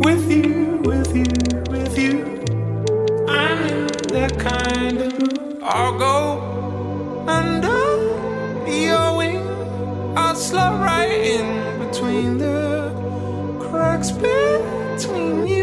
With 0.04 0.32
you, 0.32 0.82
with 0.84 1.16
you, 1.16 1.62
with 1.70 1.96
you. 1.96 2.24
I'm 3.30 3.60
in 3.68 3.86
that 4.16 4.34
kind 4.40 4.98
of 4.98 5.20
mood. 5.20 5.60
I'll 5.62 6.00
go 6.00 7.28
under 7.28 8.68
your 8.68 9.16
wing. 9.16 9.48
I'll 10.18 10.34
slot 10.34 10.80
right 10.80 11.12
in 11.12 11.88
between 11.88 12.40
the 12.40 12.90
cracks 13.70 14.10
between 14.10 15.46
you 15.46 15.57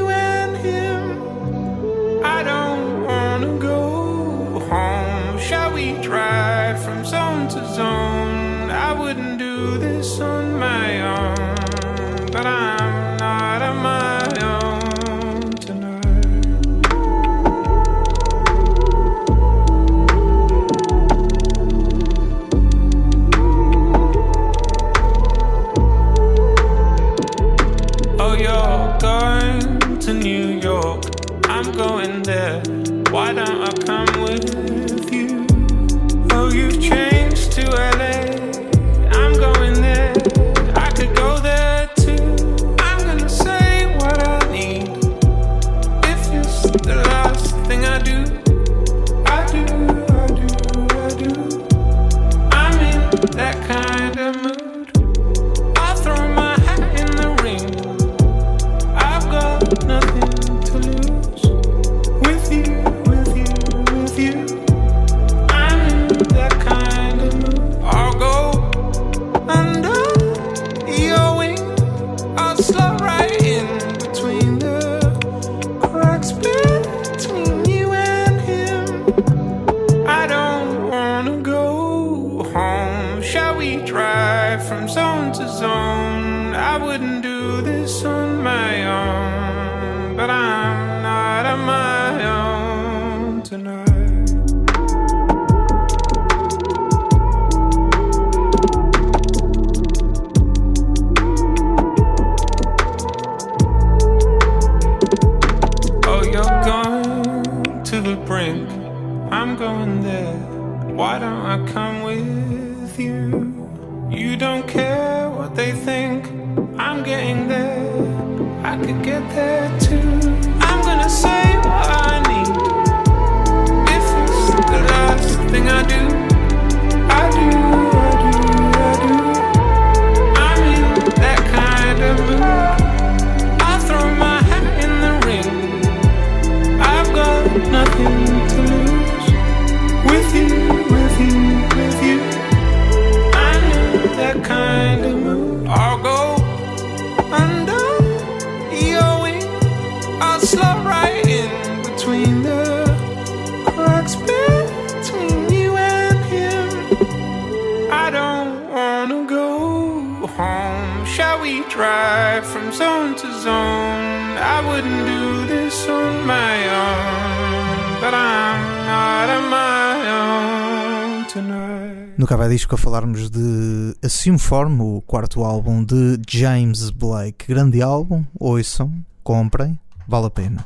drive 161.75 162.45
from 162.47 162.71
zone 162.73 163.15
to 163.17 163.27
zone? 163.43 164.39
I 164.39 164.63
wouldn't 164.65 165.07
do 165.07 165.47
this 165.49 165.89
on 165.89 166.25
my 166.25 166.69
own, 166.71 168.01
but 168.01 168.15
I'm 168.15 168.87
not 168.87 169.29
on 169.29 169.51
my 169.51 170.09
own 170.09 171.27
tonight. 171.27 172.15
No 172.17 172.27
Café 172.27 172.49
Disco 172.49 172.77
a 172.77 172.79
falarmos 172.79 173.29
de 173.29 173.97
Assume 174.05 174.39
Form, 174.39 174.81
o 174.81 175.03
quarto 175.03 175.43
álbum 175.43 175.85
de 175.85 176.21
James 176.29 176.91
Blake. 176.91 177.47
Grande 177.49 177.83
álbum, 177.83 178.25
ouçam, 178.39 178.93
comprem, 179.25 179.79
vale 180.07 180.27
a 180.27 180.31
pena. 180.31 180.65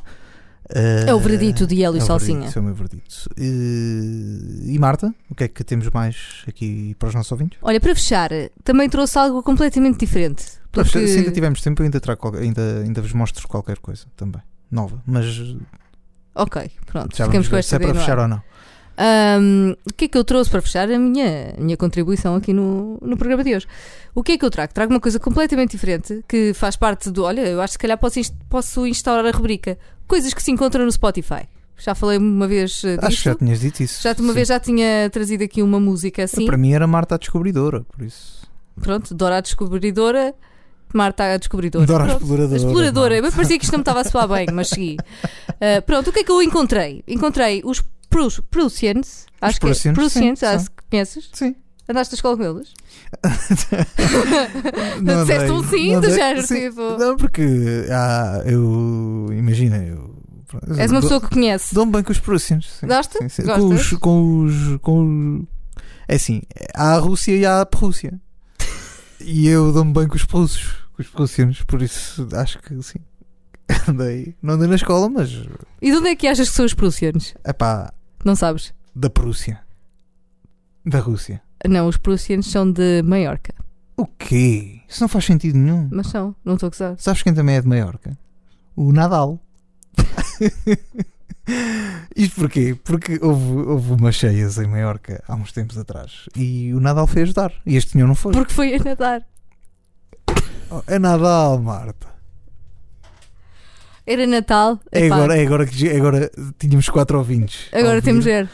É 0.71 1.11
o 1.11 1.19
veredito 1.19 1.65
de 1.65 1.83
Hélio 1.83 1.97
é 1.97 2.01
Salsinha. 2.01 2.41
veredito, 2.41 2.59
é 2.59 2.61
o 2.61 2.65
meu 2.65 2.75
veredito. 2.75 3.29
E, 3.35 4.75
e 4.75 4.77
Marta, 4.77 5.11
o 5.27 5.33
que 5.33 5.45
é 5.45 5.47
que 5.47 5.63
temos 5.63 5.89
mais 5.89 6.43
aqui 6.47 6.95
para 6.99 7.09
os 7.09 7.15
nossos 7.15 7.31
ouvintes? 7.31 7.57
Olha, 7.63 7.79
para 7.79 7.95
fechar, 7.95 8.29
também 8.63 8.87
trouxe 8.87 9.17
algo 9.17 9.41
completamente 9.41 9.97
diferente. 9.97 10.58
Porque... 10.71 11.07
Se 11.07 11.17
ainda 11.19 11.31
tivermos 11.31 11.61
tempo, 11.61 11.81
eu 11.81 11.85
ainda, 11.85 11.99
trago 11.99 12.19
qualquer- 12.21 12.41
ainda, 12.41 12.81
ainda 12.83 13.01
vos 13.01 13.13
mostro 13.13 13.47
qualquer 13.47 13.77
coisa 13.79 14.05
também. 14.15 14.41
Nova, 14.71 15.01
mas 15.05 15.25
Ok, 16.35 16.69
pronto, 16.85 17.17
já 17.17 17.25
ficamos 17.25 17.47
com 17.47 17.55
esta 17.55 17.77
se 17.77 17.83
é 17.83 17.87
para 17.87 17.99
fechar 17.99 18.19
ou 18.19 18.27
não. 18.27 18.41
Ahm, 19.01 19.71
o 19.89 19.93
que 19.93 20.05
é 20.05 20.07
que 20.09 20.17
eu 20.17 20.23
trouxe 20.23 20.51
para 20.51 20.61
fechar 20.61 20.91
a 20.91 20.99
minha, 20.99 21.55
a 21.57 21.61
minha 21.61 21.77
contribuição 21.77 22.35
aqui 22.35 22.53
no, 22.53 22.99
no 23.01 23.17
programa 23.17 23.43
de 23.43 23.55
hoje? 23.55 23.65
O 24.13 24.21
que 24.21 24.33
é 24.33 24.37
que 24.37 24.45
eu 24.45 24.49
trago? 24.51 24.73
Trago 24.73 24.93
uma 24.93 24.99
coisa 24.99 25.17
completamente 25.19 25.71
diferente 25.71 26.23
que 26.27 26.53
faz 26.53 26.75
parte 26.75 27.09
do. 27.09 27.23
Olha, 27.23 27.41
eu 27.47 27.61
acho 27.61 27.71
que 27.71 27.73
se 27.73 27.79
calhar 27.79 27.97
posso, 27.97 28.19
posso 28.49 28.85
instaurar 28.85 29.25
a 29.25 29.35
rubrica 29.35 29.77
Coisas 30.05 30.33
que 30.33 30.41
se 30.41 30.51
encontram 30.51 30.85
no 30.85 30.91
Spotify. 30.91 31.47
Já 31.77 31.93
falei 31.93 32.17
uma 32.17 32.47
vez 32.47 32.83
eh, 32.83 32.97
Acho 32.99 33.17
que 33.17 33.23
já 33.23 33.35
tinhas 33.35 33.59
dito 33.59 33.83
isso. 33.83 34.01
Já 34.01 34.11
uma 34.19 34.29
Sim. 34.29 34.33
vez 34.33 34.47
já 34.47 34.59
tinha 34.59 35.07
trazido 35.11 35.43
aqui 35.43 35.61
uma 35.61 35.79
música 35.79 36.23
assim. 36.23 36.47
Para 36.47 36.57
mim 36.57 36.73
era 36.73 36.87
Marta 36.87 37.13
a 37.13 37.17
descobridora, 37.19 37.81
por 37.81 38.03
isso. 38.03 38.39
Pronto, 38.81 39.13
Dora 39.13 39.37
a 39.37 39.41
Descobridora, 39.41 40.33
Marta 40.93 41.33
a 41.33 41.37
Descobridora. 41.37 41.85
Dora 41.85 42.03
a 42.03 42.07
Pronto. 42.07 42.21
exploradora. 42.23 42.53
A 42.53 42.57
exploradora. 42.65 43.17
Eu 43.17 43.31
parecia 43.31 43.57
que 43.57 43.63
isto 43.63 43.73
não 43.73 43.79
me 43.79 43.83
estava 43.83 44.01
a 44.01 44.03
soar 44.03 44.27
bem, 44.27 44.47
mas 44.53 44.69
segui. 44.69 44.97
Uh, 45.49 45.81
pronto, 45.85 46.09
o 46.09 46.13
que 46.13 46.19
é 46.19 46.23
que 46.23 46.31
eu 46.31 46.41
encontrei? 46.41 47.03
Encontrei 47.07 47.61
os 47.63 47.83
Prus- 48.09 48.41
Prussians. 48.49 49.25
Acho 49.41 49.59
que 49.59 49.65
é. 49.67 49.69
Prussians, 49.69 49.95
Prussians, 49.95 50.39
sim, 50.39 50.45
acho 50.45 50.63
sim. 50.65 50.69
que 50.75 50.83
conheces? 50.89 51.29
Sim. 51.33 51.55
Andaste 51.87 52.13
à 52.13 52.15
escola 52.15 52.37
com 52.37 52.43
eles? 52.43 52.69
Não 55.01 55.21
Disseste 55.23 55.51
um 55.51 55.63
sim, 55.63 55.99
do 55.99 56.09
género, 56.09 56.45
sim. 56.45 56.69
tipo- 56.69 56.97
Não, 56.97 57.15
porque 57.17 57.85
ah, 57.91 58.43
eu. 58.45 59.27
Imagina, 59.31 59.77
eu. 59.77 60.15
És 60.77 60.91
uma 60.91 61.01
pessoa 61.01 61.21
que 61.21 61.29
conhece. 61.29 61.73
Dou-me 61.75 61.91
bem 61.91 62.03
com 62.03 62.11
os 62.11 62.19
Prussians. 62.19 62.67
sim. 62.79 62.87
Gosta? 62.87 63.19
Sim, 63.19 63.29
sim. 63.29 63.43
Com 63.43 63.67
os, 63.69 63.93
com 63.93 64.43
os. 64.43 64.77
Com 64.81 65.37
os. 65.39 65.45
É 66.07 66.15
assim, 66.15 66.41
há 66.73 66.95
a 66.95 66.99
Rússia 66.99 67.35
e 67.35 67.45
há 67.45 67.61
a 67.61 67.65
Prússia. 67.65 68.19
e 69.21 69.47
eu 69.47 69.71
dou-me 69.71 69.93
bem 69.93 70.07
com 70.07 70.15
os 70.15 70.25
prussos, 70.25 70.75
com 70.99 71.03
os 71.03 71.09
prussianos, 71.09 71.63
por 71.63 71.81
isso 71.81 72.27
acho 72.33 72.59
que 72.59 72.81
sim. 72.83 72.99
Andei, 73.87 74.35
não 74.41 74.55
andei 74.55 74.67
na 74.67 74.75
escola, 74.75 75.07
mas. 75.09 75.29
E 75.81 75.91
de 75.91 75.97
onde 75.97 76.09
é 76.09 76.15
que 76.15 76.27
achas 76.27 76.49
que 76.49 76.55
são 76.55 76.65
os 76.65 76.73
Prussians? 76.73 77.35
É 77.43 77.53
pá, 77.53 77.93
Não 78.25 78.35
sabes? 78.35 78.73
da 78.95 79.09
Prússia. 79.09 79.61
Da 80.85 80.99
Rússia. 80.99 81.41
Não, 81.67 81.87
os 81.87 81.97
Prussians 81.97 82.47
são 82.47 82.69
de 82.69 83.01
Maiorca. 83.03 83.53
O 83.95 84.05
quê? 84.05 84.81
Isso 84.89 85.01
não 85.01 85.07
faz 85.07 85.25
sentido 85.25 85.57
nenhum. 85.57 85.87
Mas 85.91 86.07
são, 86.07 86.35
não 86.43 86.55
estou 86.55 86.67
a 86.67 86.69
gozar. 86.71 86.95
Sabes 86.97 87.21
quem 87.21 87.33
também 87.33 87.55
é 87.55 87.61
de 87.61 87.67
Maiorca? 87.67 88.17
O 88.75 88.91
Nadal. 88.91 89.39
Isto 92.15 92.35
porquê? 92.35 92.77
Porque 92.83 93.19
houve, 93.21 93.69
houve 93.69 93.93
umas 93.93 94.15
cheias 94.15 94.57
em 94.57 94.67
Maiorca 94.67 95.23
há 95.27 95.35
uns 95.35 95.51
tempos 95.51 95.77
atrás 95.77 96.25
e 96.35 96.73
o 96.73 96.79
Nadal 96.79 97.07
foi 97.07 97.23
ajudar. 97.23 97.53
E 97.65 97.75
este 97.75 97.91
senhor 97.91 98.07
não 98.07 98.15
foi. 98.15 98.33
Porque 98.33 98.53
foi 98.53 98.75
a 98.75 98.83
nadar. 98.83 99.25
É 100.87 100.99
Nadal, 100.99 101.59
Marta. 101.59 102.07
Era 104.05 104.25
Natal. 104.25 104.79
É 104.91 105.05
Epá, 105.05 105.15
agora, 105.17 105.37
é 105.37 105.45
agora 105.45 105.65
que 105.65 105.89
agora 105.89 106.31
tínhamos 106.57 106.89
quatro 106.89 107.17
ouvintes. 107.17 107.67
agora 107.71 107.95
ouvir. 107.95 108.01
temos 108.03 108.23
zero. 108.23 108.49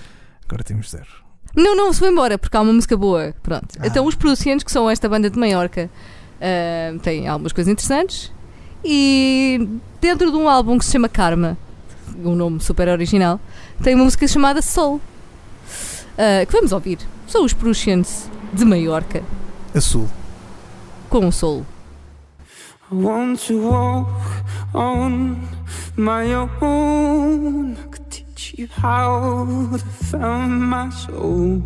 Agora 0.47 0.63
temos 0.63 0.89
zero. 0.89 1.07
Não, 1.55 1.75
não, 1.75 1.93
se 1.93 1.99
foi 1.99 2.09
embora, 2.09 2.37
porque 2.37 2.55
há 2.57 2.61
uma 2.61 2.73
música 2.73 2.97
boa. 2.97 3.33
Pronto. 3.41 3.67
Ah. 3.79 3.87
Então, 3.87 4.05
os 4.05 4.15
Prussianos, 4.15 4.63
que 4.63 4.71
são 4.71 4.89
esta 4.89 5.07
banda 5.07 5.29
de 5.29 5.39
Maiorca, 5.39 5.89
ah, 6.41 6.97
têm 7.01 7.27
algumas 7.27 7.53
coisas 7.53 7.71
interessantes. 7.71 8.31
E 8.83 9.67
dentro 10.01 10.29
de 10.29 10.37
um 10.37 10.47
álbum 10.49 10.77
que 10.77 10.85
se 10.85 10.91
chama 10.91 11.07
Karma, 11.07 11.57
um 12.23 12.35
nome 12.35 12.59
super 12.59 12.87
original, 12.89 13.39
tem 13.81 13.95
uma 13.95 14.03
música 14.03 14.27
chamada 14.27 14.61
Soul. 14.61 14.99
ah, 16.17 16.45
que 16.45 16.51
vamos 16.51 16.73
ouvir. 16.73 16.99
São 17.27 17.45
os 17.45 17.53
Prussians 17.53 18.29
de 18.53 18.65
Maiorca, 18.65 19.23
A 19.73 19.79
sul. 19.81 20.09
com 21.09 21.25
o 21.27 21.31
Soul. 21.31 21.65
I 22.91 22.93
want 22.93 23.39
to 23.47 23.67
walk 23.67 24.07
on 24.75 25.47
my 25.95 26.31
own. 26.33 27.77
I 27.77 27.87
could 27.87 28.11
teach 28.11 28.53
you 28.59 28.67
how 28.67 29.47
to 29.71 29.79
find 29.79 30.61
my 30.61 30.91
soul. 30.91 31.63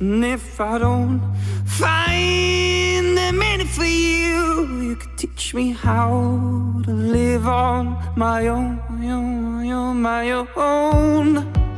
And 0.00 0.24
if 0.24 0.58
I 0.58 0.78
don't 0.78 1.20
find 1.66 3.14
the 3.14 3.32
meaning 3.34 3.66
for 3.66 3.84
you, 3.84 4.84
you 4.88 4.96
could 4.96 5.18
teach 5.18 5.52
me 5.52 5.72
how 5.72 6.80
to 6.84 6.90
live 6.90 7.46
on 7.46 7.98
my 8.16 8.46
own, 8.48 8.80
my 8.88 9.70
own, 9.70 10.00
my 10.00 10.30
own. 10.30 11.73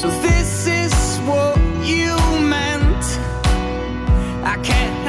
So 0.00 0.08
this 0.08 0.66
is 0.66 1.18
what 1.28 1.58
you 1.84 2.16
meant. 2.40 3.04
I 4.42 4.56
can't, 4.62 5.04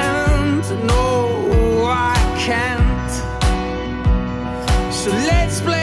no, 0.84 1.86
I 1.86 2.14
can't. 2.38 3.12
So 4.92 5.10
let's 5.10 5.62
play 5.62 5.81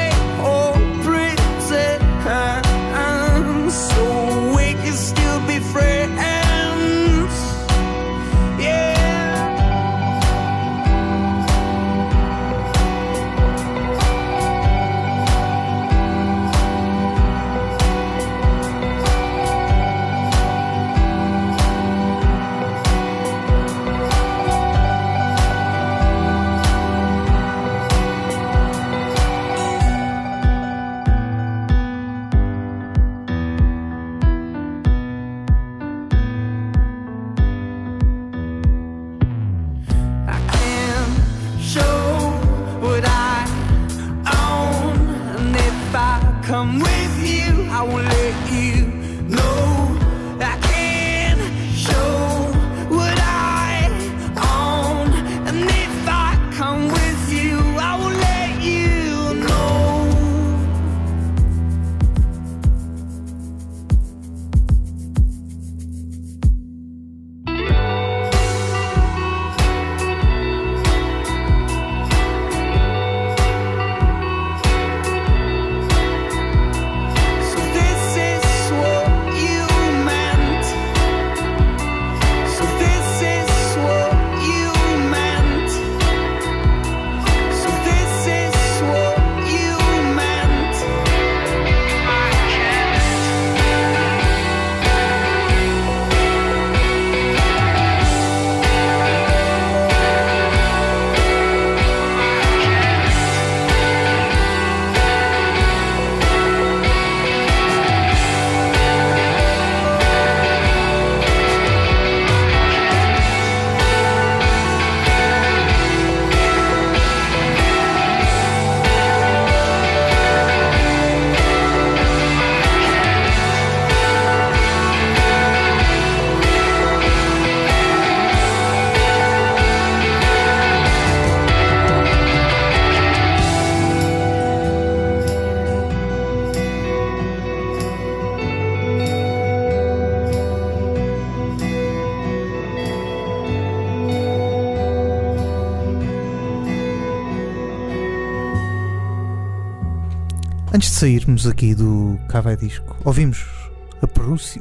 Antes 150.79 150.91
de 150.91 150.95
sairmos 150.95 151.45
aqui 151.45 151.75
do 151.75 152.17
Cava 152.29 152.55
Disco, 152.55 152.95
ouvimos 153.03 153.45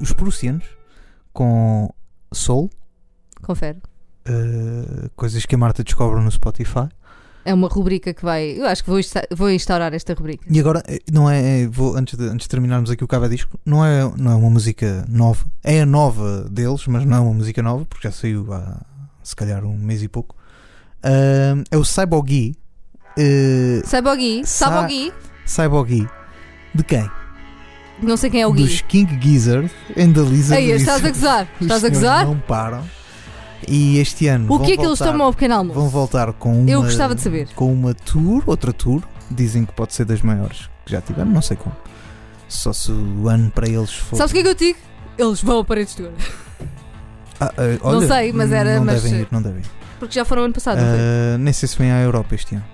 os 0.00 0.12
Perucianos 0.12 0.64
com 1.32 1.88
Soul, 2.32 2.68
Confere. 3.40 3.78
eh, 4.26 5.10
coisas 5.14 5.46
que 5.46 5.54
a 5.54 5.58
Marta 5.58 5.84
descobre 5.84 6.20
no 6.20 6.28
Spotify. 6.28 6.88
É 7.44 7.54
uma 7.54 7.68
rubrica 7.68 8.12
que 8.12 8.24
vai. 8.24 8.58
Eu 8.58 8.66
acho 8.66 8.82
que 8.82 8.90
vou, 8.90 8.98
vou 9.30 9.48
instaurar 9.48 9.94
esta 9.94 10.12
rubrica. 10.12 10.44
E 10.50 10.58
agora, 10.58 10.82
eh, 10.88 10.98
não 11.12 11.30
é, 11.30 11.60
é- 11.62 11.66
vou, 11.68 11.96
antes, 11.96 12.18
de, 12.18 12.24
antes 12.24 12.46
de 12.46 12.48
terminarmos 12.48 12.90
aqui 12.90 13.04
o 13.04 13.06
Cava 13.06 13.28
Disco, 13.28 13.56
não 13.64 13.84
é, 13.84 14.00
não 14.16 14.32
é 14.32 14.34
uma 14.34 14.50
música 14.50 15.06
nova, 15.08 15.46
é 15.62 15.82
a 15.82 15.86
nova 15.86 16.48
deles, 16.50 16.84
mas 16.88 17.04
não 17.04 17.16
é 17.16 17.20
uma 17.20 17.34
música 17.34 17.62
nova, 17.62 17.84
porque 17.84 18.08
já 18.08 18.12
saiu 18.12 18.52
há 18.52 18.84
se 19.22 19.36
calhar 19.36 19.64
um 19.64 19.78
mês 19.78 20.02
e 20.02 20.08
pouco. 20.08 20.34
Ah, 21.00 21.62
é 21.70 21.76
o 21.76 21.84
Cyborg 21.84 22.56
uh, 23.16 23.86
Cyborg, 23.86 24.44
Sa- 25.48 25.62
Cyborg, 25.64 25.90
Cyborg 25.90 26.08
de 26.74 26.84
quem? 26.84 27.10
não 28.02 28.16
sei 28.16 28.30
quem 28.30 28.42
é 28.42 28.46
o 28.46 28.52
Gui. 28.52 28.62
Dos 28.64 28.80
King 28.82 29.18
Gizzard 29.20 29.70
and 29.96 30.12
the 30.12 30.20
Lizard 30.20 30.62
Ei, 30.62 30.72
estás 30.72 31.04
a 31.04 31.08
gozar? 31.10 31.48
Os 31.56 31.62
Estás 31.62 31.84
a 31.84 31.88
gozar? 31.88 32.26
Não 32.26 32.38
param. 32.38 32.84
E 33.66 33.98
este 33.98 34.28
ano. 34.28 34.46
O 34.52 34.60
que 34.60 34.72
é 34.72 34.76
que 34.76 34.84
eles 34.86 34.98
tomam 34.98 35.26
ao 35.26 35.32
pequeno 35.32 35.54
almoço? 35.56 35.80
Vão 35.80 35.88
voltar 35.88 36.32
com 36.34 36.60
uma. 36.60 36.70
Eu 36.70 36.82
gostava 36.82 37.14
de 37.14 37.20
saber. 37.20 37.48
Com 37.56 37.72
uma 37.72 37.92
tour, 37.94 38.42
outra 38.46 38.72
tour. 38.72 39.02
Dizem 39.30 39.64
que 39.66 39.72
pode 39.72 39.92
ser 39.94 40.04
das 40.04 40.22
maiores 40.22 40.70
que 40.86 40.92
já 40.92 41.00
tiveram, 41.00 41.30
não 41.30 41.42
sei 41.42 41.56
como. 41.56 41.74
Só 42.48 42.72
se 42.72 42.90
o 42.92 43.28
ano 43.28 43.50
para 43.50 43.68
eles 43.68 43.92
for. 43.92 44.16
Sabes 44.16 44.30
o 44.30 44.34
que 44.34 44.40
é 44.40 44.42
que 44.44 44.48
eu 44.48 44.54
digo? 44.54 44.78
Eles 45.18 45.42
vão 45.42 45.58
a 45.58 45.64
paredes 45.64 45.94
de 45.96 46.02
ouro. 46.04 46.14
Ah, 47.40 47.52
ah, 47.56 47.62
olha, 47.82 48.06
sei, 48.08 48.32
mas 48.32 48.50
era- 48.52 48.76
Não 48.78 48.84
mas- 48.86 49.02
devem 49.02 49.20
ir, 49.20 49.28
não 49.30 49.42
devem. 49.42 49.62
Porque 49.98 50.14
já 50.14 50.24
foram 50.24 50.44
ano 50.44 50.54
passado, 50.54 50.78
não 50.78 50.86
foi? 50.86 50.98
Ah, 50.98 51.38
nem 51.38 51.52
sei 51.52 51.68
se 51.68 51.76
vem 51.76 51.90
à 51.92 52.00
Europa 52.00 52.34
este 52.34 52.54
ano. 52.54 52.64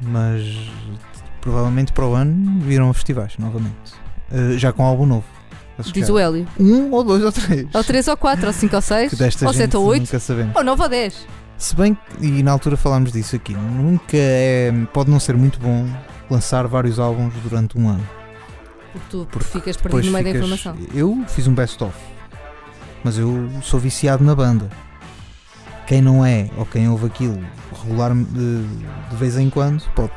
Mas 0.00 0.42
provavelmente 1.48 1.92
para 1.92 2.04
o 2.06 2.14
ano 2.14 2.60
viram 2.60 2.92
festivais 2.92 3.32
novamente. 3.38 3.94
Ah, 4.30 4.56
já 4.58 4.70
com 4.70 4.84
álbum 4.84 5.06
novo. 5.06 5.24
a 5.78 5.82
Diz 5.82 6.08
o 6.10 6.18
Hélio. 6.18 6.46
Um 6.60 6.90
ou 6.92 7.02
dois 7.02 7.24
ou 7.24 7.32
três. 7.32 7.66
Ou 7.72 7.82
3 7.82 8.08
ou 8.08 8.16
4, 8.18 8.46
ou 8.46 8.52
5 8.52 8.76
ou 8.76 8.82
6, 8.82 9.10
Que 9.10 9.16
desta 9.16 9.46
ou 9.46 9.52
gente 9.52 9.62
7 9.62 9.76
ou 9.78 9.84
8, 9.86 10.00
nunca 10.02 10.18
sabemos. 10.20 10.56
ou 10.56 10.64
9 10.64 10.82
ou 10.82 10.88
10. 10.90 11.26
Se 11.56 11.74
bem 11.74 11.94
que, 11.94 12.26
e 12.26 12.42
na 12.42 12.52
altura 12.52 12.76
falámos 12.76 13.12
disso 13.12 13.34
aqui, 13.34 13.54
nunca 13.54 14.16
é. 14.16 14.72
Pode 14.92 15.10
não 15.10 15.18
ser 15.18 15.36
muito 15.36 15.58
bom 15.58 15.88
lançar 16.30 16.66
vários 16.66 17.00
álbuns 17.00 17.32
durante 17.42 17.78
um 17.78 17.88
ano. 17.88 18.06
Porque 18.92 19.06
tu 19.10 19.26
Porque 19.30 19.48
ficas 19.48 19.76
perdido 19.76 20.06
no 20.06 20.12
meio 20.12 20.24
da 20.24 20.30
informação. 20.30 20.76
Eu 20.92 21.24
fiz 21.28 21.46
um 21.46 21.54
best-of, 21.54 21.96
mas 23.02 23.16
eu 23.18 23.48
sou 23.62 23.80
viciado 23.80 24.22
na 24.22 24.34
banda. 24.34 24.68
Quem 25.86 26.02
não 26.02 26.24
é, 26.24 26.50
ou 26.58 26.66
quem 26.66 26.86
ouve 26.88 27.06
aquilo 27.06 27.40
regular 27.82 28.14
de, 28.14 28.62
de 29.08 29.16
vez 29.16 29.38
em 29.38 29.48
quando, 29.48 29.82
pode 29.94 30.12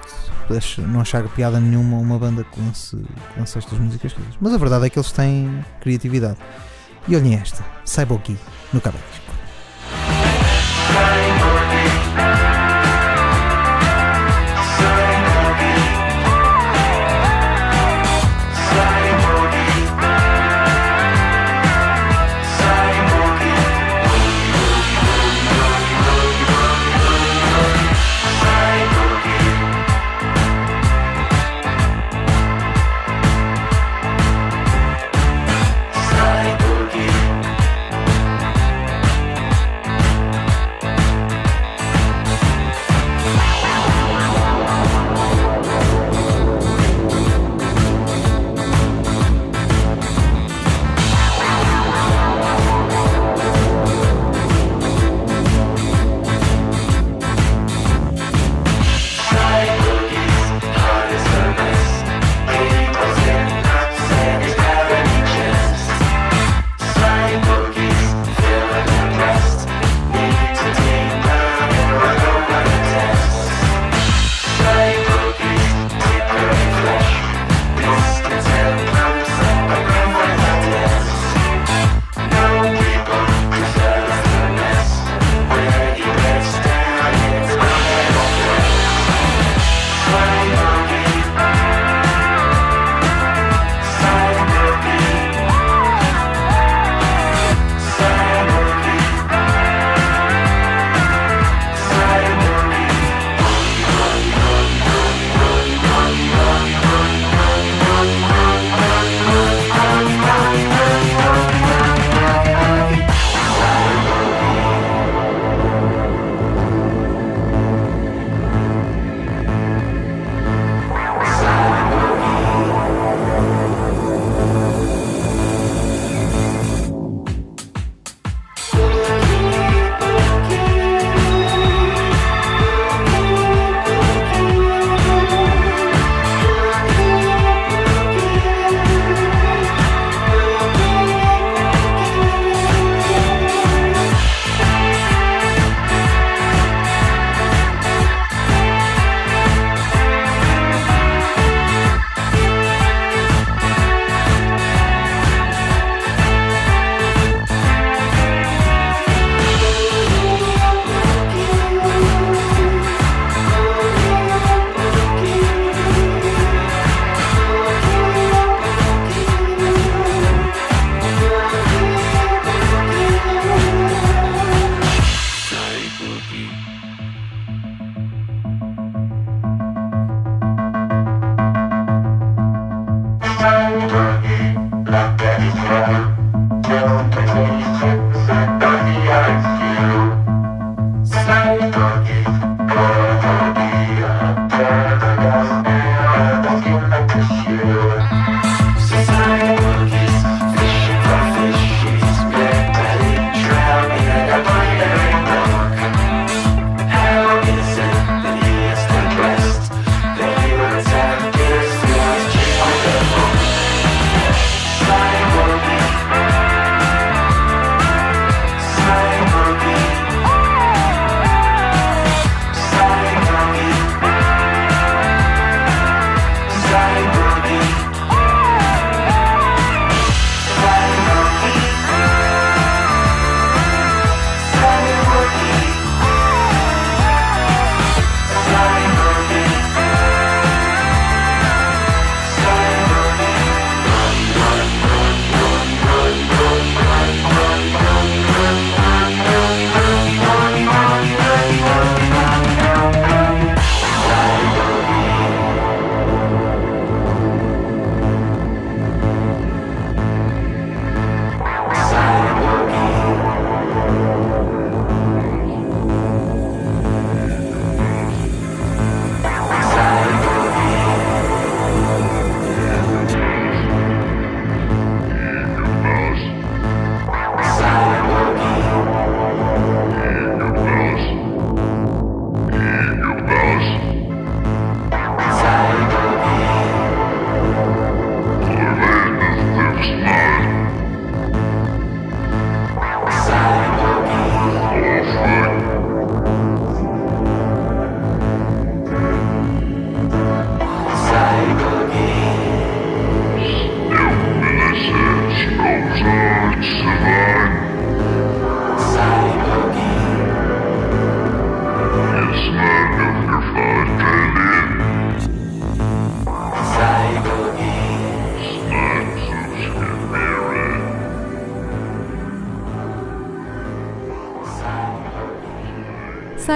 não 0.80 1.02
achar 1.02 1.24
piada 1.30 1.60
nenhuma 1.60 1.97
uma 1.97 2.18
banda 2.18 2.43
que 2.43 2.60
lance, 2.60 2.95
que 2.95 3.39
lance 3.39 3.58
estas 3.58 3.80
músicas 3.80 4.14
todas. 4.14 4.36
Mas 4.39 4.54
a 4.54 4.58
verdade 4.58 4.86
é 4.86 4.89
que 4.89 4.97
eles 4.97 5.12
têm 5.12 5.66
criatividade. 5.80 6.38
E 7.08 7.16
olhem 7.16 7.36
esta, 7.36 7.64
Cyborg 7.86 8.38
no 8.72 8.80
Cabo 8.80 8.97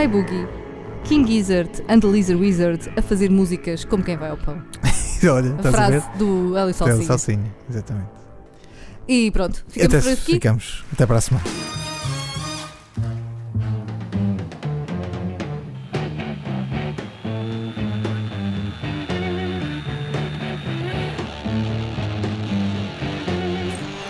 Sai 0.05 0.07
Boogie. 0.07 0.47
King 1.03 1.25
Gizzard 1.27 1.83
and 1.87 1.99
the 1.99 2.07
Lizard 2.07 2.39
Wizard 2.39 2.91
a 2.95 3.01
fazer 3.01 3.29
músicas 3.31 3.83
como 3.85 4.03
quem 4.03 4.15
vai 4.15 4.29
ao 4.29 4.37
pão. 4.37 4.61
Olha, 5.31 5.53
A 5.53 5.55
estás 5.57 5.73
a 5.75 5.89
ver? 5.89 6.01
frase 6.01 6.17
do 6.19 6.55
Hélio 6.55 6.65
Tem 6.65 6.73
Salsinha. 6.73 7.07
Salsinha, 7.07 7.55
exatamente. 7.69 8.09
E 9.07 9.31
pronto, 9.31 9.65
ficamos 9.67 9.95
Até 9.95 10.03
por 10.03 10.13
aqui. 10.13 10.31
ficamos. 10.33 10.85
Até 10.93 11.05
para 11.07 11.17
a 11.17 11.21
semana. 11.21 11.45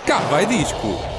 Cá 0.06 0.18
vai 0.30 0.46
disco. 0.46 1.15